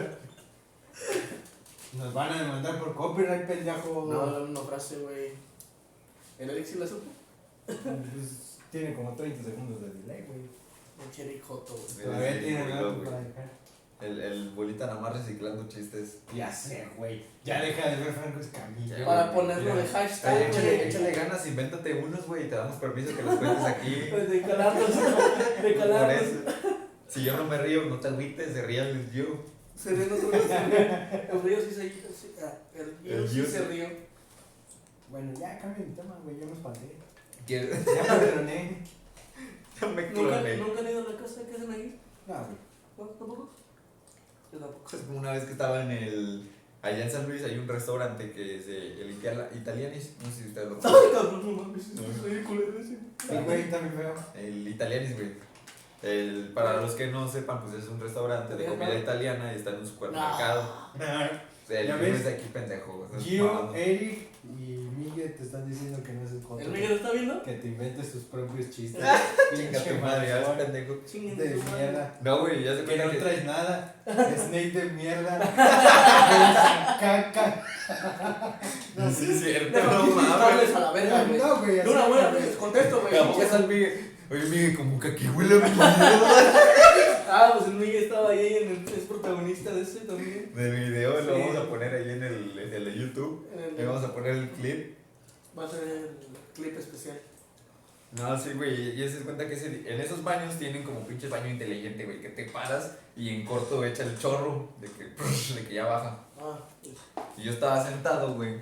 Nos 1.93 2.13
van 2.13 2.31
a 2.31 2.43
demandar 2.43 2.79
por 2.79 2.93
copyright, 2.93 3.47
pendejo. 3.47 4.05
No, 4.07 4.29
era 4.29 4.43
una 4.43 4.59
frase, 4.61 4.99
güey. 4.99 5.31
¿El 6.37 6.65
sí 6.65 6.77
la 6.77 6.85
supo? 6.85 7.11
Pues, 7.65 8.59
tiene 8.71 8.93
como 8.93 9.15
30 9.15 9.43
segundos 9.43 9.81
de 9.81 9.87
delay, 9.87 10.23
güey. 10.27 10.41
Pinche 10.99 11.23
Eric 11.23 11.43
Joto, 11.47 11.75
güey. 11.75 12.05
Todavía 12.05 12.39
tiene 12.39 12.81
loco, 12.81 13.03
para 13.03 13.19
dejar. 13.19 13.60
El, 14.01 14.19
el 14.19 14.49
bolita 14.51 14.87
nada 14.87 14.99
más 14.99 15.13
reciclando 15.13 15.67
chistes. 15.67 16.19
Ya 16.35 16.51
sé, 16.51 16.87
güey. 16.97 17.23
Ya 17.43 17.61
deja 17.61 17.89
de 17.89 17.97
ver 18.03 18.13
Franco 18.13 18.39
Escamilla. 18.39 18.97
Ya, 18.97 19.05
Para 19.05 19.23
güey, 19.31 19.35
ponerlo 19.35 19.75
de 19.75 19.81
Ay, 19.83 19.87
hashtag, 19.93 20.41
échale, 20.49 20.75
güey. 20.77 20.87
échale 20.89 21.11
ganas, 21.11 21.47
invéntate 21.47 21.93
unos, 21.93 22.25
güey, 22.27 22.45
y 22.45 22.49
te 22.49 22.55
damos 22.55 22.75
permiso 22.77 23.15
que 23.15 23.21
los 23.23 23.35
cuentes 23.35 23.63
aquí. 23.65 23.89
De 24.31 24.41
calarlos, 24.41 24.89
de 24.95 25.69
Por 25.73 25.77
calarlos. 25.77 26.21
eso. 26.23 26.39
Si 27.07 27.23
yo 27.23 27.37
no 27.37 27.43
me 27.45 27.57
río, 27.59 27.85
no 27.85 27.99
te 27.99 28.07
agüites, 28.07 28.53
se 28.53 28.61
rían 28.63 29.11
yo. 29.11 29.43
Se 29.75 29.91
ríe 29.91 30.05
otro 30.11 30.29
vez. 30.29 30.41
El 31.31 31.41
río 31.43 31.57
sí 31.61 31.71
se 31.75 31.89
sí, 31.89 32.35
ah, 32.43 32.53
El 32.73 32.97
río 33.03 33.17
El 33.17 33.27
sí 33.29 33.35
río 33.35 33.45
se 33.45 33.57
sí. 33.59 33.63
rió. 33.69 33.85
Bueno, 35.09 35.33
ya 35.39 35.59
cambia 35.59 35.85
mi 35.85 35.93
tema, 35.93 36.17
güey. 36.23 36.39
Ya 36.39 36.45
me 36.45 36.53
espanté. 36.53 36.95
Quiero- 37.45 37.67
Ya 37.69 38.13
me 38.15 38.25
troné. 38.27 38.77
Ya 39.81 39.87
me 39.87 40.01
¿Nunca, 40.11 40.13
cloné. 40.13 40.57
¿Nunca 40.57 40.79
han 40.79 40.89
ido 40.89 40.99
a 41.07 41.11
la 41.11 41.17
casa 41.17 41.41
que 41.47 41.55
hacen 41.55 41.71
ahí? 41.71 41.99
No, 42.27 42.33
güey. 42.35 42.57
¿No? 42.97 43.05
¿Tampoco? 43.07 43.51
Yo 44.51 44.59
tampoco. 44.59 44.95
Es 44.95 45.03
como 45.03 45.19
una 45.19 45.31
vez 45.31 45.45
que 45.45 45.51
estaba 45.51 45.81
en 45.83 45.91
el. 45.91 46.49
Allá 46.81 47.03
en 47.05 47.11
San 47.11 47.27
Luis 47.29 47.43
hay 47.43 47.57
un 47.59 47.67
restaurante 47.67 48.31
que 48.31 48.59
se. 48.59 49.01
El 49.01 49.11
Itala- 49.11 49.49
Italianis. 49.55 50.13
No 50.23 50.29
sé 50.31 50.43
si 50.43 50.47
ustedes 50.49 50.67
lo 50.69 50.75
Ay, 50.83 51.11
cabrón, 51.13 51.41
no 51.55 51.61
mames. 51.63 51.89
Es 51.91 52.23
ridículo 52.23 52.63
ese. 52.79 52.97
Sí, 53.19 53.35
güey, 53.45 53.69
también 53.69 53.97
veo. 53.97 54.13
El 54.35 54.67
Italianis, 54.67 55.15
güey. 55.15 55.31
El, 56.01 56.49
para 56.55 56.81
los 56.81 56.95
que 56.95 57.07
no 57.07 57.27
sepan, 57.31 57.61
pues 57.61 57.83
es 57.83 57.87
un 57.87 57.99
restaurante 57.99 58.55
de 58.55 58.65
comida 58.65 58.95
italiana 58.97 59.53
y 59.53 59.57
está 59.57 59.69
en 59.69 59.75
un 59.81 59.87
supermercado. 59.87 60.61
O 60.95 60.97
sea, 60.97 61.81
el 61.81 61.87
¿Ya 61.87 61.95
ves? 61.97 62.15
es 62.15 62.25
de 62.25 62.33
aquí 62.33 62.49
pendejo. 62.51 63.07
Gio. 63.19 63.71
Eric 63.75 64.30
Miguel 65.15 65.33
te 65.35 65.43
están 65.43 65.69
diciendo 65.69 65.99
que 66.03 66.13
no 66.13 66.25
es 66.25 66.31
el 66.31 66.39
control. 66.41 66.61
¿El 66.61 66.71
Miguel 66.71 66.91
está 66.93 67.11
viendo? 67.11 67.43
Que 67.43 67.53
te 67.53 67.67
inventes 67.67 68.11
tus 68.11 68.23
propios 68.23 68.69
chistes. 68.69 69.03
Chinga 69.55 69.79
tu 69.83 69.93
madre, 69.95 70.27
ya 70.27 70.41
es 70.41 70.47
pendejo. 70.49 70.93
De 71.13 71.55
mierda. 71.55 72.13
No, 72.21 72.39
güey, 72.41 72.63
ya 72.63 72.73
se 72.73 72.79
Que 72.81 72.85
cuenta 72.85 73.05
no 73.05 73.11
que. 73.11 73.17
traes 73.17 73.45
nada. 73.45 73.95
Snake 74.05 74.71
de 74.71 74.85
mierda. 74.91 75.39
Caca. 76.99 77.63
Sí, 79.13 79.31
es 79.31 79.39
cierto, 79.43 79.79
no 79.83 80.05
mames. 80.07 80.75
a 80.75 80.79
la 80.79 80.91
verga, 80.91 81.23
güey. 81.25 81.39
No, 81.39 81.57
güey. 81.57 81.79
Una 81.79 82.07
buena 82.07 82.29
güey. 82.29 82.41
vez, 82.43 82.55
contesto, 82.55 83.01
güey. 83.01 83.13
Tampoco 83.13 83.41
es 83.43 83.53
al 83.53 83.67
Miguel. 83.67 84.11
Oye, 84.29 84.43
Miguel, 84.45 84.75
como 84.77 84.99
que 84.99 85.07
aquí 85.09 85.27
huele 85.29 85.55
a 85.55 85.67
mierda. 85.67 86.53
Ah, 87.33 87.53
pues 87.57 87.67
el 87.69 87.75
Miguel 87.75 88.03
estaba 88.03 88.29
ahí 88.31 88.57
en 88.61 88.69
el, 88.69 88.93
es 88.93 89.03
protagonista 89.07 89.71
de 89.71 89.81
ese 89.81 89.99
también. 90.01 90.51
De 90.53 90.69
video 90.71 91.13
lo 91.21 91.35
Sí. 91.35 91.41
vamos 91.41 91.55
a 91.57 91.69
poner 91.69 91.93
ahí 91.95 92.09
en 92.09 92.23
el, 92.23 92.59
en 92.59 92.73
el 92.73 92.85
de 92.85 92.93
YouTube. 92.97 93.47
En 93.53 93.63
el- 93.63 93.75
Le 93.77 93.85
vamos 93.85 94.03
a 94.03 94.13
poner 94.13 94.31
el 94.35 94.49
clip. 94.49 94.95
Va 95.57 95.65
a 95.65 95.69
ser 95.69 95.83
el 95.83 96.09
clip 96.53 96.77
especial. 96.77 97.19
No, 98.13 98.37
sí, 98.37 98.53
güey. 98.53 99.01
Y 99.01 99.09
se 99.09 99.19
cuenta 99.21 99.47
que 99.47 99.53
ese- 99.53 99.83
en 99.93 99.99
esos 100.01 100.23
baños 100.23 100.55
tienen 100.59 100.83
como 100.83 101.05
pinche 101.07 101.29
baño 101.29 101.47
inteligente, 101.49 102.03
güey. 102.05 102.21
Que 102.21 102.29
te 102.29 102.45
paras 102.45 102.97
y 103.15 103.29
en 103.29 103.45
corto 103.45 103.83
echa 103.85 104.03
el 104.03 104.17
chorro 104.19 104.69
de 104.81 104.87
que, 104.87 105.03
de 105.55 105.67
que 105.67 105.73
ya 105.73 105.85
baja. 105.85 106.19
Ah, 106.39 106.59
Y 107.37 107.43
yo 107.43 107.51
estaba 107.53 107.83
sentado, 107.85 108.33
güey. 108.35 108.59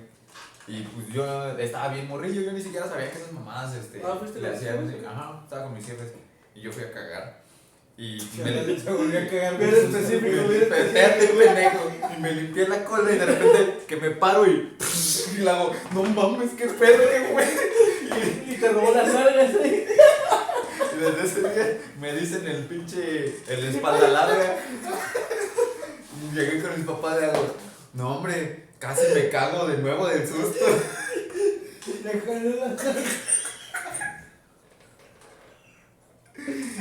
Y 0.68 0.82
pues 0.82 1.08
yo 1.08 1.58
estaba 1.58 1.92
bien 1.92 2.06
morrillo. 2.06 2.42
Yo 2.42 2.52
ni 2.52 2.62
siquiera 2.62 2.86
sabía 2.86 3.10
que 3.10 3.18
esas 3.18 3.32
mamadas 3.32 3.74
este, 3.74 4.00
Ah, 4.04 4.14
¿fuiste 4.18 4.40
le 4.40 4.48
hacían. 4.54 4.88
Ajá, 5.04 5.40
estaba 5.42 5.64
con 5.64 5.74
mis 5.74 5.84
jefes. 5.86 6.12
Y 6.54 6.60
yo 6.60 6.70
fui 6.72 6.84
a 6.84 6.92
cagar. 6.92 7.39
Y 8.02 8.16
me, 8.42 8.92
volvió 8.92 9.18
a 9.20 9.26
cagar. 9.26 9.58
Bien 9.58 9.70
güey. 9.70 9.84
específico, 9.84 10.48
Me- 10.48 10.56
Espérate, 10.56 11.26
pendejo. 11.26 11.92
Y 12.16 12.20
me 12.22 12.32
limpié 12.32 12.66
la 12.66 12.82
cola 12.82 13.12
y 13.12 13.18
de 13.18 13.26
repente 13.26 13.84
que 13.86 13.96
me 13.96 14.10
paro 14.12 14.46
y, 14.46 14.72
y 15.36 15.40
le 15.42 15.50
hago, 15.50 15.72
no 15.92 16.02
mames, 16.04 16.52
qué 16.56 16.66
pedo, 16.66 17.02
güey. 17.32 17.46
Y 18.48 18.54
te 18.56 18.68
robó 18.70 18.94
las 18.94 19.06
nalgas 19.12 19.50
ahí. 19.62 19.86
Y 20.96 20.98
desde 20.98 21.24
ese 21.26 21.40
día 21.40 21.78
me 22.00 22.12
dicen 22.14 22.46
el 22.46 22.64
pinche, 22.64 23.34
el 23.48 23.64
espalda 23.68 24.08
larga. 24.08 24.56
Y 26.32 26.34
llegué 26.34 26.62
con 26.62 26.74
mis 26.76 26.86
papás 26.86 27.18
y 27.20 27.24
hago, 27.24 27.54
no 27.92 28.16
hombre, 28.16 28.64
casi 28.78 29.12
me 29.14 29.28
cago 29.28 29.66
de 29.66 29.76
nuevo 29.76 30.06
del 30.08 30.26
susto. 30.26 30.64
Déjalo 32.02 32.56
la- 32.56 32.68
No, 32.68 32.76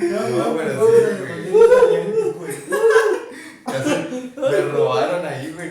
No, 0.01 0.57
pero 0.57 0.87
sí. 0.87 0.93
Casi 3.65 3.89
me 4.35 4.61
robaron 4.71 5.25
ahí, 5.25 5.51
güey. 5.53 5.69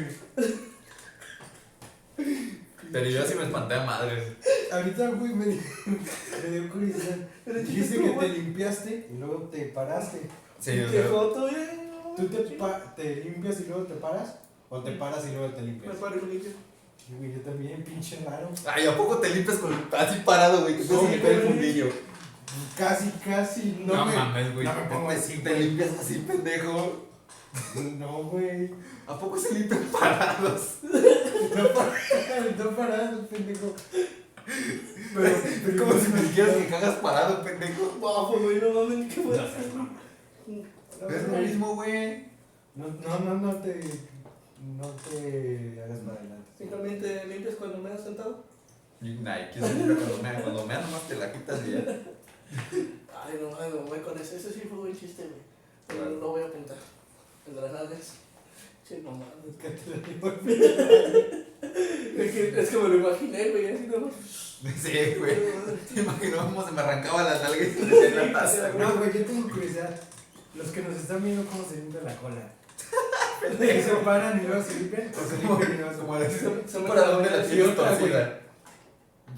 Pero 2.93 3.09
yo 3.11 3.25
sí 3.27 3.35
me 3.35 3.45
espanté 3.45 3.75
a 3.75 3.85
madres. 3.85 4.33
Ahorita, 4.73 5.09
güey, 5.11 5.35
me, 5.35 5.45
dio- 5.47 5.61
me 6.45 6.51
dio 6.59 6.71
curiosidad. 6.71 7.17
Dijiste 7.47 7.99
que 8.01 8.09
te 8.11 8.29
limpiaste 8.29 9.09
y 9.13 9.19
luego 9.19 9.49
te 9.53 9.65
paraste. 9.67 10.23
Sí, 10.59 10.73
Qué 10.73 10.89
sea, 10.89 11.01
eh. 11.03 11.81
¿Tú 12.17 12.27
te, 12.29 12.39
pa- 12.57 12.95
te 12.97 13.17
limpias 13.17 13.61
y 13.61 13.65
luego 13.69 13.83
te 13.85 13.95
paras? 13.95 14.37
¿O 14.71 14.81
te 14.81 14.93
paras 14.93 15.25
y 15.29 15.33
luego 15.37 15.53
te 15.55 15.61
Me 15.61 15.67
limpias? 15.69 15.97
paro 15.97 16.17
y 16.21 16.27
me 16.27 16.33
limpio. 16.33 16.51
Sí, 17.07 17.15
güey, 17.19 17.33
yo 17.35 17.41
también, 17.41 17.83
pinche 17.85 18.19
raro. 18.27 18.51
Ay, 18.67 18.87
¿a 18.87 18.97
poco 18.97 19.19
te 19.19 19.31
limpias 19.31 19.59
con 19.59 19.73
así 19.93 20.21
parado, 20.25 20.63
güey? 20.63 20.77
Que 20.77 20.83
te 20.83 20.89
se 20.89 21.03
me 21.03 21.31
el 21.31 21.41
fundillo. 21.43 21.87
Casi, 22.77 23.11
casi. 23.25 23.83
No, 23.87 23.95
No, 23.95 24.07
me, 24.07 24.17
mames, 24.17 24.55
güey. 24.55 24.67
no 24.67 24.75
me 24.75 24.83
pongo 24.83 25.11
así, 25.11 25.39
Te 25.39 25.59
limpias 25.59 25.91
así, 26.01 26.25
pendejo. 26.27 27.07
No, 27.99 28.23
güey. 28.25 28.71
¿A 29.07 29.19
poco 29.19 29.39
se 29.39 29.55
limpian 29.55 29.85
parados? 29.85 30.79
No 30.83 31.69
paradas, 31.69 32.57
no 32.59 32.71
paradas, 32.77 33.15
pendejo. 33.31 33.75
Pero, 35.15 35.27
Es 35.27 35.61
pero 35.67 35.85
como 35.85 35.99
si 36.01 36.09
me 36.13 36.23
dijeras 36.23 36.57
que 36.57 36.67
cagas 36.69 36.95
parado, 36.97 37.43
pendejo. 37.43 37.97
Guapo, 38.01 38.39
güey, 38.41 38.61
no 38.61 38.71
mames, 38.71 39.15
¿qué 39.15 39.21
puedes 39.21 39.41
No, 39.41 39.47
hacer? 39.47 39.75
no, 41.01 41.09
Es 41.09 41.29
lo 41.29 41.39
mismo, 41.39 41.75
güey. 41.75 42.25
No, 42.75 42.87
no, 42.87 43.19
no, 43.21 43.35
no 43.35 43.55
te. 43.57 43.81
No 44.77 44.87
te 44.89 45.83
hagas 45.85 45.99
para 46.01 46.19
adelante. 46.21 46.51
Simplemente 46.59 47.27
limpias 47.27 47.55
cuando 47.57 47.79
me 47.79 47.91
has 47.93 48.03
sentado. 48.03 48.45
Y 49.01 49.11
Nike, 49.11 49.59
cuando 49.61 49.85
me 49.87 49.95
cuando 50.43 50.67
me 50.67 50.75
nomás 50.75 51.03
te 51.09 51.17
la 51.17 51.33
quitas 51.33 51.61
y 51.67 51.73
ya. 51.73 51.79
Ay, 53.25 53.39
no 53.41 53.51
mames, 53.51 53.75
me 53.75 53.81
voy 53.81 53.99
con 54.01 54.19
ese. 54.19 54.37
Ese 54.37 54.53
sí 54.53 54.61
fue 54.69 54.79
buen 54.79 54.99
chiste, 54.99 55.23
güey. 55.23 55.41
Pero 55.87 56.01
Claro. 56.01 56.17
lo 56.21 56.29
voy 56.29 56.43
a 56.43 56.47
apuntar. 56.47 56.77
El 57.47 57.55
de 57.55 57.61
las 57.61 57.73
nalgas. 57.73 58.13
Che, 58.87 58.99
no 58.99 59.11
mames. 59.13 59.27
Es 59.51 59.57
que 59.57 59.69
te 59.71 59.91
lo 59.91 59.97
digo. 60.07 61.45
Es 62.19 62.33
que, 62.33 62.61
es 62.61 62.69
que 62.71 62.77
me 62.77 62.89
lo 62.89 62.95
imaginé, 62.97 63.51
güey, 63.51 63.67
así 63.73 63.87
no. 63.87 64.11
Sí, 64.83 65.15
güey. 65.19 65.37
Te 65.95 66.01
imagino 66.01 66.37
cómo 66.39 66.65
se 66.67 66.73
me 66.73 66.81
arrancaba 66.81 67.23
las 67.23 67.43
nalgas 67.43 67.69
y 67.69 67.73
se 67.75 67.85
me 67.85 68.11
la 68.11 68.33
taza, 68.33 68.71
güey. 68.71 68.87
No, 68.87 68.97
güey, 68.97 69.13
yo 69.13 69.25
tengo 69.25 69.49
curiosidad. 69.51 70.01
Los 70.55 70.69
que 70.69 70.83
nos 70.83 70.97
están 70.97 71.23
viendo 71.25 71.45
cómo 71.49 71.65
se 71.69 71.77
limpia 71.77 72.01
la 72.03 72.17
cola. 72.17 72.51
¿Se 73.59 73.83
se 73.83 73.95
paran 73.97 74.41
y 74.43 74.47
luego 74.49 74.63
se 74.63 74.75
limpian? 74.81 75.13
¿O 75.15 75.29
se 75.29 75.37
limpian 75.37 75.75
y 75.75 75.77
luego 75.77 76.29
se 76.29 76.69
Se 76.73 76.79
me 76.81 76.89
¿Para 76.89 77.09
dónde 77.09 77.31
la 77.31 77.47
tienes 77.47 77.77
torcida? 77.77 78.41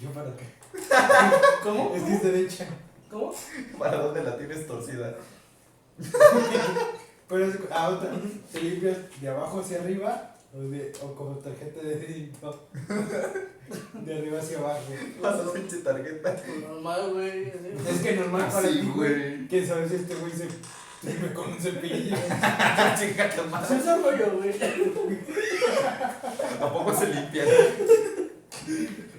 ¿Yo 0.01 0.11
para 0.11 0.31
qué? 0.37 0.45
¿Cómo? 1.63 1.95
Es 1.95 2.03
que 2.03 2.13
es 2.15 2.23
derecha. 2.23 2.67
¿Cómo? 3.11 3.35
¿Para 3.79 3.99
dónde 3.99 4.23
la 4.23 4.37
tienes 4.39 4.67
torcida? 4.67 5.17
Pero 7.29 7.45
es, 7.47 7.57
a 7.71 7.89
otra, 7.89 8.11
¿se 8.51 8.61
limpias 8.61 8.99
de 9.21 9.29
abajo 9.29 9.61
hacia 9.61 9.81
arriba 9.81 10.37
o, 10.53 10.61
de, 10.63 10.93
o 11.03 11.15
como 11.15 11.37
tarjeta 11.37 11.81
de 11.81 11.97
débito? 11.97 12.69
De 14.05 14.19
arriba 14.19 14.41
hacia 14.41 14.59
abajo. 14.59 14.81
Pasa 15.23 15.53
pinche 15.53 15.77
tarjeta. 15.77 16.37
Normal, 16.69 17.13
güey. 17.13 17.53
Es 17.89 18.01
que 18.03 18.17
normal 18.17 18.49
para 18.51 18.67
Así, 18.67 18.81
ti, 18.81 18.93
güey. 18.97 19.47
¿Quién 19.47 19.65
sabe 19.65 19.89
si 19.89 19.95
este 19.95 20.15
güey 20.17 20.33
se 20.33 20.49
limpia 21.09 21.33
con 21.33 21.53
un 21.53 21.61
cepillo? 21.61 22.17
Chica 22.99 23.27
es 23.27 23.37
rollo, 23.87 24.39
güey. 24.39 24.53
¿A 26.61 26.73
poco 26.73 26.93
se 26.93 27.15
limpian? 27.15 27.47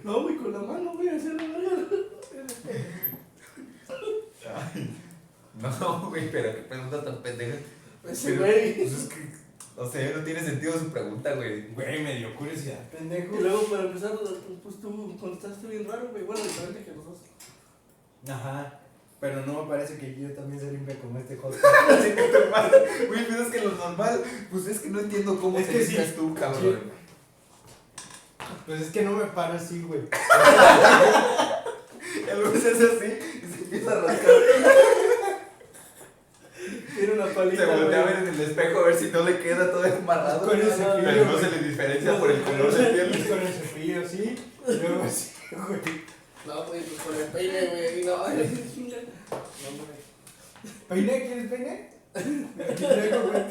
No, 0.03 0.23
güey, 0.23 0.35
con 0.35 0.51
la 0.51 0.59
mano, 0.59 0.95
güey, 0.95 1.07
así 1.07 1.29
la 1.29 1.43
mano. 1.43 1.87
Ay, 4.73 4.97
No, 5.61 6.09
güey, 6.09 6.31
pero 6.31 6.55
qué 6.55 6.61
pregunta 6.61 7.03
tan 7.03 7.21
pendeja. 7.21 7.57
Pero, 8.03 8.39
güey. 8.39 8.73
Pues 8.77 8.93
es 8.93 9.09
que, 9.09 9.31
o 9.75 9.89
sea, 9.89 10.15
no 10.17 10.23
tiene 10.23 10.39
sentido 10.41 10.73
su 10.79 10.89
pregunta, 10.91 11.33
güey. 11.35 11.67
Güey, 11.73 12.03
me 12.03 12.15
dio 12.17 12.35
curiosidad, 12.35 12.79
pendejo. 12.89 13.35
Y 13.37 13.43
luego, 13.43 13.63
para 13.65 13.83
empezar, 13.83 14.11
pues 14.63 14.81
tú 14.81 15.17
contestaste 15.19 15.67
bien 15.67 15.87
raro, 15.87 16.07
güey. 16.11 16.23
Bueno, 16.23 16.41
diferente 16.43 16.83
que 16.83 16.91
nosotros. 16.91 17.19
Ajá. 18.27 18.77
Pero 19.19 19.45
no 19.45 19.61
me 19.63 19.69
parece 19.69 19.97
que 19.99 20.19
yo 20.19 20.31
también 20.33 20.59
se 20.59 20.71
limpia 20.71 20.99
como 20.99 21.19
este. 21.19 21.35
Chica 21.35 22.23
tu 22.23 22.49
madre. 22.49 23.07
Güey, 23.07 23.27
pero 23.27 23.43
es 23.43 23.49
que 23.49 23.61
lo 23.61 23.71
normal, 23.73 24.23
pues 24.49 24.65
es 24.65 24.79
que 24.79 24.89
no 24.89 24.99
entiendo 24.99 25.39
cómo 25.39 25.59
Es 25.59 25.67
te 25.67 25.73
que 25.73 25.85
sí. 25.85 25.91
limpias 25.91 26.15
tú, 26.15 26.33
cabrón. 26.33 26.79
Pues 28.65 28.81
es 28.81 28.89
que 28.89 29.03
no 29.03 29.11
me 29.11 29.25
paro 29.25 29.53
así, 29.53 29.81
güey. 29.83 30.01
Y 32.13 32.35
luego 32.35 32.53
se 32.59 32.71
hace 32.71 32.83
así 32.85 33.30
empieza 33.71 33.91
a 33.91 34.01
rascar. 34.01 34.31
Tiene 36.95 37.13
una 37.13 37.27
Se 37.27 37.33
palita, 37.33 37.65
voltea 37.65 38.01
a 38.01 38.05
ver 38.05 38.15
en 38.17 38.27
el 38.27 38.41
espejo 38.41 38.79
a 38.79 38.85
ver 38.85 38.95
si 38.95 39.05
no 39.05 39.23
le 39.23 39.39
queda 39.39 39.71
todo 39.71 39.85
embarrado. 39.85 40.45
Con 40.45 40.59
el 40.59 40.67
no, 40.67 40.73
cepillo. 40.73 41.03
Pero 41.03 41.25
no 41.25 41.39
se 41.39 41.51
le 41.51 41.69
diferencia 41.69 42.19
por 42.19 42.31
el 42.31 42.41
color 42.41 42.73
de 42.73 42.85
piel. 42.85 43.27
Con 43.27 43.39
el 43.39 43.53
cepillo 43.53 44.01
y 44.01 44.39
Luego 44.67 45.03
así, 45.03 45.33
güey. 45.51 45.81
No, 46.45 46.65
güey, 46.65 46.81
pues 46.81 47.01
con 47.01 47.15
el 47.15 47.27
peine, 47.27 47.67
güey. 47.67 48.03
No, 48.03 48.17
no, 48.17 48.23
güey. 48.25 48.47
¿Peine? 50.89 51.25
¿Quieres 51.25 51.49
peine? 51.49 51.89
Aquí 52.13 52.83
traigo, 52.83 53.21
güey. 53.21 53.43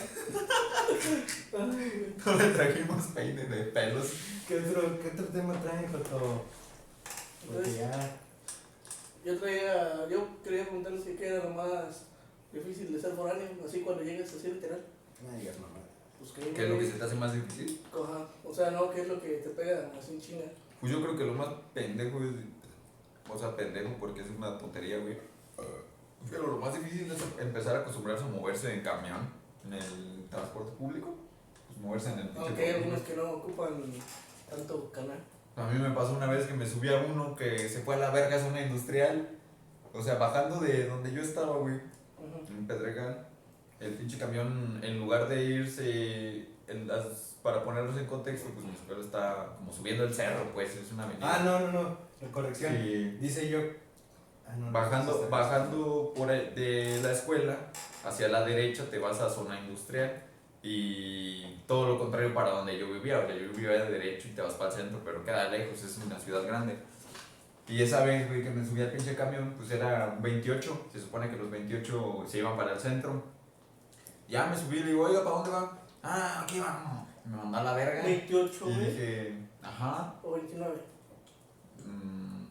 No 2.26 2.34
le 2.34 2.44
trajimos 2.50 3.06
peine 3.14 3.44
de 3.44 3.64
pelos. 3.64 4.06
¿Qué 4.46 4.58
otro, 4.58 5.00
¿Qué 5.00 5.08
otro 5.08 5.24
tema 5.26 5.60
traen, 5.62 5.90
Joto? 5.90 6.44
Porque 7.46 7.72
ya. 7.72 8.16
Yo 9.24 9.38
traía, 9.38 10.08
yo 10.08 10.26
quería 10.42 10.64
preguntarles 10.64 11.04
si 11.04 11.14
qué 11.14 11.28
era 11.28 11.44
lo 11.44 11.50
más 11.50 12.06
difícil 12.52 12.92
de 12.92 13.00
ser 13.00 13.12
foráneo, 13.12 13.48
así 13.64 13.80
cuando 13.80 14.02
llegues 14.02 14.32
así 14.32 14.52
literal. 14.52 14.84
No 15.22 15.38
digas 15.38 15.58
mamá. 15.58 15.78
Pues 16.18 16.32
que, 16.32 16.52
¿Qué 16.52 16.64
es 16.64 16.68
lo 16.68 16.78
que 16.78 16.86
se 16.86 16.98
te 16.98 17.04
hace 17.04 17.14
más 17.14 17.32
difícil? 17.32 17.80
Ajá. 17.92 18.28
O 18.44 18.52
sea, 18.52 18.70
no, 18.70 18.90
¿qué 18.90 19.02
es 19.02 19.08
lo 19.08 19.20
que 19.20 19.28
te 19.28 19.50
pega 19.50 19.90
así 19.98 20.14
en 20.14 20.20
chinga? 20.20 20.44
Pues 20.80 20.92
yo 20.92 21.00
creo 21.02 21.16
que 21.16 21.24
lo 21.24 21.34
más 21.34 21.48
pendejo 21.72 22.18
es. 22.22 22.30
O 23.32 23.38
sea, 23.38 23.56
pendejo 23.56 23.94
porque 23.98 24.20
es 24.22 24.26
una 24.36 24.58
tontería, 24.58 24.98
güey. 24.98 25.16
Pero 26.28 26.48
lo 26.48 26.58
más 26.58 26.74
difícil 26.74 27.10
es 27.10 27.18
empezar 27.38 27.76
a 27.76 27.80
acostumbrarse 27.80 28.24
a 28.24 28.28
moverse 28.28 28.74
en 28.74 28.82
camión, 28.82 29.30
en 29.64 29.74
el 29.74 30.26
transporte 30.28 30.72
público. 30.76 31.14
Pues 31.66 31.78
moverse 31.78 32.12
en 32.12 32.18
el 32.18 32.28
pinche 32.28 32.48
Aunque 32.48 32.64
hay 32.64 32.74
algunos 32.74 33.00
que 33.00 33.16
no 33.16 33.30
ocupan 33.30 33.82
tanto 34.48 34.90
canal. 34.92 35.18
A 35.56 35.66
mí 35.66 35.78
me 35.78 35.90
pasó 35.90 36.14
una 36.14 36.26
vez 36.26 36.46
que 36.46 36.54
me 36.54 36.66
subí 36.66 36.88
a 36.88 36.98
uno 37.00 37.34
que 37.34 37.68
se 37.68 37.80
fue 37.80 37.96
a 37.96 37.98
la 37.98 38.10
verga 38.10 38.38
zona 38.38 38.62
industrial. 38.62 39.28
O 39.92 40.02
sea, 40.02 40.14
bajando 40.14 40.60
de 40.60 40.86
donde 40.86 41.12
yo 41.12 41.20
estaba, 41.20 41.56
güey, 41.56 41.80
en 42.48 42.66
Pedregal. 42.66 43.26
El 43.80 43.94
pinche 43.94 44.18
camión, 44.18 44.80
en 44.82 44.98
lugar 44.98 45.28
de 45.28 45.42
irse 45.42 46.46
en 46.68 46.86
las, 46.86 47.36
para 47.42 47.64
ponerlos 47.64 47.96
en 47.96 48.06
contexto, 48.06 48.50
pues 48.50 48.64
mi 48.64 48.72
escuela 48.72 49.02
está 49.02 49.56
como 49.56 49.72
subiendo 49.72 50.04
el 50.04 50.14
cerro, 50.14 50.52
pues 50.52 50.76
es 50.76 50.92
una 50.92 51.04
avenida. 51.04 51.34
Ah, 51.34 51.42
no, 51.44 51.60
no, 51.60 51.72
no. 51.72 52.32
Corrección. 52.32 52.72
Sí. 52.74 53.16
Dice 53.20 53.48
yo. 53.48 53.60
Ah, 54.46 54.54
no, 54.56 54.70
Bajando, 54.70 55.28
bajando 55.30 56.12
por 56.14 56.30
ahí 56.30 56.52
de 56.54 57.00
la 57.02 57.12
escuela 57.12 57.56
hacia 58.04 58.28
la 58.28 58.44
derecha 58.44 58.84
te 58.90 58.98
vas 58.98 59.20
a 59.20 59.30
zona 59.30 59.58
industrial 59.60 60.29
y 60.62 61.56
todo 61.66 61.86
lo 61.88 61.98
contrario 61.98 62.34
para 62.34 62.50
donde 62.50 62.78
yo 62.78 62.92
vivía. 62.92 63.18
O 63.20 63.26
sea, 63.26 63.34
yo 63.36 63.48
vivía 63.50 63.70
de 63.70 63.90
derecho 63.90 64.28
y 64.28 64.32
te 64.32 64.42
vas 64.42 64.54
para 64.54 64.70
el 64.70 64.76
centro, 64.76 65.00
pero 65.04 65.24
queda 65.24 65.48
lejos, 65.48 65.82
es 65.82 65.98
una 66.04 66.18
ciudad 66.18 66.46
grande. 66.46 66.78
Y 67.68 67.82
esa 67.82 68.04
vez, 68.04 68.26
güey, 68.28 68.42
que 68.42 68.50
me 68.50 68.64
subí 68.66 68.80
al 68.82 68.90
pinche 68.90 69.14
camión, 69.14 69.54
pues 69.56 69.70
era 69.70 70.12
un 70.16 70.22
28. 70.22 70.86
Se 70.92 71.00
supone 71.00 71.30
que 71.30 71.36
los 71.36 71.50
28 71.50 72.24
se 72.26 72.38
iban 72.38 72.56
para 72.56 72.72
el 72.72 72.80
centro. 72.80 73.22
Ya 74.28 74.46
me 74.46 74.56
subí 74.56 74.78
y 74.78 74.80
le 74.80 74.86
digo, 74.90 75.04
oiga, 75.04 75.22
¿para 75.24 75.36
dónde 75.36 75.50
va? 75.50 75.78
Ah, 76.02 76.40
aquí 76.42 76.58
vamos. 76.60 77.06
Me 77.24 77.36
mandó 77.36 77.58
a 77.58 77.62
la 77.62 77.72
verga. 77.74 78.02
28, 78.02 78.56
Y 78.70 78.74
güey. 78.74 78.86
dije, 78.86 79.38
ajá. 79.62 80.14
O 80.22 80.32
29. 80.32 80.74
mm, 81.84 82.44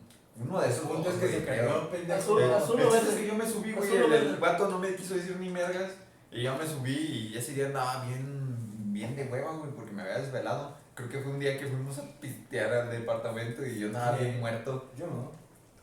uno 0.43 0.61
de 0.61 0.69
esos 0.69 0.83
El 0.83 0.87
punto 0.87 1.03
dos, 1.11 1.13
es 1.15 1.19
que 1.19 1.39
se 1.39 1.45
cayó, 1.45 1.89
pendejo. 1.89 2.19
Azul, 2.19 2.43
azul 2.53 2.77
verde. 2.77 2.97
es 2.97 3.15
que 3.15 3.27
yo 3.27 3.35
me 3.35 3.45
subí, 3.49 3.73
güey, 3.73 3.89
Azul 3.89 4.13
el, 4.13 4.27
el 4.27 4.35
vato 4.37 4.69
no 4.69 4.79
me 4.79 4.95
quiso 4.95 5.15
decir 5.15 5.35
ni 5.37 5.49
mergas. 5.49 5.91
Y 6.31 6.43
yo 6.43 6.55
me 6.55 6.65
subí 6.65 7.31
y 7.33 7.37
ese 7.37 7.53
día 7.53 7.67
andaba 7.67 8.05
bien, 8.05 8.91
bien 8.93 9.15
de 9.15 9.23
hueva, 9.25 9.51
güey, 9.53 9.71
porque 9.71 9.91
me 9.91 10.01
había 10.03 10.19
desvelado. 10.19 10.77
Creo 10.93 11.09
que 11.09 11.19
fue 11.19 11.31
un 11.31 11.39
día 11.39 11.57
que 11.57 11.65
fuimos 11.67 11.97
a 11.97 12.03
pistear 12.19 12.71
al 12.73 12.91
departamento 12.91 13.65
y 13.65 13.79
yo 13.79 13.87
andaba 13.87 14.17
Sí. 14.17 14.25
bien 14.25 14.39
muerto. 14.39 14.91
Yo 14.97 15.07
no. 15.07 15.31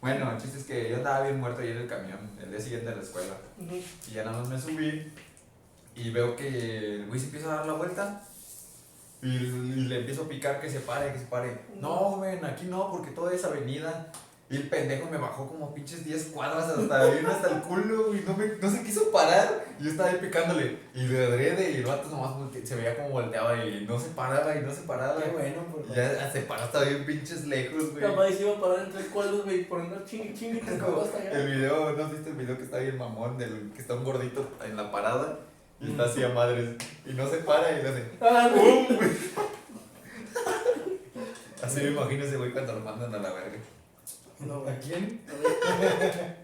Bueno, 0.01 0.31
el 0.31 0.39
chiste 0.41 0.59
es 0.59 0.65
que 0.65 0.91
yo 0.91 0.97
andaba 0.97 1.23
bien 1.23 1.41
muerto 1.41 1.63
ahí 1.63 1.71
en 1.71 1.79
el 1.79 1.89
camión, 1.89 2.19
el 2.41 2.51
día 2.51 2.61
siguiente 2.61 2.91
de 2.91 2.97
la 2.97 3.03
escuela. 3.03 3.35
Y 3.59 4.13
ya 4.13 4.25
nada 4.25 4.39
más 4.39 4.49
me 4.49 4.61
subí 4.61 5.11
y 5.97 6.11
veo 6.11 6.37
que 6.37 6.97
el 6.97 7.07
güey 7.07 7.19
se 7.19 7.27
empieza 7.27 7.53
a 7.53 7.57
dar 7.57 7.67
la 7.67 7.73
vuelta. 7.73 8.23
Y, 9.23 9.29
le 9.29 10.01
empiezo 10.01 10.25
a 10.25 10.29
picar 10.29 10.61
que 10.61 10.71
se 10.71 10.81
pare, 10.81 11.13
que 11.13 11.19
se 11.19 11.25
pare. 11.25 11.59
No, 11.81 12.21
ven, 12.21 12.45
aquí 12.45 12.67
no, 12.67 12.91
porque 12.93 13.11
toda 13.11 13.33
esa 13.33 13.49
avenida. 13.49 14.13
Y 14.49 14.57
el 14.57 14.69
pendejo 14.69 15.11
me 15.11 15.19
bajó 15.19 15.49
como 15.49 15.75
pinches 15.75 16.05
10 16.05 16.27
cuadras 16.27 16.69
hasta 16.69 17.03
hasta 17.03 17.51
el 17.51 17.63
culo 17.63 18.15
y 18.15 18.21
no, 18.21 18.37
me, 18.37 18.47
no 18.47 18.71
se 18.71 18.85
quiso 18.85 19.11
parar. 19.11 19.65
Y 19.81 19.85
yo 19.85 19.91
estaba 19.91 20.09
ahí 20.09 20.19
picándole. 20.21 20.79
Y 20.95 21.07
de 21.09 21.27
adrede 21.27 21.73
y 21.73 21.77
el 21.79 21.85
vato 21.85 22.09
nomás 22.09 22.35
se 22.63 22.77
veía 22.77 22.95
como 22.95 23.09
volteaba 23.11 23.65
y 23.65 23.85
no 23.89 23.99
se 23.99 24.11
paraba 24.11 24.55
y 24.55 24.61
no 24.61 24.73
se 24.73 24.83
paraba. 24.83 25.21
Qué 25.21 25.31
bueno, 25.31 25.65
por 25.65 25.93
ya 25.93 26.31
se 26.31 26.43
paró 26.43 26.63
hasta 26.63 26.85
bien 26.85 27.05
pinches 27.05 27.45
lejos, 27.47 27.91
güey. 27.91 28.05
Capaz 28.05 28.29
se 28.31 28.43
iba 28.43 28.57
a 28.57 28.61
parar 28.61 28.87
entre 28.87 29.03
cuadros, 29.07 29.45
güey, 29.45 29.65
por 29.65 29.81
andar 29.81 30.05
chingue 30.05 30.33
chingue 30.33 30.63
se 30.69 30.79
como 30.79 31.03
hasta 31.03 31.19
allá. 31.19 31.33
el 31.33 31.51
video, 31.57 31.93
¿no 31.93 32.05
has 32.05 32.13
visto 32.13 32.29
el 32.29 32.37
video 32.37 32.57
que 32.57 32.65
está 32.65 32.79
bien 32.79 32.99
mamón? 32.99 33.37
Del 33.39 33.73
que 33.75 33.81
está 33.81 33.95
un 33.95 34.05
gordito 34.05 34.49
en 34.65 34.77
la 34.77 34.93
parada 34.93 35.41
y 35.81 35.91
está 35.91 36.05
así 36.05 36.23
a 36.23 36.29
madres 36.29 36.77
y 37.05 37.13
no 37.15 37.29
se 37.29 37.39
para 37.39 37.73
y 37.73 37.83
le 37.83 37.89
hace 37.89 38.05
Ah, 38.21 38.49
güey. 38.55 38.87
Güey. 38.87 39.11
Así 41.63 41.81
me 41.81 41.89
imagino 41.91 42.25
ese 42.25 42.37
güey 42.37 42.53
cuando 42.53 42.75
lo 42.75 42.81
mandan 42.81 43.13
a 43.13 43.19
la 43.19 43.33
verga. 43.33 43.59
No, 44.41 44.57
¿A 44.69 44.75
quién? 44.79 45.21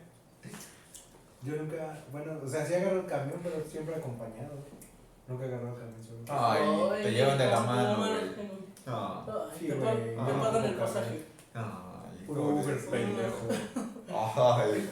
Yo 1.42 1.56
nunca. 1.56 1.98
Bueno, 2.12 2.38
o 2.44 2.48
sea, 2.48 2.64
sí 2.64 2.74
agarro 2.74 3.00
el 3.00 3.06
camión, 3.06 3.40
pero 3.42 3.62
siempre 3.68 3.94
acompañado. 3.96 4.54
Nunca 5.28 5.44
agarro 5.44 5.68
el 5.68 5.74
camión 5.74 6.02
solo. 6.02 6.20
Ay, 6.28 7.02
te 7.02 7.10
llevan 7.12 7.38
de 7.38 7.46
la 7.46 7.60
mano, 7.60 7.96
güey. 7.98 8.12
Ay, 8.12 8.30
Ah, 8.86 9.24
Sí, 9.58 9.66
te, 9.68 9.74
güey. 9.74 9.84
pa- 10.16 10.24
te 10.26 10.32
Ah, 10.32 10.40
pagan 10.40 10.64
el 10.64 10.72
poca, 10.74 10.84
pasaje. 10.86 11.22
ay, 11.54 12.24
Puro. 12.26 12.42
Uber 12.42 12.78
pendejo. 12.90 13.46
Ay, 14.08 14.90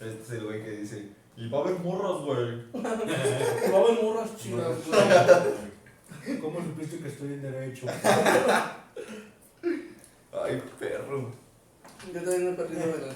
este 0.00 0.22
es 0.22 0.30
el 0.30 0.44
güey 0.44 0.62
que 0.64 0.70
dice, 0.70 1.08
y 1.36 1.48
va 1.50 1.58
a 1.58 1.60
haber 1.62 1.78
morras, 1.80 2.22
güey. 2.24 2.62
Va 2.74 2.90
a 2.90 3.80
haber 3.80 4.02
morras 4.02 4.36
chidas, 4.36 4.76
güey. 4.86 6.40
¿Cómo 6.40 6.60
supiste 6.60 6.98
que 6.98 7.08
estoy 7.08 7.32
en 7.34 7.42
derecho? 7.42 7.86
Ay, 10.32 10.62
perro. 10.78 11.30
Yo 12.12 12.20
también 12.22 12.44
me 12.44 12.50
he 12.50 12.54
perdido 12.54 12.86
de 12.86 13.06
la. 13.06 13.14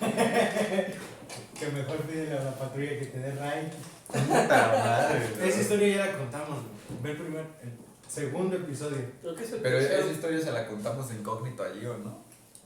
Que 1.59 1.67
mejor 1.73 1.97
pídele 1.99 2.39
a 2.39 2.45
la 2.45 2.51
patrulla 2.55 2.99
que 2.99 3.07
te 3.07 3.19
dé 3.19 3.33
ray. 3.35 3.71
Puta 4.09 4.73
madre. 4.85 5.49
Esa 5.49 5.61
historia 5.61 5.97
ya 5.97 6.07
la 6.07 6.19
contamos, 6.19 6.49
güey. 6.49 7.03
Ve 7.03 7.11
el 7.13 7.17
primer, 7.19 7.45
el 7.63 7.73
segundo 8.11 8.57
episodio. 8.57 8.99
Creo 9.23 9.35
que 9.37 9.45
es 9.45 9.53
el 9.53 9.61
Pero 9.61 9.79
tercero. 9.79 10.03
esa 10.03 10.13
historia 10.13 10.41
se 10.41 10.53
la 10.53 10.67
contamos 10.67 11.13
incógnito 11.13 11.63
allí, 11.63 11.87
¿o 11.87 11.99
no? 11.99 12.19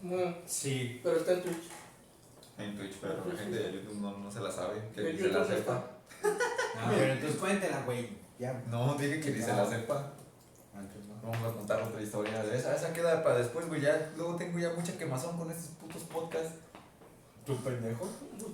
Bueno, 0.03 0.35
Sí. 0.47 1.01
pero 1.03 1.17
está 1.19 1.33
en 1.33 1.43
Twitch. 1.43 1.65
En 2.59 2.77
Twitch, 2.77 2.95
pero 3.01 3.15
la 3.31 3.39
gente 3.39 3.57
de 3.59 3.73
YouTube 3.73 4.01
no, 4.01 4.17
no 4.19 4.31
se 4.31 4.41
la 4.41 4.51
sabe. 4.51 4.81
Que 4.95 5.01
En 5.11 5.17
ni 5.17 5.23
se 5.23 5.29
la 5.29 5.45
sepa. 5.45 5.85
Ah, 6.23 6.93
pero 6.97 7.13
entonces 7.13 7.39
cuéntela, 7.39 7.83
güey. 7.85 8.09
Ya. 8.39 8.63
No, 8.71 8.95
dije 8.95 9.21
que 9.21 9.31
ni 9.33 9.41
se 9.43 9.53
la 9.53 9.69
sepa. 9.69 10.13
Vamos 11.23 11.53
a 11.53 11.57
contar 11.57 11.83
otra 11.83 12.03
historia. 12.03 12.45
Esa, 12.53 12.77
esa 12.77 12.93
queda 12.93 13.23
para 13.23 13.39
después, 13.39 13.67
güey. 13.67 13.81
Ya, 13.81 14.13
luego 14.17 14.37
tengo 14.37 14.59
ya 14.59 14.71
mucha 14.73 14.97
quemazón 14.99 15.39
con 15.39 15.51
estos 15.51 15.69
putos 15.77 16.03
podcasts. 16.03 16.55
¿Tu 17.47 17.57
pendejo? 17.63 18.09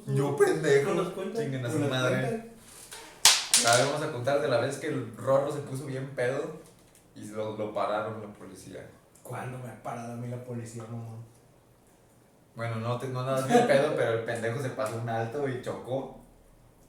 Yo 0.07 0.37
pendejo. 0.37 1.13
Chinguen 1.35 1.65
a 1.65 1.69
¿Tú 1.69 1.75
su 1.79 1.89
madre. 1.89 2.21
cuentas? 2.21 3.67
A 3.67 3.77
ver, 3.77 3.87
vamos 3.87 4.03
a 4.03 4.13
contar 4.13 4.41
de 4.41 4.49
la 4.49 4.59
vez 4.61 4.79
que 4.79 4.89
el 4.89 5.17
Rorro 5.17 5.53
se 5.53 5.61
puso 5.61 5.87
bien 5.87 6.09
pedo 6.15 6.61
y 7.15 7.25
lo, 7.27 7.57
lo 7.57 7.75
pararon 7.75 8.21
la 8.23 8.29
policía. 8.29 8.89
¿Cuándo 9.23 9.59
me 9.59 9.69
ha 9.69 9.83
parado 9.83 10.13
a 10.13 10.17
mí 10.17 10.29
la 10.29 10.43
policía, 10.45 10.85
mamón? 10.85 11.25
Bueno, 12.55 12.77
no, 12.77 12.99
te, 12.99 13.09
no 13.09 13.25
nada 13.25 13.47
bien 13.47 13.67
pedo, 13.67 13.95
pero 13.97 14.13
el 14.15 14.25
pendejo 14.25 14.61
se 14.63 14.71
pasó 14.71 14.97
un 14.97 15.09
alto 15.09 15.49
y 15.49 15.61
chocó. 15.63 16.19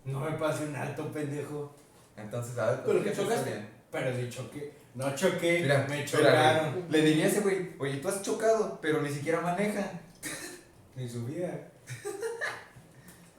No 0.05 0.19
me 0.21 0.31
pase 0.31 0.65
un 0.65 0.75
alto, 0.75 1.07
pendejo. 1.11 1.73
Entonces, 2.17 2.57
a 2.57 2.71
ver, 2.71 2.83
¿Pero 2.85 3.03
¿qué 3.03 3.11
que 3.11 3.15
chocaste? 3.15 3.65
Pero 3.91 4.15
si 4.15 4.29
choqué. 4.29 4.80
No 4.93 5.15
choqué, 5.15 5.61
Mira, 5.61 5.85
me 5.89 6.03
chocaron. 6.05 6.85
Le 6.89 7.01
diría 7.01 7.25
a 7.25 7.27
ese 7.29 7.39
güey, 7.39 7.71
oye, 7.79 7.97
tú 7.97 8.09
has 8.09 8.21
chocado, 8.21 8.79
pero 8.81 9.01
ni 9.01 9.09
siquiera 9.09 9.39
maneja. 9.41 9.89
Ni 10.95 11.07
su 11.07 11.25
vida. 11.25 11.49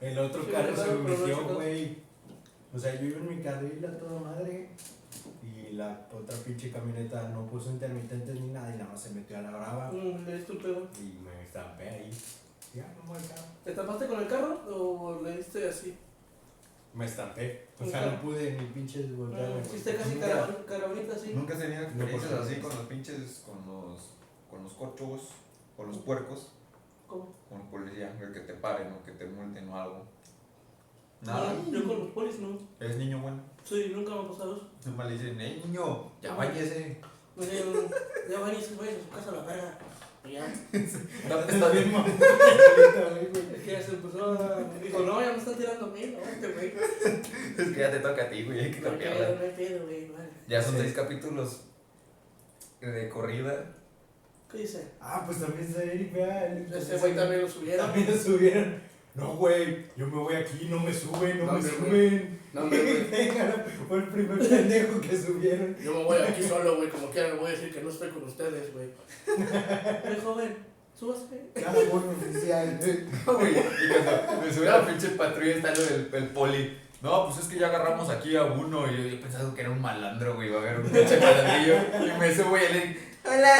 El 0.01 0.17
otro 0.19 0.49
carro 0.51 0.75
se 0.75 1.31
chocó. 1.31 1.53
güey. 1.55 1.97
O 2.73 2.79
sea, 2.79 2.99
yo 2.99 3.05
iba 3.07 3.19
en 3.19 3.37
mi 3.37 3.43
carril 3.43 3.85
a 3.85 3.97
toda 3.97 4.19
madre. 4.19 4.69
Y 5.43 5.73
la 5.73 6.07
otra 6.11 6.35
pinche 6.37 6.71
camioneta 6.71 7.29
no 7.29 7.45
puso 7.45 7.69
intermitentes 7.69 8.39
ni 8.39 8.47
nada 8.51 8.69
y 8.73 8.77
nada 8.77 8.91
más 8.91 9.01
se 9.03 9.11
metió 9.11 9.37
a 9.37 9.41
la 9.41 9.51
brava. 9.51 9.91
Mm, 9.91 10.25
Le 10.25 10.37
diste 10.37 10.51
un 10.53 10.57
pedo. 10.57 10.87
Y 10.99 11.19
me 11.23 11.43
estampé 11.43 11.87
ahí. 11.89 12.09
Ya, 12.73 12.85
no 12.97 13.13
me 13.13 13.19
carro. 13.19 13.43
¿Te 13.63 13.71
tapaste 13.73 14.07
con 14.07 14.19
el 14.19 14.27
carro 14.27 14.61
o 14.67 15.21
le 15.21 15.37
diste 15.37 15.69
así? 15.69 15.95
Me 16.93 17.05
estampé. 17.05 17.67
O 17.79 17.85
sea, 17.85 18.05
no 18.05 18.21
pude 18.21 18.51
ni 18.53 18.65
pinches 18.67 19.15
voltear. 19.17 19.49
Mm, 19.49 19.51
güey. 19.53 19.65
Hiciste 19.65 19.95
casi 19.95 20.15
Nunca. 20.15 20.27
carab- 20.27 20.65
carabinita 20.65 21.15
así. 21.15 21.33
Nunca 21.33 21.53
has 21.53 21.59
tenido 21.59 21.83
experiencias 21.83 22.31
No, 22.31 22.41
así 22.41 22.55
con 22.57 22.69
los 22.69 22.85
pinches, 22.87 23.43
con 23.45 23.65
los, 23.65 23.99
con 24.49 24.63
los 24.63 24.73
cochos, 24.73 25.29
con 25.75 25.87
los 25.87 25.97
puercos, 25.99 26.51
¿Cómo? 27.07 27.33
con 27.49 27.57
los 27.59 27.67
policías, 27.67 28.19
el 28.21 28.31
que 28.33 28.41
te 28.41 28.53
paren 28.53 28.91
o 28.93 29.03
que 29.03 29.11
te 29.13 29.25
multen 29.25 29.67
o 29.69 29.75
algo. 29.79 30.05
Nada. 31.21 31.53
No, 31.53 31.71
yo 31.71 31.87
con 31.87 31.99
los 31.99 32.09
polis 32.11 32.39
no. 32.39 32.57
Eres 32.79 32.97
niño 32.97 33.19
bueno. 33.21 33.41
Sí, 33.63 33.91
nunca 33.95 34.13
me 34.13 34.21
ha 34.21 34.27
pasado 34.27 34.55
eso. 34.57 34.69
Nomás 34.85 35.07
le 35.07 35.13
dicen, 35.13 35.37
hey 35.39 35.61
niño, 35.65 36.11
ya 36.21 36.35
váyese. 36.35 36.99
Me 37.35 37.45
dijeron, 37.45 37.87
ya 38.29 38.39
van 38.39 38.53
y 38.55 38.61
se 38.61 38.75
vayan 38.75 38.95
a 38.95 39.03
su 39.03 39.09
casa 39.09 39.29
a 39.31 39.35
la 39.37 39.41
verga. 39.43 39.77
Ya. 40.29 40.45
Está 40.73 41.69
bien, 41.69 41.91
mamá. 41.91 42.07
Es 43.55 43.61
que 43.63 43.71
ya 43.71 43.81
se 43.81 43.91
empezó 43.91 44.31
a. 44.33 44.63
Dijo, 44.81 44.99
no, 44.99 45.21
ya 45.21 45.31
me 45.31 45.37
están 45.37 45.55
tirando 45.55 45.85
a 45.85 45.89
mí, 45.89 46.15
no, 46.17 46.29
este 46.29 46.51
güey. 46.51 46.73
Es 47.57 47.67
que 47.73 47.79
ya 47.79 47.91
te 47.91 47.99
toca 47.99 48.23
a 48.23 48.29
ti, 48.29 48.43
güey, 48.43 48.59
hay 48.59 48.71
que 48.71 48.81
No 48.81 48.89
cambiarla. 48.89 49.35
no 49.35 49.41
hay 49.41 49.51
pedo, 49.51 49.85
güey, 49.85 50.07
vale. 50.11 50.29
Ya 50.47 50.61
son 50.61 50.77
seis 50.77 50.93
capítulos 50.93 51.61
de 52.81 53.09
corrida. 53.09 53.73
¿Qué 54.51 54.57
dice? 54.59 54.87
Ah, 54.99 55.23
pues 55.25 55.39
también 55.39 55.67
está 55.67 55.83
Eric, 55.83 56.13
vea. 56.13 56.47
Eric, 56.51 56.73
Ese 56.73 56.97
güey 56.97 57.15
también 57.15 57.41
lo 57.41 57.49
subieron. 57.49 57.85
También 57.85 58.11
lo 58.11 58.17
subieron. 58.17 58.81
No, 59.15 59.35
güey, 59.35 59.85
yo 59.95 60.07
me 60.07 60.17
voy 60.17 60.35
aquí, 60.35 60.67
no 60.69 60.79
me 60.79 60.91
suben, 60.91 61.39
no, 61.39 61.45
No, 61.51 61.51
me 61.53 61.59
hombre, 61.59 61.71
suben. 61.71 62.39
No, 62.53 62.61
hombre, 62.61 62.81
güey. 62.81 63.29
Fue 63.87 63.97
el 63.97 64.03
primer 64.05 64.39
pendejo 64.49 65.01
que 65.01 65.17
subieron. 65.17 65.75
Yo 65.83 65.93
me 65.93 66.03
voy 66.03 66.17
aquí 66.21 66.41
solo, 66.41 66.77
güey, 66.77 66.89
como 66.89 67.11
quiera, 67.11 67.29
le 67.29 67.35
voy 67.35 67.47
a 67.47 67.51
decir 67.51 67.71
que 67.71 67.81
no 67.81 67.89
estoy 67.89 68.09
con 68.09 68.23
ustedes, 68.23 68.73
güey. 68.73 68.87
Eh, 69.27 70.19
joven, 70.23 70.57
súbase. 70.99 71.41
Cada 71.53 71.73
buen 71.73 72.09
oficial. 72.09 72.79
Güey, 73.25 73.51
y 73.51 74.03
cuando 74.25 74.45
me 74.45 74.53
sube 74.53 74.69
a 74.69 74.77
la 74.79 74.87
pinche 74.87 75.09
patrulla 75.09 75.55
está 75.55 75.75
lo 75.75 75.83
del 75.83 76.09
el 76.11 76.27
poli. 76.29 76.77
No, 77.01 77.25
pues 77.27 77.39
es 77.39 77.51
que 77.51 77.59
ya 77.59 77.67
agarramos 77.67 78.09
aquí 78.09 78.35
a 78.35 78.43
uno 78.45 78.91
y 78.91 78.97
yo, 78.97 79.03
yo 79.09 79.21
pensaba 79.21 79.53
que 79.53 79.61
era 79.61 79.69
un 79.69 79.81
malandro, 79.81 80.35
güey, 80.35 80.49
iba 80.49 80.59
a 80.59 80.61
haber 80.61 80.79
un 80.79 80.89
pinche 80.89 81.19
malandrillo. 81.19 81.75
Y 81.99 82.19
me 82.19 82.35
subo 82.35 82.57
y 82.57 82.61
él, 82.61 82.99
hola. 83.25 83.57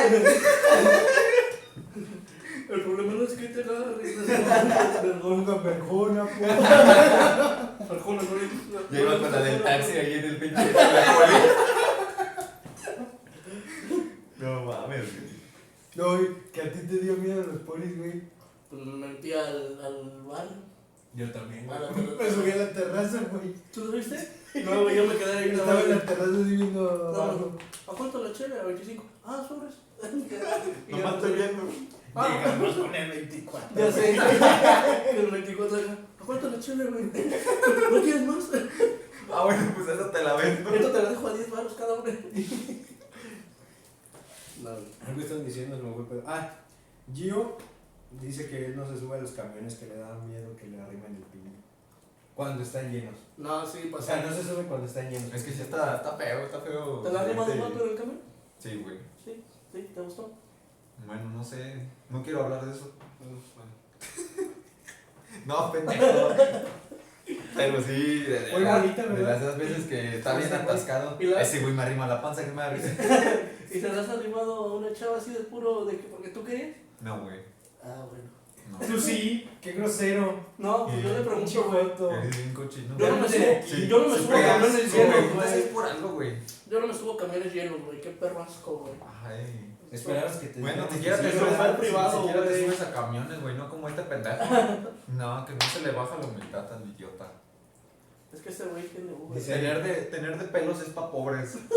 El 2.74 2.82
problema 2.82 3.14
no 3.14 3.24
es 3.24 3.34
que 3.34 3.48
te 3.50 3.62
agarres. 3.62 4.16
Perdón. 4.16 5.20
Ponga 5.22 5.62
perjona, 5.62 6.26
po. 6.26 6.46
Arjona, 7.94 8.22
no 8.24 8.90
Ya 8.92 9.00
iba 9.00 9.20
con 9.20 9.32
la 9.32 9.40
del 9.42 9.62
taxi 9.62 9.92
ahí 9.92 10.14
en 10.14 10.26
el 10.26 10.38
pinche 10.38 10.74
la 10.74 11.16
poli. 11.20 11.38
No 14.38 14.66
mames. 14.66 15.06
No, 15.96 16.18
güey, 16.18 16.28
que 16.52 16.62
a 16.62 16.72
ti 16.72 16.80
te 16.80 16.98
dio 16.98 17.16
miedo 17.18 17.44
los 17.44 17.62
polis, 17.62 17.96
güey. 17.96 18.24
Pues 18.72 18.84
me 18.84 19.08
metí 19.08 19.34
al, 19.34 19.80
al 19.80 20.24
bar. 20.24 20.48
Yo 21.14 21.32
también, 21.32 21.68
güey. 21.68 21.80
Me 22.18 22.32
subí 22.32 22.50
a 22.50 22.56
la 22.56 22.74
terraza, 22.74 23.20
güey. 23.32 23.54
¿Tú 23.72 23.86
lo 23.86 23.92
viste? 23.92 24.18
No, 24.66 24.82
güey, 24.82 24.96
yo 24.96 25.06
me 25.06 25.16
quedé 25.16 25.38
ahí 25.38 25.52
la 25.52 25.58
Estaba 25.58 25.82
en 25.82 25.90
la 25.90 26.06
terraza 26.06 26.32
así 26.32 26.56
viendo 26.56 26.90
abajo. 26.90 27.58
¿A 27.88 27.92
cuánto 27.92 28.24
la 28.24 28.34
chela? 28.34 28.62
¿A 28.62 28.66
25? 28.66 29.06
Ah, 29.26 29.46
sobres. 29.48 29.76
Y 30.04 30.32
ya 30.92 30.98
Nomás 30.98 31.16
estoy 31.16 31.34
viendo. 31.34 31.62
Ah. 32.16 32.28
Llegamos 32.30 32.76
con 32.76 32.96
el 32.96 33.10
24. 33.12 33.70
Ya 33.76 33.92
sé. 33.92 34.16
El 35.20 35.32
24 35.32 35.78
acá. 35.78 35.98
¿A 36.22 36.26
cuánto 36.26 36.50
la 36.50 36.60
chela, 36.60 36.86
güey? 36.86 37.04
¿No 37.06 38.02
quieres 38.02 38.22
más? 38.24 38.50
Ah, 39.32 39.44
bueno, 39.46 39.72
pues 39.76 39.88
esa 39.88 40.12
te 40.12 40.24
la 40.24 40.34
vendo. 40.36 40.70
Esto 40.70 40.92
te 40.92 41.02
la 41.04 41.10
dejo 41.10 41.28
a 41.28 41.34
10 41.34 41.50
baros 41.52 41.74
cada 41.74 41.94
uno. 41.96 42.04
No, 44.62 44.70
güey. 44.72 44.86
Algo 45.08 45.22
están 45.22 45.46
diciendo, 45.46 45.76
se 45.78 45.84
me 45.84 46.04
pedo. 46.06 46.24
Ah, 46.28 46.52
Gio 47.14 47.58
dice 48.22 48.48
que 48.50 48.66
él 48.68 48.76
no 48.78 48.88
se 48.88 48.98
sube 49.00 49.18
a 49.18 49.22
los 49.22 49.32
camiones 49.32 49.76
que 49.76 49.88
le 49.88 49.98
dan 49.98 50.28
miedo 50.28 50.56
que 50.56 50.68
le 50.68 50.80
arrimen 50.82 51.16
el 51.16 51.24
piño. 51.24 51.52
Cuando 52.36 52.64
están 52.64 52.92
llenos. 52.92 53.16
No, 53.38 53.66
sí, 53.66 53.90
O 53.92 53.98
pasa. 53.98 54.14
sea, 54.22 54.26
no 54.26 54.34
se 54.36 54.44
sube 54.44 54.64
cuando 54.64 54.86
están 54.88 55.10
llenos. 55.10 55.34
Es 55.34 55.44
que 55.44 55.52
sí 55.52 55.62
está, 55.62 55.98
está 55.98 56.14
feo, 56.16 56.46
está 56.46 56.60
feo. 56.62 57.00
¿Te 57.02 57.12
la 57.12 57.28
llevado 57.28 57.52
Sí. 57.52 57.60
mal 57.60 57.72
en 57.72 57.90
el 57.90 57.96
camión? 57.96 58.20
Sí, 58.60 58.82
güey. 58.84 58.98
Sí, 59.24 59.44
sí, 59.72 59.90
¿te 59.94 60.02
gustó? 60.02 60.32
Bueno, 61.06 61.30
no 61.30 61.44
sé. 61.44 61.76
No 62.10 62.24
quiero 62.24 62.44
hablar 62.44 62.66
de 62.66 62.72
eso. 62.72 62.92
No, 65.46 65.72
pendejo. 65.72 66.06
Pero 67.56 67.82
sí, 67.82 68.20
de, 68.24 68.40
de, 68.40 68.52
de 68.52 69.24
las 69.24 69.42
esas 69.42 69.58
veces 69.58 69.86
que 69.86 70.18
está 70.18 70.38
bien 70.38 70.52
atascado. 70.54 71.18
¿Y 71.20 71.26
la- 71.26 71.42
Ese 71.42 71.60
güey 71.62 71.74
me 71.74 71.84
arrima 71.84 72.08
la 72.08 72.22
panza 72.22 72.44
que 72.46 72.52
me 72.52 72.62
da 72.62 72.70
risa. 72.70 72.88
¿Y 73.72 73.80
te 73.80 73.90
la 73.90 74.02
has 74.02 74.10
animado 74.10 74.56
a 74.56 74.74
una 74.76 74.94
chava 74.94 75.18
así 75.18 75.32
de 75.32 75.40
puro 75.40 75.86
de 75.86 75.98
que 75.98 76.04
porque 76.08 76.30
tú 76.30 76.44
querías? 76.44 76.76
No, 77.02 77.22
güey. 77.24 77.40
Ah, 77.84 78.06
bueno. 78.10 78.30
No. 78.72 78.80
Tú 78.80 79.00
sí, 79.00 79.50
qué 79.62 79.74
grosero. 79.74 80.40
No, 80.58 80.86
pues 80.88 81.04
yo 81.04 81.14
le 81.18 81.24
pregunto, 81.24 81.64
güey. 81.64 81.84
joto. 81.84 82.12
Eres 82.12 82.38
bien 82.38 82.54
cochino. 82.54 82.98
Yo 82.98 83.10
no 83.10 83.18
me 83.18 83.28
subo, 83.30 83.44
yo 83.88 84.00
no 84.00 84.08
me 84.10 84.18
Sí, 84.18 84.24
subo 84.24 84.36
a 84.38 84.42
camiones 84.42 84.94
llenos, 84.94 85.34
güey. 85.34 85.70
Por 85.74 85.86
algo. 85.86 86.22
Yo 86.70 86.80
no 86.80 86.88
me 86.88 86.94
subo 86.94 87.14
a 87.14 87.18
camiones 87.18 87.54
llenos, 87.54 87.82
güey. 87.86 88.02
Qué 88.02 88.10
perro 88.12 88.42
asco, 88.44 88.78
güey. 88.78 88.94
Ay. 89.24 89.73
Esperabas 89.94 90.38
que 90.38 90.48
te 90.48 90.60
Bueno, 90.60 90.86
ni 90.90 90.96
siquiera 90.98 91.18
que 91.20 91.28
te 91.30 91.40
subes 91.40 91.60
al 91.60 91.78
privado, 91.78 92.22
Ni 92.22 92.28
siquiera 92.28 92.48
te 92.48 92.54
güey. 92.54 92.66
subes 92.66 92.82
a 92.82 92.92
camiones, 92.94 93.42
güey. 93.42 93.56
No 93.56 93.70
como 93.70 93.88
este 93.90 94.02
pendejo. 94.04 94.44
No, 95.08 95.46
que 95.46 95.54
no 95.54 95.62
se 95.62 95.82
le 95.82 95.92
baja 95.92 96.18
la 96.20 96.26
humildad 96.26 96.66
tan 96.68 96.90
idiota. 96.90 97.28
Es 98.34 98.42
que 98.42 98.50
ese 98.50 98.64
güey 98.66 98.84
tiene 98.88 99.12
Uber. 99.14 99.38
Dice- 99.38 99.54
Tener 99.54 99.84
de, 99.84 99.94
tener 99.94 100.38
de 100.40 100.46
pelos 100.46 100.82
es 100.82 100.90
pa' 100.90 101.12
pobres. 101.12 101.56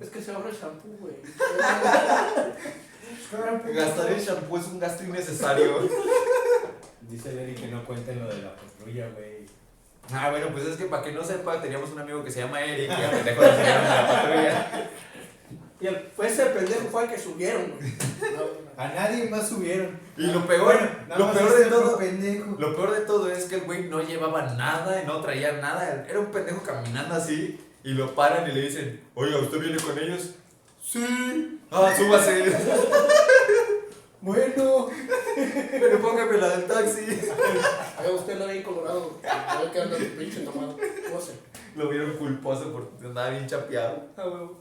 Es 0.00 0.08
que 0.10 0.20
se 0.20 0.32
ahorra 0.32 0.48
el 0.50 0.56
shampoo, 0.56 0.96
güey. 0.98 1.14
Gastar 3.74 4.10
el 4.12 4.20
shampoo 4.20 4.58
es 4.58 4.66
un 4.66 4.80
gasto 4.80 5.04
innecesario. 5.04 5.88
Dice 7.02 7.32
Larry 7.34 7.54
que 7.54 7.68
no 7.68 7.84
cuenten 7.84 8.18
lo 8.18 8.26
de 8.34 8.42
la 8.42 8.54
patrulla, 8.56 9.08
güey. 9.10 9.46
Ah, 10.12 10.30
bueno, 10.30 10.48
pues 10.52 10.64
es 10.66 10.76
que 10.76 10.86
para 10.86 11.02
que 11.02 11.12
no 11.12 11.22
sepa, 11.22 11.60
teníamos 11.62 11.90
un 11.90 11.98
amigo 12.00 12.24
que 12.24 12.30
se 12.30 12.40
llama 12.40 12.60
Eric, 12.62 12.90
y 12.90 13.02
a 13.04 13.10
pendejo 13.10 13.42
subieron 13.42 13.86
a 13.86 14.02
la 14.02 14.08
patrulla. 14.08 14.90
Y 15.80 15.86
el, 15.86 16.08
fue 16.16 16.28
ese 16.28 16.46
pendejo 16.46 16.88
fue 16.90 17.04
el 17.04 17.10
que 17.10 17.18
subieron, 17.18 17.72
güey. 17.72 17.92
A 18.76 18.88
nadie 18.88 19.28
más 19.28 19.48
subieron. 19.48 19.98
Y 20.16 20.26
lo 20.26 20.46
peor, 20.46 20.74
Nada 21.08 21.18
lo 21.18 21.32
peor 21.32 21.48
este 21.48 21.60
de 21.60 21.66
otro 21.66 21.80
todo, 21.80 21.98
pendejo. 21.98 22.56
lo 22.58 22.74
peor 22.76 22.94
de 22.94 23.00
todo 23.02 23.30
es 23.30 23.44
que 23.44 23.56
el 23.56 23.60
güey 23.62 23.84
no 23.88 24.02
llevaba 24.02 24.42
nada, 24.54 25.02
no 25.04 25.20
traía 25.20 25.52
nada, 25.52 26.04
era 26.08 26.18
un 26.18 26.26
pendejo 26.32 26.62
caminando 26.62 27.14
así, 27.14 27.60
y 27.84 27.90
lo 27.92 28.14
paran 28.14 28.50
y 28.50 28.52
le 28.54 28.62
dicen, 28.62 29.00
oiga, 29.14 29.38
¿usted 29.38 29.58
viene 29.60 29.76
con 29.80 29.96
ellos? 29.98 30.30
Sí. 30.82 31.60
Ah, 31.70 31.92
súbase. 31.96 32.52
Bueno. 34.24 34.88
Pero 35.70 36.00
póngame 36.00 36.38
la 36.38 36.48
del 36.56 36.64
taxi. 36.64 37.00
Oiga, 38.00 38.10
usted 38.14 38.32
anda 38.32 38.46
bien 38.46 38.62
colorado. 38.62 39.20
A 39.22 39.60
ver 39.60 39.70
qué 39.70 39.82
anda 39.82 39.98
tu 39.98 40.04
pinche 40.16 40.40
tomado. 40.40 40.78
Lo 41.76 41.88
vieron 41.90 42.16
culposo 42.16 42.72
porque 42.72 43.06
andaba 43.06 43.28
bien 43.28 43.46
chapeado. 43.46 44.06
Ah, 44.16 44.24
huevo. 44.24 44.56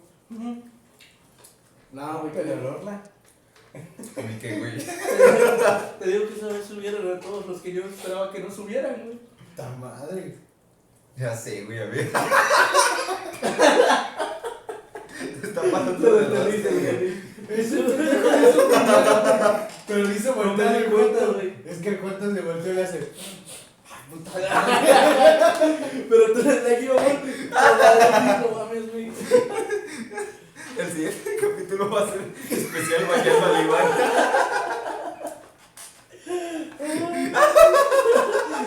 No, 1.93 2.19
güey, 2.21 2.33
¿Pero 2.33 2.75
Orla? 2.75 3.01
Ni 3.73 4.39
que, 4.39 4.57
güey. 4.59 4.77
te 5.99 6.07
digo 6.07 6.27
que 6.27 6.33
esa 6.35 6.47
vez 6.47 6.65
subieron 6.65 7.15
a 7.15 7.19
todos 7.19 7.45
los 7.45 7.61
que 7.61 7.71
yo 7.73 7.83
esperaba 7.85 8.31
que 8.31 8.39
no 8.39 8.49
subieran, 8.51 8.95
güey. 9.05 9.19
¡Ta 9.55 9.69
madre! 9.79 10.35
Ya 11.15 11.35
sé, 11.37 11.63
güey, 11.65 11.79
a 11.79 11.85
ver. 11.85 11.99
Está 15.43 15.61
pasando 15.71 16.15
de 16.15 16.25
rosca, 16.27 16.69
güey. 16.71 17.13
Pero 19.87 20.03
le 20.07 20.15
hizo 20.15 20.33
voltear 20.33 20.75
el 20.75 20.85
cuenta, 20.85 21.19
cuento. 21.19 21.33
güey. 21.33 21.53
Es 21.67 21.77
que 21.77 21.89
el 21.89 21.99
cuento 21.99 22.25
le 22.27 22.41
volteó 22.41 22.71
y 22.71 22.75
le 22.75 22.83
hace. 22.83 23.11
¡Ay, 23.89 24.01
puta 24.09 24.31
madre! 24.31 26.05
Pero 26.09 26.33
tú 26.33 26.39
eres 26.39 26.63
de 26.63 26.75
aquí, 26.75 26.87
mamá. 26.87 28.41
No 28.41 28.47
mames, 28.57 28.91
güey. 28.91 29.11
El 30.77 30.91
siguiente 30.91 31.37
capítulo 31.41 31.89
va 31.89 32.01
a 32.01 32.09
ser 32.09 32.21
especial 32.49 33.05
al 33.05 33.65
Iván. 33.65 33.87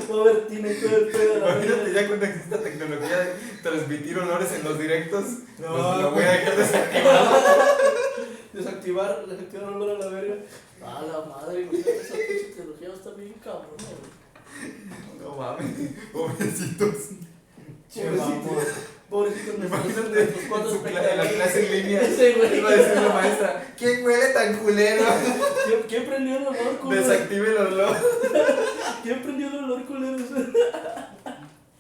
Va 0.09 0.21
a 0.21 0.25
ver, 0.25 0.47
tiene 0.47 0.73
todo 0.75 0.97
el 0.97 1.09
pedo 1.09 1.41
la 1.41 1.51
Imagínate 1.51 1.93
ya 1.93 2.07
cuando 2.07 2.27
exista 2.27 2.63
tecnología 2.63 3.19
de 3.19 3.33
transmitir 3.63 4.19
olores 4.19 4.53
en 4.53 4.65
los 4.65 4.79
directos. 4.79 5.25
No, 5.59 5.69
pues 5.69 6.03
lo 6.03 6.11
voy 6.13 6.23
a 6.23 6.33
dejar 6.33 6.57
desactivado. 6.57 7.37
Desactivar, 8.53 9.27
desactivar 9.27 9.65
olor 9.65 9.97
a 9.97 9.99
la 9.99 10.07
verga. 10.07 10.37
A 10.83 11.03
la 11.03 11.25
madre, 11.27 11.65
güey. 11.65 11.81
Esa 11.81 12.15
pinche 12.15 12.45
tecnología 12.55 12.89
va 12.89 12.95
a 12.95 12.97
estar 12.97 13.17
bien 13.17 13.35
cabrón, 13.45 13.77
güey. 13.77 15.21
No 15.21 15.37
mames, 15.37 15.91
pobrecitos. 16.13 16.97
Che, 17.93 18.11
vamos. 18.11 18.96
Pobrecitos 19.11 19.59
nuestros, 19.59 19.85
nuestros 19.87 20.83
cla- 20.83 21.13
en 21.13 21.19
la 21.19 21.29
clase 21.29 21.67
en 21.67 21.73
línea. 21.87 22.03
Ese 22.03 22.33
güey. 22.35 22.59
Iba 22.59 22.69
a 22.71 22.73
decir 22.77 22.95
la 23.03 23.09
maestra, 23.11 23.65
¿quién 23.79 24.05
huele 24.05 24.27
tan 24.35 24.57
culero? 24.59 25.05
¿Quién, 25.67 25.81
¿Quién 25.89 26.05
prendió 26.07 26.37
el 26.39 26.47
olor 26.47 26.77
culero? 26.79 27.09
Desactive 27.09 27.49
el 27.51 27.57
olor. 27.57 27.97
¿Quién 29.05 29.23
prendió 29.23 29.47
el 29.49 29.55
olor 29.65 29.85
culero? 29.85 30.17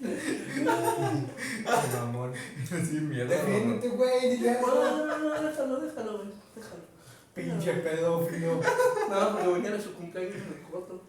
Che, 0.07 1.97
mamón. 1.99 2.33
Sin 2.68 3.09
mierda. 3.09 3.35
Defiéndete, 3.35 3.89
güey, 3.89 4.31
dile 4.37 4.53
No, 4.61 4.66
algo. 4.68 4.85
no, 4.85 5.07
no, 5.07 5.18
no, 5.18 5.43
déjalo, 5.43 5.77
déjalo, 5.81 6.12
güey. 6.18 6.29
Déjalo. 6.55 6.83
Pinche 7.35 7.72
pedófilo. 7.74 8.61
No, 9.11 9.33
porque 9.33 9.49
mañana 9.49 9.77
es 9.77 9.83
su 9.83 9.95
cumpleaños 9.95 10.35
en 10.35 10.43
el 10.43 10.62
coto. 10.70 11.03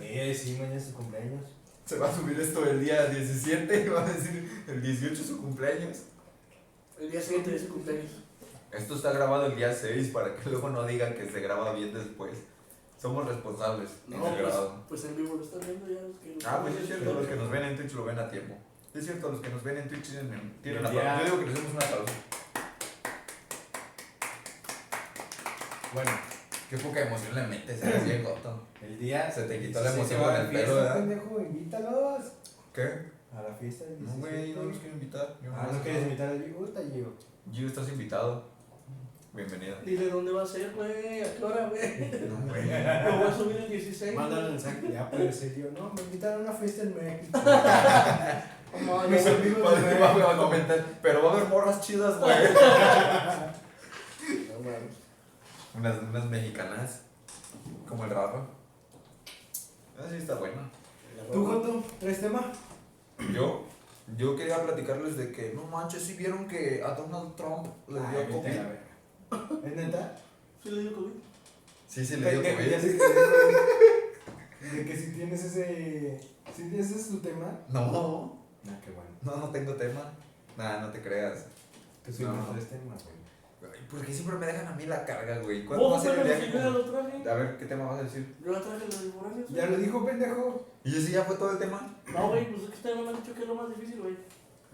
Eh, 0.00 0.34
sí, 0.38 0.56
mañana 0.58 0.76
es 0.76 0.84
su 0.86 0.94
cumpleaños. 0.94 1.42
Se 1.86 1.98
va 1.98 2.08
a 2.10 2.14
subir 2.14 2.38
esto 2.40 2.68
el 2.68 2.80
día 2.84 3.06
17 3.06 3.84
y 3.84 3.88
va 3.88 4.02
a 4.04 4.08
decir 4.08 4.64
el 4.66 4.82
18 4.82 5.12
es 5.22 5.26
su 5.28 5.40
cumpleaños. 5.40 5.98
El 7.00 7.10
día 7.10 7.20
siguiente 7.20 7.52
de 7.52 7.58
su 7.60 7.68
cumpleaños. 7.68 8.10
Esto 8.72 8.96
está 8.96 9.12
grabado 9.12 9.46
el 9.46 9.56
día 9.56 9.72
6 9.72 10.08
para 10.08 10.34
que 10.34 10.50
luego 10.50 10.68
no 10.70 10.84
digan 10.84 11.14
que 11.14 11.28
se 11.30 11.40
graba 11.40 11.72
bien 11.74 11.94
después. 11.94 12.38
Somos 13.00 13.26
responsables 13.28 13.90
No, 14.08 14.16
en 14.16 14.22
el 14.22 14.28
pues, 14.30 14.38
grabado. 14.42 14.84
pues 14.88 15.04
en 15.04 15.16
vivo 15.16 15.36
lo 15.36 15.42
están 15.44 15.60
viendo 15.60 15.86
ya. 15.86 16.00
Los 16.02 16.16
que 16.18 16.36
Ah, 16.46 16.58
pues 16.62 16.74
es 16.76 16.86
cierto, 16.86 17.12
los 17.14 17.26
que 17.26 17.36
nos 17.36 17.50
ven 17.50 17.62
en 17.64 17.76
Twitch 17.76 17.92
lo 17.92 18.04
ven 18.04 18.18
a 18.18 18.28
tiempo. 18.30 18.58
Es 18.94 19.04
cierto, 19.04 19.30
los 19.30 19.40
que 19.40 19.48
nos 19.50 19.62
ven 19.62 19.76
en 19.76 19.88
Twitch 19.88 20.10
tienen, 20.10 20.54
tienen 20.62 20.82
Ya. 20.82 20.88
aplauso. 20.88 21.18
Yo 21.18 21.24
digo 21.24 21.38
que 21.38 21.46
les 21.46 21.54
demos 21.54 21.70
un 21.72 21.82
aplauso. 21.82 22.12
Bueno, 25.94 26.10
Qué 26.68 26.76
poca 26.78 27.00
emoción 27.02 27.34
le 27.34 27.46
metes, 27.46 27.82
eres 27.82 28.04
bien 28.04 28.24
goto. 28.24 28.62
el 28.82 28.98
día. 28.98 29.30
Se 29.30 29.42
te 29.42 29.60
quitó 29.60 29.80
la 29.82 29.92
16 29.92 30.10
emoción 30.12 30.20
con 30.22 30.34
a 30.34 30.40
el 30.40 30.46
pelo, 30.50 30.74
¿verdad? 30.74 30.94
pendejo, 30.94 31.40
invítalos. 31.40 32.22
¿Qué? 32.72 33.16
A 33.36 33.42
la 33.42 33.54
fiesta 33.54 33.84
del 33.84 34.04
No, 34.04 34.10
17. 34.12 34.36
güey, 34.36 34.52
no 34.54 34.62
los 34.64 34.78
quiero 34.78 34.94
invitar. 34.94 35.36
Yo 35.44 35.52
Ah, 35.54 35.68
¿no 35.72 35.80
quieres 35.82 36.02
invitar 36.04 36.28
a 36.28 36.32
Gio? 36.32 36.56
Puta, 36.56 36.80
Gio. 36.92 37.12
Gio, 37.52 37.66
estás 37.68 37.88
invitado. 37.88 38.44
Bienvenido. 39.32 39.76
Dile 39.84 40.08
dónde 40.10 40.32
va 40.32 40.42
a 40.42 40.46
ser, 40.46 40.72
güey, 40.72 41.20
a 41.22 41.34
qué 41.36 41.44
hora, 41.44 41.68
güey. 41.68 42.10
No, 42.28 42.36
güey. 42.48 42.64
Lo 42.66 43.18
voy 43.18 43.28
a 43.28 43.34
subir 43.36 43.56
el 43.58 43.68
16. 43.70 44.14
Mándale 44.14 44.46
un 44.46 44.50
mensaje, 44.52 44.80
ya 44.92 45.10
puede 45.10 45.32
ser 45.32 45.54
yo. 45.54 45.70
No, 45.72 45.92
me 45.94 46.00
invitaron 46.02 46.40
a 46.40 46.50
una 46.50 46.58
fiesta 46.58 46.82
en 46.82 46.94
México. 46.96 47.38
No, 48.84 49.08
Mis 49.08 49.24
no, 49.24 49.30
amigos 49.32 49.80
de 49.80 49.86
a 50.04 50.12
México. 50.12 50.36
comentar, 50.42 50.84
pero 51.00 51.22
va 51.24 51.30
a 51.30 51.34
haber 51.36 51.48
morras 51.48 51.80
chidas, 51.80 52.18
güey. 52.18 52.36
no, 54.48 54.58
mames. 54.60 55.05
Unas, 55.76 56.02
unas 56.02 56.24
mexicanas, 56.26 57.00
como 57.88 58.04
el 58.04 58.10
raro. 58.10 58.46
Así 60.04 60.16
está 60.16 60.34
bueno. 60.36 60.62
¿Tú, 61.32 61.44
Joto, 61.46 61.84
traes 62.00 62.20
tema? 62.20 62.52
Yo, 63.34 63.64
yo 64.16 64.36
quería 64.36 64.62
platicarles 64.62 65.16
de 65.16 65.32
que, 65.32 65.52
no 65.54 65.64
manches, 65.64 66.02
si 66.02 66.14
vieron 66.14 66.46
que 66.46 66.82
a 66.82 66.92
Donald 66.94 67.34
Trump 67.34 67.66
le 67.88 67.98
dio 68.00 68.08
Ay, 68.18 68.26
COVID. 68.30 68.42
verga. 68.42 68.80
¿Es 69.64 69.76
neta? 69.76 70.16
¿Sí 70.62 70.70
le 70.70 70.80
dio 70.82 70.94
COVID? 70.94 71.12
Sí, 71.88 72.04
sí, 72.04 72.16
le 72.16 72.30
dio 72.30 72.42
COVID. 72.42 72.56
De 74.72 74.84
que 74.84 74.96
si 74.96 75.12
tienes 75.12 75.44
ese. 75.44 76.20
Si 76.54 76.76
ese 76.76 76.96
es 76.98 77.08
tu 77.08 77.18
tema. 77.20 77.58
No, 77.68 78.36
Ah, 78.68 78.78
qué 78.84 78.90
bueno. 78.90 79.10
no, 79.22 79.36
no 79.46 79.50
tengo 79.52 79.74
tema. 79.74 80.10
Nada, 80.56 80.80
no 80.80 80.90
te 80.90 81.00
creas. 81.00 81.44
Tú 82.04 82.12
siempre 82.12 82.38
No. 82.38 82.46
traes 82.46 82.68
tema, 82.68 82.94
güey. 82.94 83.15
Ay, 83.86 83.90
¿Por 83.90 84.04
qué 84.04 84.12
siempre 84.12 84.36
me 84.36 84.46
dejan 84.46 84.66
a 84.66 84.72
mí 84.72 84.86
la 84.86 85.04
carga, 85.04 85.38
güey? 85.38 85.64
¿Cuándo 85.64 85.90
va 85.90 85.96
a 85.96 86.00
¿Vos 86.00 86.02
ser 86.02 86.18
el 86.18 86.24
viaje? 86.24 87.30
A 87.30 87.34
ver, 87.34 87.56
¿qué 87.56 87.66
tema 87.66 87.84
vas 87.86 88.00
a 88.00 88.02
decir? 88.02 88.34
Yo 88.44 88.52
ya 88.52 88.60
traje 88.60 88.84
los 88.86 89.14
foráneos. 89.14 89.48
Ya 89.50 89.66
lo 89.66 89.76
dijo, 89.76 90.04
pendejo. 90.04 90.66
¿Y 90.84 90.96
ese 90.96 91.12
ya 91.12 91.22
fue 91.22 91.36
todo 91.36 91.52
el 91.52 91.58
tema? 91.58 91.94
No, 92.12 92.28
güey, 92.28 92.50
pues 92.50 92.62
es 92.64 92.68
que 92.70 92.74
ustedes 92.76 92.96
no 92.96 93.02
me 93.02 93.08
han 93.10 93.16
dicho 93.16 93.34
que 93.34 93.42
es 93.42 93.48
lo 93.48 93.54
más 93.54 93.68
difícil, 93.68 94.00
güey. 94.00 94.16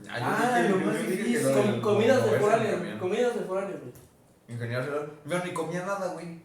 Ah, 0.09 0.67
lo 0.69 0.77
más 0.79 1.07
difícil, 1.07 1.43
lo 1.43 1.53
Com- 1.53 1.81
comidas 1.81 2.25
de 2.25 2.39
foráneos, 2.39 3.01
comidas 3.01 3.35
de 3.35 3.41
foráneos, 3.43 3.81
güey. 3.81 3.93
Ingeniero 4.49 4.85
celular. 4.85 5.11
Yo 5.27 5.45
ni 5.45 5.53
comía 5.53 5.87
nada, 5.87 6.13
güey. 6.15 6.41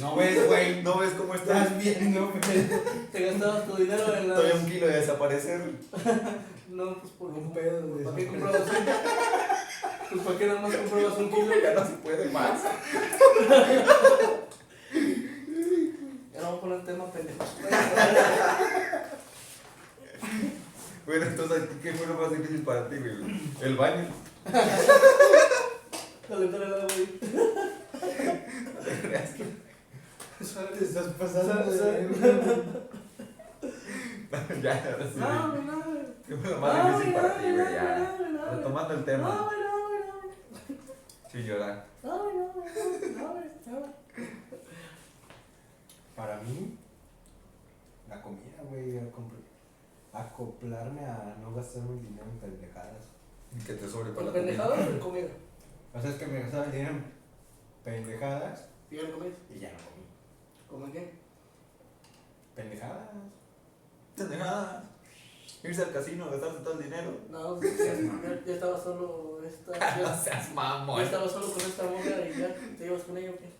No 0.00 0.16
ves, 0.16 0.46
güey. 0.46 0.82
No 0.82 0.98
ves 0.98 1.10
cómo 1.16 1.34
estoy. 1.34 1.56
Estás 1.56 1.78
bien, 1.82 2.14
no, 2.14 2.30
pendejo. 2.32 2.82
Te 3.12 3.26
gastabas 3.26 3.66
tu 3.66 3.76
dinero 3.76 4.14
en 4.14 4.30
Estoy 4.30 4.50
a 4.50 4.54
un 4.54 4.66
kilo 4.66 4.86
de 4.88 4.96
desaparecer. 4.96 5.60
No, 6.76 7.00
pues 7.00 7.12
por 7.14 7.30
Un 7.30 7.52
pedo 7.54 8.04
¿Para 8.04 8.16
qué 8.16 8.26
comprabas 8.26 8.60
un 8.60 8.66
Pues 10.10 10.22
para 10.24 10.38
qué 10.38 10.46
nada 10.46 10.60
más 10.60 10.76
comprabas 10.76 11.18
un 11.18 11.30
kilo. 11.30 11.54
Ya 11.62 11.74
no 11.74 11.86
se 11.86 11.92
puede 11.94 12.28
más. 12.30 12.60
Ya 16.34 16.40
no 16.42 16.48
voy 16.50 16.58
a 16.58 16.60
poner 16.60 16.84
tema 16.84 17.10
pendejo. 17.10 17.44
Bueno, 21.06 21.24
entonces, 21.26 21.62
¿qué 21.82 21.92
fue 21.94 22.06
lo 22.08 22.14
más 22.14 22.30
difícil 22.30 22.62
para 22.62 22.88
ti, 22.90 22.96
güey? 22.96 23.40
El 23.62 23.76
baño. 23.76 24.08
Calentar 26.28 26.62
el 26.62 26.74
agua, 26.74 26.86
güey. 26.94 27.06
Te 30.78 30.84
estás 30.84 31.06
pasando 31.18 31.54
Sa- 31.70 31.78
sa- 31.78 31.90
de 31.90 32.02
ya, 34.62 34.72
ahora 34.92 35.06
sí. 35.06 35.18
No, 35.18 35.26
güey. 35.50 35.62
güey, 35.62 35.66
no, 35.66 36.35
güey. 36.46 36.54
¿Qué 36.54 36.60
fue 36.60 36.60
lo 36.60 36.60
No, 36.60 36.66
más 36.66 36.98
difícil 36.98 37.12
güey, 37.12 37.22
para 37.22 37.28
no, 37.28 37.40
ti, 37.42 37.52
güey? 37.52 37.74
Ya. 37.74 37.98
no, 37.98 38.28
no. 38.30 38.50
Retomando 38.56 38.92
el 38.94 38.98
No, 39.00 39.04
tema. 39.04 39.28
güey, 39.28 39.60
no, 39.60 39.88
güey, 39.88 40.00
no, 40.06 40.20
güey. 40.20 40.78
Sí, 41.30 41.42
llorar. 41.44 41.86
No, 42.02 42.22
güey, 42.24 42.36
no, 42.36 42.46
güey, 42.52 42.66
no, 43.16 43.22
no, 43.22 43.32
güey, 43.32 43.44
no. 43.66 43.94
Para 46.14 46.40
mí, 46.40 46.78
la 48.08 48.22
comida, 48.22 48.62
güey. 48.68 48.98
acopl- 48.98 49.44
Acoplarme 50.12 51.04
a 51.04 51.36
no 51.42 51.54
gastar 51.54 51.82
mi 51.82 51.98
dinero 52.00 52.24
en 52.24 52.38
pendejadas. 52.38 53.04
Que 53.66 53.74
te 53.74 53.86
sobre 53.88 54.10
para 54.12 54.14
¿Con 54.14 54.26
la 54.26 54.32
pendejadas 54.32 54.70
comida. 54.70 54.88
o 54.88 54.92
en 54.94 54.98
comida? 55.00 55.28
O 55.94 56.00
sea, 56.00 56.10
es 56.10 56.16
que 56.16 56.26
me 56.26 56.40
gastaba 56.40 56.64
el 56.64 56.72
dinero 56.72 56.90
en 56.90 57.04
pendejadas 57.84 58.68
¿Y 58.90 58.98
en 58.98 59.10
comida? 59.12 59.34
y 59.54 59.58
ya 59.58 59.72
no 59.72 59.78
comí. 59.78 60.06
¿Cómo 60.68 60.92
qué? 60.92 61.12
Pendejadas. 62.54 63.08
Pendejadas. 64.16 64.84
Irse 65.64 65.82
al 65.82 65.92
casino, 65.92 66.30
gastarse 66.30 66.58
todo 66.60 66.74
el 66.74 66.84
dinero. 66.84 67.10
No, 67.30 67.60
ya, 67.62 67.68
ya- 67.68 68.42
ya 68.46 68.54
estaba 68.54 68.78
solo 68.82 69.40
esta... 69.46 69.72
No 69.96 70.02
Ya, 70.02 70.16
seas 70.16 70.48
ya 70.48 70.54
mamón. 70.54 71.02
estaba 71.02 71.28
solo 71.28 71.46
con 71.52 71.60
esta 71.62 71.82
morra 71.84 72.28
y 72.28 72.38
ya 72.40 72.54
te 72.78 72.86
ibas 72.86 73.02
con 73.02 73.16
ella, 73.16 73.30
¿o 73.30 73.36
qué? 73.36 73.50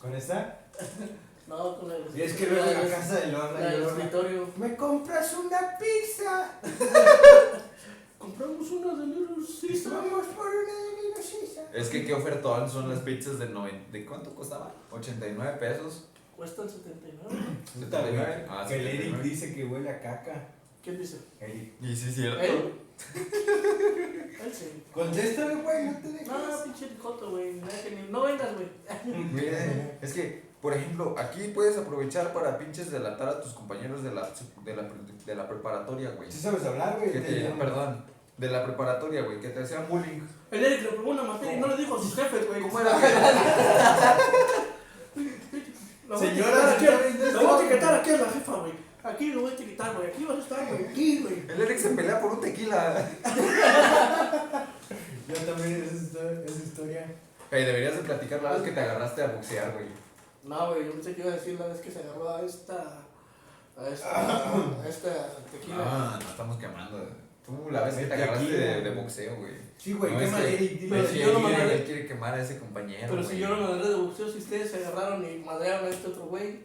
¿Con 0.00 0.14
esta? 0.14 0.60
No, 1.48 1.78
con 1.80 1.90
el... 1.90 2.04
Y 2.14 2.20
es 2.20 2.34
que 2.34 2.46
luego 2.46 2.70
en 2.70 2.74
la 2.90 2.96
casa 2.98 3.20
de 3.20 3.32
Lorna 3.32 3.58
La 3.58 3.74
y 3.74 3.82
escritorio. 3.82 4.46
¿Me 4.58 4.76
compras 4.76 5.32
una 5.34 5.78
pizza? 5.78 6.50
Compramos 8.18 8.70
una 8.70 8.94
de 8.94 9.06
Little 9.06 9.36
Y 9.62 9.68
Caesar. 9.68 9.92
vamos 9.94 10.26
por 10.26 10.46
una 10.46 10.72
de 10.74 10.90
Little 11.02 11.14
Caesar. 11.40 11.66
Es 11.72 11.88
que 11.88 12.04
qué 12.04 12.12
ofertón 12.12 12.68
son 12.68 12.90
las 12.90 12.98
pizzas 13.00 13.38
de 13.38 13.48
90. 13.48 13.90
¿De 13.92 14.04
cuánto 14.04 14.34
costaban? 14.34 14.72
89 14.90 15.56
pesos. 15.58 16.04
Cuestan 16.38 16.70
79. 16.70 17.36
Puta, 17.74 18.00
güey, 18.00 18.16
Ah, 18.48 18.64
que 18.68 18.74
el 18.76 18.82
79. 18.84 19.08
Eric 19.08 19.22
dice 19.22 19.54
que 19.56 19.64
huele 19.64 19.90
a 19.90 20.00
caca. 20.00 20.46
¿Quién 20.84 20.96
dice? 20.96 21.18
Eric. 21.40 21.72
Y 21.80 21.96
sí, 21.96 22.12
cierto. 22.12 22.40
Él. 22.40 22.74
Él 24.44 24.52
sí. 24.54 24.84
Contéstale, 24.94 25.56
güey, 25.56 25.86
no 25.86 25.98
te 25.98 26.12
dejes. 26.12 26.28
No, 26.28 26.62
pinche 26.62 26.86
ricoto, 26.86 27.32
güey. 27.32 27.60
No 28.08 28.22
vengas, 28.22 28.50
güey. 28.54 28.68
Miren, 29.32 29.98
es 30.00 30.12
que, 30.12 30.44
por 30.62 30.74
ejemplo, 30.74 31.16
aquí 31.18 31.48
puedes 31.48 31.76
aprovechar 31.76 32.32
para 32.32 32.56
pinches 32.56 32.92
delatar 32.92 33.28
a 33.30 33.40
tus 33.40 33.54
compañeros 33.54 34.04
de 34.04 34.12
la, 34.12 34.30
de 34.64 34.76
la, 34.76 34.88
de 35.26 35.34
la 35.34 35.48
preparatoria, 35.48 36.10
güey. 36.10 36.30
Sí 36.30 36.38
sabes 36.40 36.64
hablar, 36.64 36.98
güey. 37.00 37.10
Que 37.10 37.20
te 37.20 37.50
perdón, 37.58 38.04
de 38.36 38.48
la 38.48 38.64
preparatoria, 38.64 39.22
güey, 39.22 39.40
que 39.40 39.48
te 39.48 39.60
hacían 39.64 39.88
bullying. 39.88 40.20
El 40.52 40.64
Eric 40.64 40.82
le 40.82 40.88
probó 40.90 41.10
una 41.10 41.24
materia 41.24 41.56
y 41.56 41.60
no 41.60 41.66
le 41.66 41.76
dijo 41.76 41.96
a 41.96 42.00
sus 42.00 42.14
jefes, 42.14 42.46
güey. 42.46 42.62
¿Cómo 42.62 42.78
era? 42.78 42.92
Voy 46.08 46.16
a 46.16 46.20
Señora, 46.20 46.74
etiquetar 46.74 46.94
aquí, 47.04 47.12
señora, 47.12 47.32
la 47.32 47.42
voy 47.42 47.52
a 47.52 47.60
etiquetar 47.60 47.94
aquí 47.94 48.10
a 48.10 48.16
la 48.16 48.30
jefa, 48.30 48.52
güey. 48.52 48.72
Aquí 49.04 49.32
lo 49.32 49.40
voy 49.42 49.50
a 49.50 49.54
etiquetar, 49.54 49.94
güey. 49.94 50.08
Aquí 50.08 50.24
vas 50.24 50.36
a 50.36 50.40
estar, 50.40 50.66
güey. 50.66 50.86
Aquí, 50.86 51.18
güey. 51.22 51.50
El 51.50 51.60
Eric 51.60 51.78
se 51.78 51.90
pelea 51.90 52.20
por 52.20 52.32
un 52.32 52.40
tequila. 52.40 53.10
Yo 55.28 55.34
también, 55.34 55.84
esa 55.84 55.94
historia. 55.94 56.42
Esa 56.46 56.62
historia. 56.64 57.06
Hey, 57.50 57.64
deberías 57.64 57.96
de 57.96 58.02
platicar 58.02 58.42
la 58.42 58.52
vez 58.52 58.62
que 58.62 58.72
te 58.72 58.80
agarraste 58.80 59.22
a 59.22 59.26
boxear, 59.28 59.72
güey. 59.72 59.86
No, 60.44 60.68
güey. 60.68 60.86
Yo 60.86 60.92
pensé 60.92 61.14
que 61.14 61.20
iba 61.20 61.30
a 61.30 61.34
decir 61.36 61.60
la 61.60 61.66
vez 61.66 61.80
que 61.80 61.90
se 61.90 61.98
agarró 62.00 62.28
a 62.30 62.42
esta. 62.42 63.02
A 63.76 63.88
esta. 63.88 64.82
A 64.82 64.88
esta 64.88 65.28
tequila. 65.52 65.76
Ah, 65.78 66.18
no 66.22 66.30
estamos 66.30 66.56
quemando. 66.56 67.06
Tú 67.48 67.70
la 67.70 67.80
vez 67.82 67.94
que 67.94 68.04
te 68.04 68.14
agarraste 68.14 68.52
de, 68.52 68.80
de 68.82 68.90
boxeo, 68.90 69.36
güey. 69.36 69.52
Sí, 69.78 69.94
güey, 69.94 70.12
No, 70.12 70.18
qué 70.18 70.24
es 70.26 70.32
mal 70.32 70.42
que- 70.42 70.54
Eric, 70.54 70.82
Él 70.92 71.06
si 71.06 71.12
quiere- 71.14 71.26
yo 71.26 71.32
no 71.32 71.40
me 71.40 71.54
él 71.54 71.60
agarré- 71.60 71.84
quiere 71.84 72.06
quemar 72.06 72.34
a 72.34 72.42
ese 72.42 72.58
compañero, 72.58 73.06
Pero 73.08 73.22
si 73.24 73.38
yo 73.38 73.48
no 73.48 73.56
me 73.56 73.64
agarré 73.64 73.88
de 73.88 73.94
boxeo, 73.94 74.28
si 74.30 74.38
ustedes 74.38 74.70
se 74.70 74.76
agarraron 74.84 75.24
y 75.26 75.38
madrearon 75.38 75.86
a 75.86 75.88
este 75.88 76.08
otro 76.08 76.26
güey. 76.26 76.60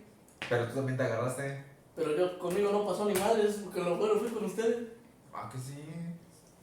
Pero 0.49 0.67
tú 0.67 0.75
también 0.75 0.97
te 0.97 1.03
agarraste. 1.03 1.63
Pero 1.95 2.17
yo 2.17 2.37
conmigo 2.39 2.71
no 2.71 2.85
pasó 2.85 3.05
ni 3.05 3.13
madres, 3.17 3.59
porque 3.63 3.79
lo 3.81 3.95
bueno 3.97 4.15
fui 4.19 4.29
con 4.29 4.43
ustedes. 4.45 4.77
Ah, 5.33 5.49
que 5.51 5.57
sí. 5.57 5.79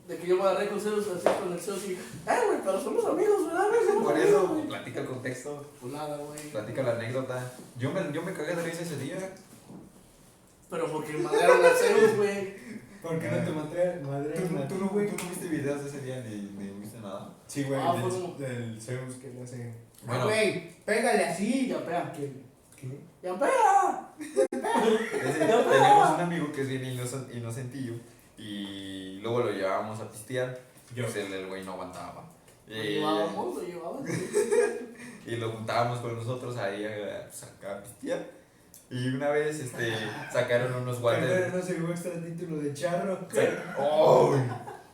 De 0.09 0.16
que 0.18 0.27
yo 0.27 0.37
me 0.37 0.43
agarré 0.43 0.68
con 0.68 0.81
Zeus 0.81 1.07
así 1.07 1.29
con 1.41 1.53
el 1.53 1.59
Zeus 1.61 1.85
y. 1.87 1.93
¡Eh, 1.93 1.99
güey! 2.27 2.59
Pero 2.64 2.81
somos 2.81 3.05
amigos, 3.07 3.47
¿verdad, 3.47 3.68
güey? 3.68 3.87
Somos 3.87 4.03
Por 4.05 4.12
amigos, 4.14 4.31
eso, 4.31 4.49
güey. 4.49 4.66
platica 4.68 5.01
el 5.01 5.07
contexto. 5.07 5.66
Pues 5.81 5.93
nada, 5.93 6.16
güey. 6.16 6.41
Platica 6.51 6.83
la 6.83 6.93
anécdota. 6.93 7.53
Yo 7.79 7.93
me, 7.93 8.12
yo 8.12 8.21
me 8.23 8.33
cagué 8.33 8.57
de 8.57 8.62
risa 8.64 8.83
ese 8.83 8.97
día. 8.99 9.16
Pero 10.68 10.87
porque 10.93 11.12
madrearon 11.14 11.64
a 11.64 11.71
Zeus, 11.71 12.16
güey. 12.16 12.55
¿Por 13.03 13.19
qué 13.19 13.29
no 13.31 13.39
te 13.39 13.51
madre, 13.51 14.01
madre 14.03 14.31
¿Tú, 14.35 14.57
a 14.59 14.69
tú, 14.69 14.75
no, 14.77 14.89
güey? 14.89 15.09
tú 15.09 15.17
no 15.25 15.31
viste 15.31 15.49
videos 15.49 15.83
de 15.83 15.89
ese 15.89 16.01
día 16.03 16.23
ni, 16.29 16.35
ni 16.65 16.71
viste 16.81 16.99
nada. 17.01 17.31
Sí, 17.47 17.65
güey, 17.65 17.81
Ah, 17.83 17.95
del, 18.39 18.81
Zeus 18.81 19.15
que 19.17 19.31
le 19.31 19.43
hace. 19.43 19.73
Bueno. 20.07 20.23
Ah, 20.23 20.25
güey, 20.27 20.71
pégale 20.85 21.25
así. 21.27 21.69
Ya 21.69 21.85
pega. 21.85 22.13
¿Qué? 22.13 22.33
¿Qué? 22.77 23.01
¡Ya 23.23 23.39
pega! 23.39 24.09
Teníamos 25.71 26.11
un 26.15 26.21
amigo 26.21 26.53
que 26.53 26.63
es 26.63 26.69
bien 26.69 26.83
inoc- 26.85 27.35
inocentillo 27.35 27.95
y 28.39 29.19
luego 29.21 29.41
lo 29.41 29.53
llevábamos 29.53 30.01
a 30.01 30.11
pistear. 30.11 30.59
Yo. 30.95 31.05
Pues 31.05 31.17
el, 31.17 31.33
el 31.33 31.47
güey 31.47 31.65
no 31.65 31.73
aguantaba. 31.73 32.25
Lo 32.67 32.77
Y, 32.77 32.95
llevábamos, 32.95 33.57
lo 33.57 33.63
llevábamos. 33.63 34.11
y 35.27 35.37
lo 35.37 35.51
juntábamos 35.53 35.99
con 36.01 36.15
nosotros 36.17 36.57
ahí 36.57 36.85
a, 36.85 37.27
pues, 37.29 37.43
acá 37.45 37.79
a 37.79 37.83
pistear. 37.83 38.25
Y 38.91 39.09
una 39.14 39.30
vez 39.30 39.61
este, 39.61 39.95
sacaron 40.32 40.74
unos 40.74 41.01
guantes. 41.01 41.55
No 41.55 41.62
se 41.62 41.74
vio 41.74 41.91
extra 41.91 42.12
título 42.12 42.61
de 42.61 42.74
charro. 42.74 43.18
¡Oh! 43.78 44.36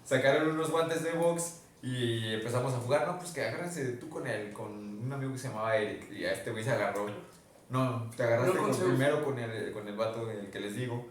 Sacaron 0.05 0.51
unos 0.51 0.71
guantes 0.71 1.03
de 1.03 1.13
box 1.13 1.61
y 1.83 2.35
empezamos 2.35 2.75
a 2.75 2.79
jugar. 2.79 3.07
No, 3.07 3.19
pues 3.19 3.31
que 3.33 3.41
agárrense 3.43 3.93
tú 3.93 4.09
con 4.09 4.27
él, 4.27 4.53
con 4.53 4.71
un 4.71 5.13
amigo 5.13 5.33
que 5.33 5.39
se 5.39 5.49
llamaba 5.49 5.77
Eric. 5.77 6.13
Y 6.13 6.25
a 6.25 6.33
este 6.33 6.51
güey 6.51 6.63
se 6.63 6.71
agarró. 6.71 7.07
No, 7.71 8.09
te 8.17 8.23
agarraste 8.23 8.55
No 8.55 8.63
con 8.63 8.77
primero 8.77 9.25
con 9.25 9.39
el, 9.39 9.73
con 9.73 9.89
el 9.89 9.97
vato 9.97 10.31
el 10.31 10.51
que 10.51 10.61
les 10.61 10.77
digo. 10.77 11.07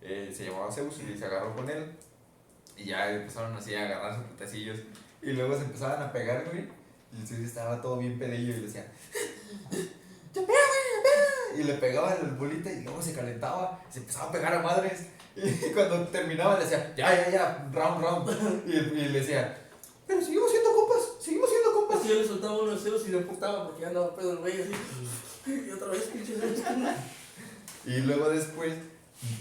Eh, 0.00 0.32
se 0.34 0.46
llamaba 0.46 0.70
Zeus 0.70 1.00
y 1.00 1.18
se 1.18 1.24
agarró 1.24 1.54
con 1.54 1.68
él. 1.68 1.92
Y 2.76 2.84
ya 2.84 3.10
empezaron 3.10 3.54
así 3.56 3.74
a 3.74 3.84
agarrarse 3.84 4.20
putacillos. 4.22 4.78
Y 5.20 5.32
luego 5.32 5.56
se 5.56 5.64
empezaban 5.64 6.00
a 6.02 6.12
pegar, 6.12 6.44
güey. 6.44 6.68
Y 7.12 7.20
el 7.20 7.26
Zeus 7.26 7.40
estaba 7.40 7.82
todo 7.82 7.98
bien 7.98 8.18
pedillo 8.18 8.54
y 8.54 8.56
le 8.58 8.62
decía. 8.62 8.86
"Ya 10.32 10.42
pega, 10.42 10.46
güey, 10.46 10.84
ya 10.94 11.02
pega". 11.02 11.47
Y 11.58 11.64
le 11.64 11.74
pegaba 11.74 12.14
el 12.14 12.28
bolita 12.30 12.70
y 12.70 12.82
luego 12.82 13.02
se 13.02 13.12
calentaba. 13.12 13.80
Y 13.88 13.92
se 13.92 13.98
empezaba 14.00 14.28
a 14.28 14.32
pegar 14.32 14.54
a 14.54 14.62
madres. 14.62 15.06
Y 15.36 15.72
cuando 15.72 16.06
terminaba 16.08 16.58
le 16.58 16.64
decía, 16.64 16.92
ya, 16.96 17.14
ya, 17.14 17.30
ya, 17.30 17.68
round, 17.72 18.02
round. 18.02 18.62
Y, 18.66 18.72
y 18.72 19.08
le 19.08 19.20
decía, 19.20 19.68
pero 20.08 20.22
seguimos 20.22 20.50
siendo 20.50 20.72
compas, 20.72 21.02
seguimos 21.20 21.50
siendo 21.50 21.72
compas. 21.74 22.08
yo 22.08 22.14
le 22.14 22.26
soltaba 22.26 22.58
unos 22.62 22.82
ceros 22.82 23.06
y 23.06 23.10
le 23.10 23.18
emputaba 23.18 23.66
porque 23.66 23.82
ya 23.82 23.88
andaba 23.88 24.16
pedo 24.16 24.32
el 24.32 24.38
güey 24.38 24.62
así. 24.62 24.72
Y 25.46 25.70
otra 25.70 25.88
vez, 25.88 26.02
pinche. 26.12 26.34
Y 27.86 28.00
luego 28.00 28.28
después 28.28 28.74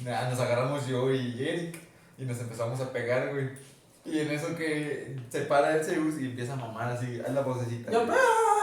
nada, 0.03 0.29
nos 0.29 0.39
agarramos 0.39 0.87
yo 0.87 1.11
y 1.13 1.47
Eric 1.47 1.79
y 2.17 2.23
nos 2.23 2.39
empezamos 2.39 2.79
a 2.79 2.91
pegar, 2.91 3.33
güey. 3.33 3.49
Y 4.05 4.19
en 4.19 4.31
eso 4.31 4.55
que 4.55 5.17
se 5.29 5.41
para 5.41 5.75
el 5.75 5.83
Zeus 5.83 6.19
y 6.19 6.27
empieza 6.27 6.53
a 6.53 6.55
mamar 6.55 6.91
así, 6.91 7.19
a 7.25 7.29
la 7.29 7.41
vocecita. 7.41 7.91
Ya 7.91 7.99
vea, 7.99 8.15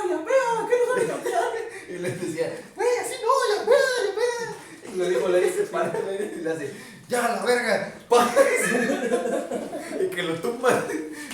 ya 0.08 0.16
vea, 0.16 0.68
¿qué 0.68 0.74
no 0.78 0.94
sabe 0.94 1.06
campear? 1.06 1.52
Y 1.88 1.98
le 1.98 2.10
decía, 2.10 2.64
güey, 2.74 2.88
así 2.98 3.14
no, 3.22 3.56
ya 3.56 3.70
vea, 3.70 3.78
ya 4.06 4.83
lo 4.96 5.08
dijo 5.08 5.28
Larry, 5.28 5.50
se 5.50 5.62
para 5.64 5.92
Larry 5.92 6.32
y 6.38 6.42
le 6.42 6.50
hace, 6.50 6.70
ya 7.08 7.22
la 7.28 7.42
verga, 7.44 7.92
paz. 8.08 8.28
y 10.00 10.06
que 10.14 10.22
lo 10.22 10.34
tumba. 10.34 10.70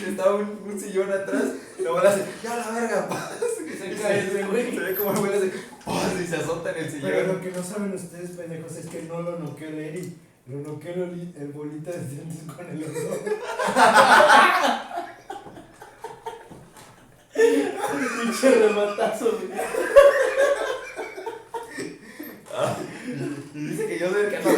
Estaba 0.07 0.35
un, 0.37 0.61
un 0.67 0.81
sillón 0.81 1.13
atrás, 1.13 1.45
y 1.79 1.83
luego 1.83 2.01
le 2.01 2.09
hace, 2.09 2.25
ya 2.43 2.57
la 2.57 2.71
verga, 2.71 3.09
paz. 3.09 3.33
Y 3.67 3.71
se 3.77 4.01
cae 4.01 4.21
ese 4.27 4.45
güey. 4.45 4.71
Se 4.73 4.81
ve 4.81 4.95
como 4.95 5.13
el 5.13 5.19
güey 5.19 5.31
le 5.33 5.37
hace, 5.39 5.53
paz, 5.85 6.13
y 6.23 6.27
se 6.27 6.37
azota 6.37 6.71
en 6.71 6.85
el 6.85 6.91
Pero 6.91 7.19
sillón. 7.21 7.29
lo 7.29 7.41
que 7.41 7.51
no 7.51 7.63
saben 7.63 7.93
ustedes, 7.95 8.31
pendejos, 8.31 8.77
es 8.77 8.87
que 8.87 9.03
no 9.03 9.23
lo 9.23 9.39
noqueó 9.39 9.69
el 9.69 9.79
Eri. 9.79 10.17
Lo 10.47 10.59
noqueó 10.59 10.93
el, 10.95 11.35
el 11.39 11.49
bolita 11.53 11.91
de 11.93 11.99
dientes 12.09 12.39
con 12.53 12.67
el 12.69 12.83
oso. 12.83 13.21
Pinche 18.23 18.51
rematazo, 18.51 19.39
güey. 19.39 19.61
Y 23.55 23.59
dice 23.59 23.87
que 23.87 23.99
yo 23.99 24.11
soy 24.11 24.23
el 24.25 24.31
que 24.31 24.39
no. 24.41 24.51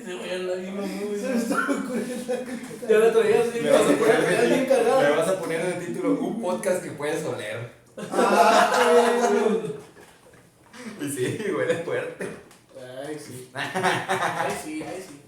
Ese 0.00 0.14
güey 0.14 0.30
anda 0.32 0.54
bien 0.54 0.76
güey. 0.76 1.20
Se 1.20 1.28
me 1.28 1.36
estaba 1.36 1.62
ocurriendo. 1.62 2.34
Ya 2.88 2.98
la 2.98 3.12
traía 3.12 3.40
así, 3.42 3.60
Le 3.60 3.70
vas 3.70 3.82
a 3.82 3.98
poner 3.98 4.46
bien 4.48 4.66
cargado. 4.66 5.02
le 5.02 5.10
vas 5.10 5.28
a 5.28 5.40
poner 5.40 5.66
de 5.66 5.86
título 5.86 6.20
un 6.20 6.40
podcast 6.40 6.82
que 6.82 6.90
puedes 6.92 7.24
oler. 7.24 7.72
Ah, 8.10 8.90
güey. 9.30 9.80
Y 11.00 11.10
sí, 11.10 11.44
huele 11.54 11.74
fuerte. 11.84 12.26
Ay, 13.06 13.18
sí. 13.18 13.50
Ay, 13.54 14.52
sí, 14.64 14.82
ay, 14.82 15.04
sí. 15.06 15.20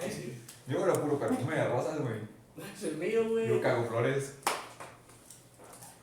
Ay, 0.00 0.10
sí. 0.10 0.42
Yo 0.68 0.84
era 0.84 0.92
puro 0.94 1.18
perfume 1.18 1.56
de 1.56 1.64
rosas, 1.68 2.00
güey. 2.00 2.14
Es 2.76 2.82
el 2.84 2.96
mío, 2.98 3.28
güey. 3.28 3.48
Yo 3.48 3.60
cago 3.60 3.84
flores. 3.86 4.34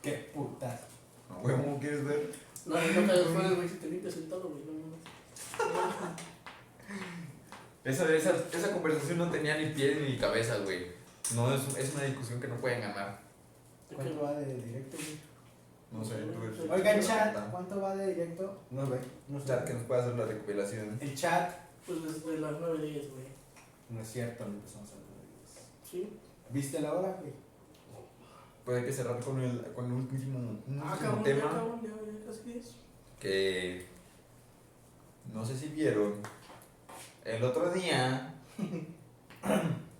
Qué 0.02 0.30
putas. 0.34 0.80
Güey, 1.42 1.56
¿cómo 1.56 1.80
quieres 1.80 2.04
ver? 2.04 2.32
No, 2.66 2.74
no 2.76 3.24
fuera, 3.34 3.50
güey, 3.50 3.68
si 3.68 3.76
te 3.76 3.88
limpias 3.88 4.16
el 4.16 4.28
todo, 4.28 4.48
güey. 4.48 4.62
No, 4.64 4.72
no, 4.72 6.12
Esa, 7.84 8.14
esa, 8.14 8.32
esa 8.52 8.72
conversación 8.72 9.18
no 9.18 9.30
tenía 9.30 9.58
ni 9.58 9.70
pies 9.74 10.00
ni 10.00 10.16
cabeza, 10.16 10.58
güey. 10.58 10.86
No, 11.34 11.52
es, 11.54 11.62
es 11.76 11.94
una 11.94 12.04
discusión 12.04 12.40
que 12.40 12.48
no 12.48 12.60
pueden 12.60 12.80
ganar. 12.80 13.18
no. 13.90 13.96
¿Cuánto 13.96 14.22
va 14.22 14.32
de 14.34 14.54
directo, 14.54 14.96
güey? 14.96 15.18
No 15.90 16.04
sé, 16.04 16.14
tú 16.14 16.42
eres- 16.42 16.70
Oigan, 16.70 17.00
chat, 17.00 17.50
¿cuánto 17.50 17.80
va 17.80 17.96
de 17.96 18.14
directo? 18.14 18.62
No 18.70 18.86
ve. 18.86 18.98
No 19.28 19.38
sé. 19.40 19.46
Chat 19.46 19.64
que 19.66 19.74
nos 19.74 19.82
pueda 19.82 20.02
hacer 20.02 20.14
la 20.14 20.24
recopilación. 20.26 20.96
El 21.00 21.14
chat. 21.14 21.52
Pues 21.86 22.02
desde 22.02 22.38
las 22.38 22.52
9 22.60 22.86
días, 22.86 23.04
güey. 23.10 23.26
No 23.90 24.00
es 24.00 24.08
cierto, 24.10 24.44
no 24.46 24.54
empezamos 24.54 24.88
a 24.90 24.92
hablar 24.92 25.08
Sí. 25.90 26.08
¿Viste 26.50 26.80
la 26.80 26.94
hora, 26.94 27.16
güey? 27.20 27.32
Pues 28.64 28.78
hay 28.78 28.84
que 28.84 28.92
cerrar 28.92 29.18
con, 29.20 29.40
el, 29.40 29.60
con 29.74 29.86
un 29.86 29.92
último, 30.02 30.38
un 30.38 30.80
Ah, 30.84 30.92
último 30.92 30.96
cabrón, 31.00 31.18
ya, 31.18 31.24
tema. 31.24 31.50
cabrón, 31.50 31.80
ya, 31.82 31.88
ya 31.88 32.26
casi 32.26 32.42
10. 32.52 32.66
que 33.18 33.86
no 35.32 35.44
sé 35.44 35.56
si 35.56 35.68
vieron 35.68 36.14
el 37.24 37.42
otro 37.44 37.70
día 37.72 38.34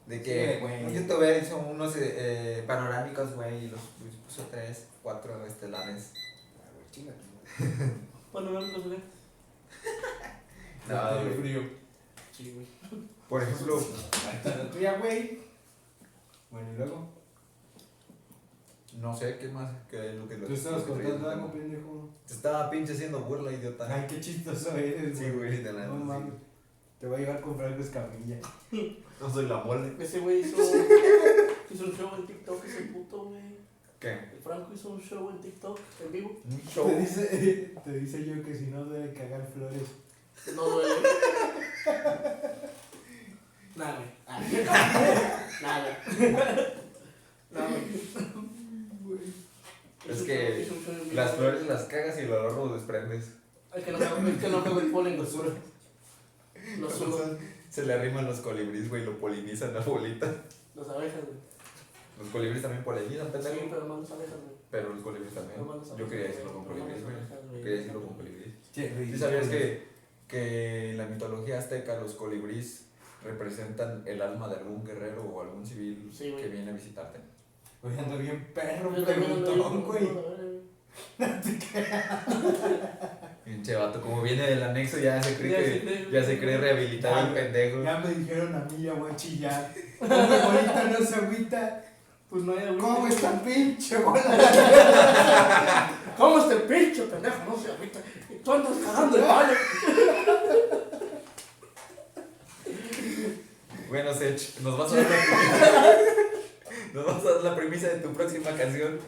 de 0.07 0.23
que 0.23 0.59
Sí, 0.59 0.85
un 0.85 0.93
youtuber 0.93 1.43
hizo 1.43 1.57
unos 1.59 1.97
eh, 1.97 2.15
eh, 2.59 2.65
panorámicos, 2.67 3.35
güey, 3.35 3.65
y 3.65 3.69
los 3.69 3.81
puso 4.27 4.47
tres, 4.51 4.87
cuatro 5.03 5.45
estelares. 5.47 6.13
Ah, 8.35 8.39
güey, 8.41 8.45
no 8.45 8.51
me 8.61 8.79
güey. 8.79 8.99
No, 10.89 11.09
Todo 11.09 11.23
güey. 11.25 11.35
frío. 11.35 11.63
Sí, 12.33 12.53
güey. 12.53 12.67
Por 13.29 13.43
ejemplo, 13.43 13.81
la 14.45 14.71
tuya, 14.71 14.99
güey. 14.99 15.41
Bueno, 16.51 16.73
y 16.73 16.77
luego. 16.77 17.09
No 19.01 19.17
sé 19.17 19.39
qué 19.39 19.49
más 19.49 19.71
que 19.91 20.11
es 20.11 20.15
lo 20.17 20.29
que 20.29 20.37
lo 20.37 20.47
Tú 20.47 20.55
estabas 20.55 20.83
contando 20.83 21.31
algo, 21.31 21.53
pendejo. 21.53 22.11
Te 22.27 22.35
estaba 22.35 22.71
pinche 22.71 22.93
haciendo 22.93 23.21
burla, 23.21 23.53
idiota. 23.53 23.87
Ay, 23.93 24.07
qué 24.09 24.21
chistoso 24.21 24.77
eres, 24.77 25.19
Sí, 25.19 25.31
güey, 25.31 25.63
de 25.63 25.73
la 25.73 25.87
No 25.87 25.95
neta, 25.95 26.05
mames. 26.05 26.35
Te 27.01 27.07
voy 27.07 27.17
a 27.17 27.21
llevar 27.21 27.41
con 27.41 27.57
Franco 27.57 27.81
Escamilla. 27.83 28.39
No 29.21 29.31
soy 29.33 29.47
la 29.47 29.59
mole. 29.63 29.93
Ese 30.01 30.19
güey 30.19 30.41
hizo, 30.41 30.57
hizo 31.71 31.85
un 31.85 31.93
show 31.93 32.11
en 32.19 32.27
TikTok, 32.27 32.65
ese 32.65 32.83
puto, 32.87 33.27
güey. 33.27 33.41
¿Qué? 34.01 34.11
El 34.15 34.41
Franco 34.43 34.73
hizo 34.75 34.91
un 34.91 35.01
show 35.01 35.31
en 35.31 35.39
TikTok 35.41 35.79
en 36.05 36.13
vivo. 36.13 36.41
Un 36.45 36.59
Te 36.59 36.71
show. 36.73 36.91
dice, 36.99 37.73
te 37.85 37.93
dice 37.93 38.25
yo 38.27 38.43
que 38.43 38.53
si 38.53 38.65
no 38.65 38.85
debe 38.87 39.13
cagar 39.15 39.47
flores. 39.47 39.83
No 40.57 40.69
duele. 40.69 40.95
Nada, 43.77 43.97
güey. 43.97 44.09
Ah. 44.27 44.41
Nada. 45.63 45.99
Nada, 47.53 47.69
güey. 47.69 48.52
Es 50.09 50.23
que 50.23 50.69
Las 51.15 51.33
flores 51.33 51.67
las 51.67 51.85
cagas 51.85 52.17
y 52.19 52.23
el 52.23 52.33
olor 52.33 52.53
lo 52.69 52.75
desprendes. 52.75 53.31
Es 53.75 53.85
que 53.85 53.93
no 53.93 53.99
que 53.99 54.49
no 54.49 54.65
cago 54.65 54.81
el 54.81 54.91
polen, 54.91 55.17
lo 55.19 55.25
sudo. 55.27 55.53
Se 57.71 57.87
le 57.87 57.95
arriman 57.95 58.27
los 58.27 58.41
colibríes, 58.41 58.89
güey, 58.89 59.05
lo 59.05 59.19
polinizan 59.19 59.73
la 59.75 59.81
bolita. 59.81 60.27
Las 60.75 60.89
abejas, 60.89 61.21
güey. 61.25 61.37
Los 62.19 62.29
colibríes 62.29 62.63
también 62.63 62.85
polinizan, 62.85 63.27
Sí, 63.27 63.33
pendejo. 63.33 63.67
pero 63.71 63.87
más 63.87 64.01
las 64.01 64.11
abejas, 64.13 64.37
güey. 64.37 64.57
Pero 64.71 64.91
los 64.95 65.03
colibríes 65.03 65.35
también. 65.35 65.61
Yo 65.97 66.09
quería 66.09 66.27
decirlo 66.29 66.53
con 66.55 66.65
colibríes, 66.67 67.03
güey. 67.03 67.63
Quería 67.63 67.79
decirlo 67.79 68.03
con 68.07 68.15
colibríes. 68.15 68.55
¿Sí 68.73 69.19
sabías 69.19 69.49
que, 69.49 69.83
que 70.29 70.91
en 70.91 70.99
la 70.99 71.07
mitología 71.07 71.59
azteca 71.59 71.99
los 72.01 72.15
colibríes 72.15 72.87
representan 73.25 74.03
el 74.07 74.21
alma 74.21 74.49
de 74.49 74.57
algún 74.57 74.85
guerrero 74.85 75.23
o 75.23 75.41
algún 75.43 75.65
civil 75.67 76.11
Sí, 76.13 76.35
que 76.39 76.49
viene 76.49 76.71
a 76.71 76.75
visitarte? 76.75 77.19
Hoy 77.83 77.93
ando 77.99 78.17
bien 78.19 78.47
perro, 78.55 78.91
preguntón, 78.95 79.83
güey. 79.85 80.09
a 80.09 80.13
ver, 80.13 80.63
güey. 81.19 81.53
Pinche 83.45 83.75
vato, 83.75 84.01
como 84.01 84.23
viene 84.23 84.43
del 84.47 84.63
anexo 84.63 84.99
ya 84.99 85.21
se 85.23 85.35
cree 85.37 85.51
Ya 85.51 85.59
que 85.59 85.65
se 85.65 85.81
cree- 85.83 86.11
ya 86.13 86.25
se 86.25 86.39
cree 86.39 86.59
rehabilitado 86.59 87.27
el 87.27 87.35
pendejo. 87.35 87.83
Ya 87.83 87.99
me 87.99 88.15
dijeron 88.15 88.55
a 88.55 88.61
mí, 88.61 88.83
ya 88.85 88.93
voy 88.93 89.11
a 89.11 89.17
chillar. 89.17 89.73
Como 89.99 90.15
ahorita 90.15 90.85
no 90.99 91.05
se 91.07 91.15
agüita. 91.17 91.85
Pues 92.31 92.45
no 92.45 92.53
hay 92.53 92.67
agüita. 92.67 92.83
¿Cómo 92.87 93.09
está 93.09 93.43
pinche 93.43 93.97
bola? 93.99 94.23
¿Cómo 96.17 96.39
está 96.39 96.53
el 96.55 96.63
pinche 96.63 97.03
pendejo? 97.03 97.37
No 97.49 97.57
se 97.63 97.73
agüita. 97.73 97.99
Y 98.31 98.35
tú 98.37 98.53
andas 98.53 98.73
cagando 98.87 99.17
el 99.17 99.25
palo. 99.25 99.53
Bueno, 103.89 104.15
Sech, 104.15 104.61
nos 104.61 104.79
vas 104.79 104.93
a 104.93 104.95
premisa. 104.95 105.97
nos 106.95 107.07
vas 107.07 107.25
a 107.27 107.35
dar 107.35 107.45
la 107.45 107.57
premisa 107.57 107.89
de 107.89 108.01
tu 108.01 108.13
próxima 108.13 108.51
canción. 108.51 108.99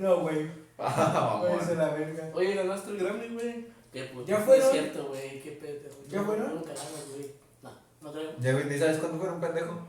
No, 0.00 0.20
güey. 0.20 0.66
Ah, 0.78 1.38
mamón. 1.40 1.52
Váyanse 1.56 1.72
a 1.72 1.74
la 1.76 1.88
verga. 1.94 2.30
Oye, 2.34 2.54
ganaste 2.54 2.90
el 2.90 2.98
Grammy, 2.98 3.28
güey. 3.32 3.66
Qué 3.90 4.02
puto. 4.04 4.26
¿Ya 4.26 4.36
fueron? 4.36 4.66
Es 4.66 4.70
cierto, 4.72 5.06
güey. 5.08 5.40
Qué 5.40 5.52
pedo. 5.52 5.88
¿Ya 6.06 6.22
fueron? 6.22 6.54
Nunca 6.54 6.68
ganas, 6.68 7.06
güey. 7.10 7.30
No, 7.62 7.70
no 8.02 8.12
creo. 8.12 8.30
Ya, 8.38 8.52
güey, 8.52 8.64
¿ni 8.66 8.78
sabes 8.78 8.98
cuándo 8.98 9.18
fueron, 9.18 9.40
pendejo? 9.40 9.88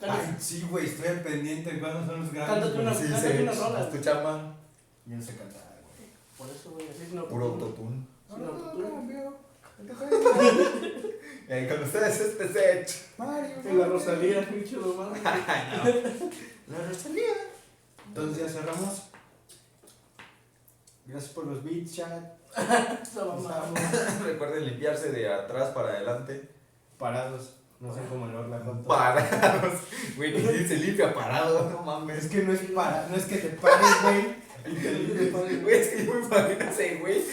Ay, 0.00 0.36
sí, 0.38 0.66
güey, 0.70 0.84
estoy 0.84 1.08
al 1.08 1.22
pendiente. 1.22 1.80
¿Cuándo 1.80 2.04
son 2.06 2.20
los 2.20 2.32
grandes? 2.34 2.54
Cántate 2.54 2.78
una- 2.82 2.92
güey? 2.92 3.02
Sí, 3.06 3.12
cántate 3.12 3.42
una 3.44 3.52
rola. 3.52 3.80
es 3.80 3.90
tu 3.90 3.98
chamba. 3.98 4.54
Yo 5.06 5.16
no 5.16 5.22
sé 5.22 5.36
cantar, 5.36 5.80
güey. 5.96 6.08
Por 6.36 6.48
eso, 6.54 6.70
güey. 6.72 6.88
Así 6.90 7.02
es 7.04 7.12
no. 7.14 7.24
Puro 7.26 7.44
autotune. 7.46 8.04
ahí 11.48 11.68
con 11.68 11.82
ustedes 11.82 12.20
este 12.20 12.48
Sech. 12.48 13.18
Mario. 13.18 13.56
En 13.64 13.78
la 13.78 13.86
Rosalía, 13.86 14.40
pinche 14.48 14.76
mamá. 14.76 15.12
La 16.68 16.88
Rosalía. 16.88 17.32
Entonces 18.08 18.42
ya 18.44 18.48
cerramos. 18.60 19.02
Gracias 21.06 21.32
por 21.32 21.46
los 21.46 21.62
beats, 21.64 21.94
chat. 21.96 22.22
Recuerden 24.24 24.66
limpiarse 24.66 25.10
de 25.10 25.32
atrás 25.32 25.70
para 25.70 25.88
adelante. 25.90 26.48
parados. 26.98 27.54
No 27.80 27.92
sé 27.92 28.00
cómo 28.08 28.26
el 28.26 28.36
Orla 28.36 28.60
contó. 28.60 28.86
Parados. 28.86 29.80
Güey, 30.16 30.32
ni 30.38 30.68
se 30.68 30.76
limpia 30.76 31.12
parado, 31.12 31.68
no 31.68 31.82
mames. 31.82 32.24
Es 32.26 32.30
que 32.30 32.42
no 32.42 32.52
es 32.52 32.60
para, 32.72 33.08
no 33.08 33.16
es 33.16 33.24
que 33.24 33.38
te 33.38 33.48
pares, 33.48 34.02
güey. 34.02 34.36
Y 34.64 34.76
te. 34.76 35.30
Güey, 35.56 35.76
es 35.80 35.88
que 35.88 36.06
yo 36.06 36.14
me 36.14 36.20
imagino 36.24 36.70
ese 36.70 36.96
güey. 36.98 37.24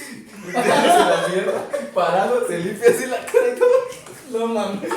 Metiéndose 0.47 0.87
la 0.87 1.27
mierda. 1.27 1.69
Parado, 1.93 2.47
se 2.47 2.57
limpia 2.57 2.89
así 2.89 3.05
la 3.05 3.23
cara 3.25 3.47
y 3.55 3.59
todo. 3.59 3.69
No 4.31 4.47
mames. 4.47 4.89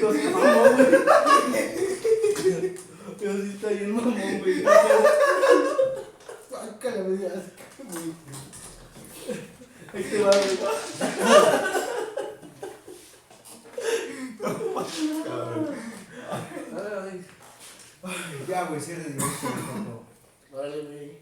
Los 0.00 0.14
mamón, 0.14 0.76
güey. 0.76 0.90
Pero 3.18 3.32
sí 3.42 3.50
está 3.54 3.68
bien 3.70 3.94
mamón, 3.96 4.14
güey. 4.14 4.64
Sácale, 6.50 7.02
güey. 7.02 7.18
Este 9.92 10.22
va, 10.22 10.30
güey. 10.30 10.58
Ya, 18.48 18.64
güey, 18.66 18.80
Órale, 20.52 20.82
güey. 20.84 21.18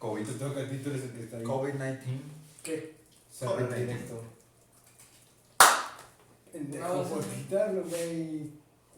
COVID. 0.00 0.26
Te 0.26 0.32
toca 0.32 0.60
a 0.60 0.68
ti, 0.68 0.78
tú 0.78 0.90
eres 0.90 1.02
el 1.04 1.10
que 1.12 1.22
está 1.22 1.36
ahí. 1.36 1.44
COVID-19. 1.44 2.33
Cerrar 3.34 3.56
COVID-19. 3.68 3.74
directo. 3.74 4.22
Pendejo, 6.52 6.88
No, 6.94 7.02
por 7.02 7.24
quitarlo, 7.24 7.82
güey. 7.82 8.52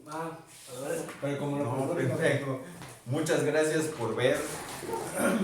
Ah, 0.07 0.39
a 0.77 0.89
ver. 0.89 1.01
Pero 1.23 1.39
como 1.39 1.59
lo 1.59 1.65
No, 1.65 1.95
pendejo. 1.95 2.61
Muchas 3.07 3.45
gracias 3.45 3.85
por 3.87 4.15
ver. 4.15 4.37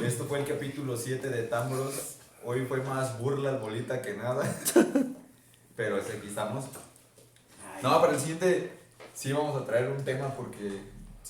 Esto 0.05 0.27
fue 0.27 0.41
el 0.41 0.47
capítulo 0.47 0.97
7 0.97 1.31
de 1.31 1.45
Tambros. 1.45 2.17
Hoy 2.45 2.67
fue 2.67 2.83
más 2.83 3.19
burla 3.19 3.53
bolita 3.57 4.03
que 4.03 4.15
nada. 4.15 4.45
Pero 5.77 5.97
es 5.97 6.11
aquí 6.11 6.29
estamos. 6.29 6.67
No, 7.83 7.99
para 8.01 8.13
el 8.13 8.21
siguiente 8.21 8.73
sí 9.15 9.33
vamos 9.33 9.61
a 9.61 9.65
traer 9.65 9.89
un 9.89 10.05
tema 10.05 10.35
porque 10.35 10.81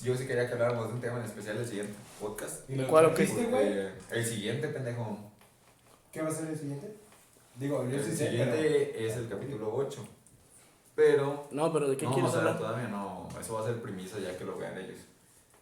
yo 0.01 0.17
sí 0.17 0.27
quería 0.27 0.47
que 0.47 0.53
habláramos 0.53 0.89
de 0.89 0.93
un 0.95 1.01
tema 1.01 1.19
en 1.19 1.25
especial 1.25 1.57
el 1.57 1.65
siguiente 1.67 1.93
podcast. 2.19 2.69
¿Y 2.69 2.83
¿Cuál 2.83 3.05
o 3.05 3.13
qué? 3.13 3.23
el 4.11 4.25
siguiente, 4.25 4.67
pendejo. 4.67 5.17
¿Qué 6.11 6.21
va 6.21 6.27
a 6.29 6.33
ser 6.33 6.49
el 6.49 6.59
siguiente? 6.59 7.02
Digo, 7.55 7.83
yo 7.87 7.97
El 7.97 8.03
sí 8.03 8.11
sé, 8.15 8.29
siguiente 8.29 8.91
pero... 8.93 9.05
es 9.07 9.17
el 9.17 9.27
capítulo 9.29 9.73
8. 9.75 10.07
Pero 10.95 11.47
No, 11.51 11.71
pero 11.73 11.89
¿de 11.89 11.97
qué 11.97 12.05
no, 12.05 12.13
quieres 12.13 12.29
o 12.29 12.33
sea, 12.33 12.41
hablar? 12.41 12.57
todavía 12.57 12.87
no. 12.87 13.27
Eso 13.39 13.53
va 13.55 13.61
a 13.61 13.65
ser 13.65 13.81
premisa 13.81 14.19
ya 14.19 14.37
que 14.37 14.43
lo 14.45 14.57
vean 14.57 14.77
ellos. 14.77 14.99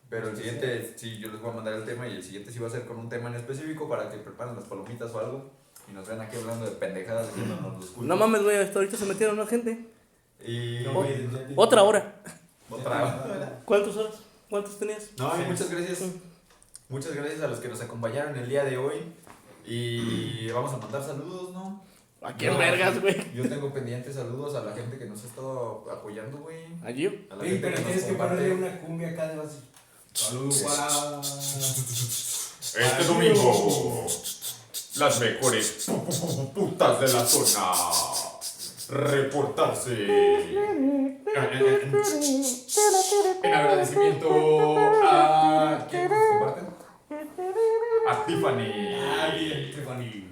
Pero 0.09 0.29
el 0.29 0.35
siguiente, 0.35 0.93
sí, 0.97 1.17
yo 1.19 1.29
les 1.31 1.41
voy 1.41 1.51
a 1.51 1.53
mandar 1.53 1.73
el 1.73 1.85
tema 1.85 2.05
y 2.07 2.15
el 2.15 2.23
siguiente 2.23 2.51
sí 2.51 2.59
va 2.59 2.67
a 2.67 2.71
ser 2.71 2.85
con 2.85 2.97
un 2.97 3.07
tema 3.07 3.29
en 3.29 3.35
específico 3.35 3.87
para 3.87 4.09
que 4.09 4.17
preparen 4.17 4.55
las 4.55 4.65
palomitas 4.65 5.13
o 5.13 5.19
algo 5.19 5.49
y 5.89 5.93
nos 5.93 6.05
vean 6.07 6.19
aquí 6.21 6.35
hablando 6.37 6.65
de 6.65 6.71
pendejadas 6.71 7.29
haciéndonos 7.29 7.73
los 7.77 7.85
cultos. 7.85 8.03
No 8.03 8.15
mames, 8.17 8.43
güey, 8.43 8.57
hasta 8.57 8.79
ahorita 8.79 8.97
se 8.97 9.05
metieron, 9.05 9.37
¿no, 9.37 9.47
gente? 9.47 9.85
Y 10.45 10.81
No, 10.83 10.93
güey, 10.95 11.29
ya 11.31 11.47
te- 11.47 11.53
Otra 11.55 11.83
hora. 11.83 12.15
otra. 12.69 13.61
¿Cuántas 13.63 13.95
horas? 13.95 14.15
¿Cuántas 14.49 14.77
tenías? 14.77 15.11
No, 15.17 15.33
Sí. 15.35 15.43
muchas 15.47 15.69
gracias. 15.71 16.03
Muchas 16.89 17.13
gracias 17.15 17.41
a 17.41 17.47
los 17.47 17.59
que 17.59 17.69
nos 17.69 17.81
acompañaron 17.81 18.35
el 18.37 18.49
día 18.49 18.65
de 18.65 18.77
hoy. 18.77 19.13
Y 19.65 20.49
vamos 20.51 20.73
a 20.73 20.77
mandar 20.77 21.03
saludos, 21.03 21.53
¿no? 21.53 21.83
¿A 22.23 22.33
quién 22.33 22.53
No, 22.53 22.59
vergas, 22.59 23.01
güey? 23.01 23.33
Yo 23.33 23.47
tengo 23.49 23.73
pendientes 23.73 24.15
saludos 24.15 24.53
a 24.55 24.61
la 24.63 24.73
gente 24.73 24.97
que 24.99 25.05
nos 25.05 25.23
ha 25.23 25.27
estado 25.27 25.85
apoyando, 25.91 26.37
güey. 26.39 26.65
¿A 26.85 26.91
Gio? 26.91 27.11
A 27.31 27.35
la 27.35 27.43
gente 27.45 27.59
pero 27.61 27.75
nos 27.77 27.85
tienes 27.85 28.03
que 28.03 28.13
ponerle 28.13 28.53
una 28.53 28.79
cumbia 28.79 29.09
acá 29.09 29.27
de 29.29 29.37
base. 29.37 29.57
Saludos. 30.13 30.63
Este 32.77 33.03
domingo, 33.05 34.07
las 34.97 35.19
mejores 35.19 35.87
pu- 35.89 36.05
pu- 36.05 36.27
pu- 36.27 36.53
putas 36.53 36.99
de 37.01 37.07
la 37.13 37.25
zona. 37.25 37.71
Reportarse. 38.89 39.95
En 43.43 43.53
agradecimiento 43.53 44.77
a. 45.03 45.87
¿Quién 45.89 46.09
nos 46.09 46.19
comparten? 46.29 46.65
A 48.11 48.25
Tiffany. 48.25 48.69
Ah, 48.99 49.31
bien, 49.35 49.71
Tiffany. 49.73 50.27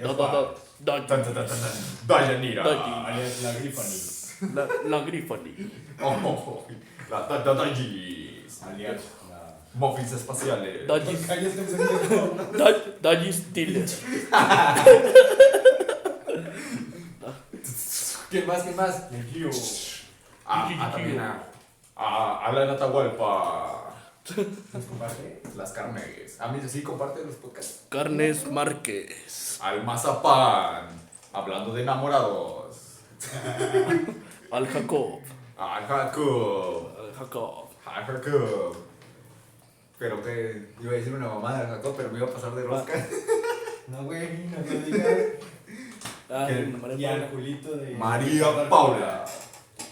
Do, 0.00 0.08
do, 0.14 0.26
do, 0.32 0.40
do- 0.80 1.06
Tan, 1.06 1.22
tan, 1.22 1.34
tan, 1.34 1.34
tan, 1.34 1.58
tan. 1.60 1.74
Dayanira. 2.08 2.62
Alias 2.64 3.42
la 3.42 3.52
Tiffany. 3.52 4.54
La, 4.54 4.62
la 4.88 4.98
Grifani. 5.04 5.52
Oh, 6.02 6.64
la 7.10 7.18
da- 7.28 7.38
da- 7.44 7.54
Dayis. 7.54 8.62
Alias 8.64 9.02
la... 9.28 9.38
Muffins 9.74 10.12
espaciales. 10.12 10.86
Pendejo. 10.88 12.36
Dodgy 13.02 13.32
Stiller. 13.32 13.84
¿Quién 18.30 18.46
más? 18.46 18.62
¿Quién 18.62 18.76
más? 18.76 19.10
Megio. 19.10 19.50
A, 20.46 20.66
a 20.68 20.90
también 20.92 21.20
a. 21.20 21.42
A, 21.96 22.46
a 22.46 22.52
la 22.52 22.64
Natahualpa. 22.64 23.89
¿Nos 24.36 24.84
comparte? 24.84 25.42
Las 25.56 25.72
carnes. 25.72 26.40
A 26.40 26.48
mí 26.48 26.60
sí 26.66 26.82
comparte 26.82 27.24
los 27.24 27.36
podcasts. 27.36 27.82
Carnes 27.88 28.50
Márquez. 28.50 29.58
Al 29.62 29.84
mazapán. 29.84 30.88
Hablando 31.32 31.72
de 31.74 31.82
enamorados. 31.82 32.98
Al 34.50 34.66
Jacob. 34.66 35.20
A 35.58 35.80
Jacob. 35.86 36.88
Al 36.98 37.14
Jacob. 37.14 37.68
A 37.86 38.04
Jacob. 38.04 38.76
Pero 39.98 40.22
que 40.22 40.72
iba 40.80 40.92
a 40.92 40.94
decir 40.94 41.12
una 41.12 41.28
mamada 41.28 41.62
de 41.62 41.66
Jacob, 41.68 41.94
pero 41.96 42.10
me 42.10 42.18
iba 42.18 42.26
a 42.26 42.30
pasar 42.32 42.54
de 42.54 42.62
rosca. 42.62 42.92
No, 43.88 44.04
güey, 44.04 44.46
no 44.46 44.58
lo 44.58 44.80
digas. 44.86 45.18
Ay, 46.28 46.72
¿Qué? 46.86 46.94
Y 46.96 47.04
al 47.04 47.28
Julito 47.28 47.76
de... 47.76 47.96
María 47.96 48.68
Paula. 48.68 49.24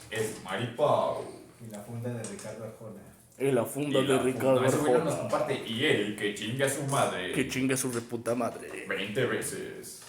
Es 0.09 0.41
Mari 0.45 0.69
Pau. 0.77 1.25
Y 1.61 1.69
la 1.69 1.81
funda 1.81 2.11
de 2.11 2.23
Ricardo 2.23 2.65
Arjona. 2.65 3.03
Y 3.41 3.53
la 3.53 3.65
funda 3.65 4.01
Y 4.01 4.07
de 4.07 4.15
la 4.15 4.23
Ricardo 4.23 4.69
funda- 4.71 5.05
nos 5.05 5.15
comparte. 5.15 5.63
Y 5.67 5.85
él, 5.85 6.17
que 6.17 6.35
chingue 6.35 6.65
a 6.65 6.69
su 6.69 6.83
madre. 6.85 7.33
Que 7.33 7.49
chingue 7.49 7.77
su 7.77 7.91
reputa 7.93 8.35
madre. 8.35 8.85
20 8.89 9.27
veces. 9.27 10.03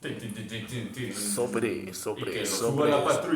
Tin, 0.00 0.16
tin, 0.18 0.92
tin. 0.92 1.14
Sobre, 1.14 1.72
Y 1.72 1.94
sobre, 1.94 2.30
que 2.30 2.46
sobre. 2.46 2.70
suba 2.72 2.86
a 2.86 2.88
la 2.90 3.04
patrulla. 3.04 3.32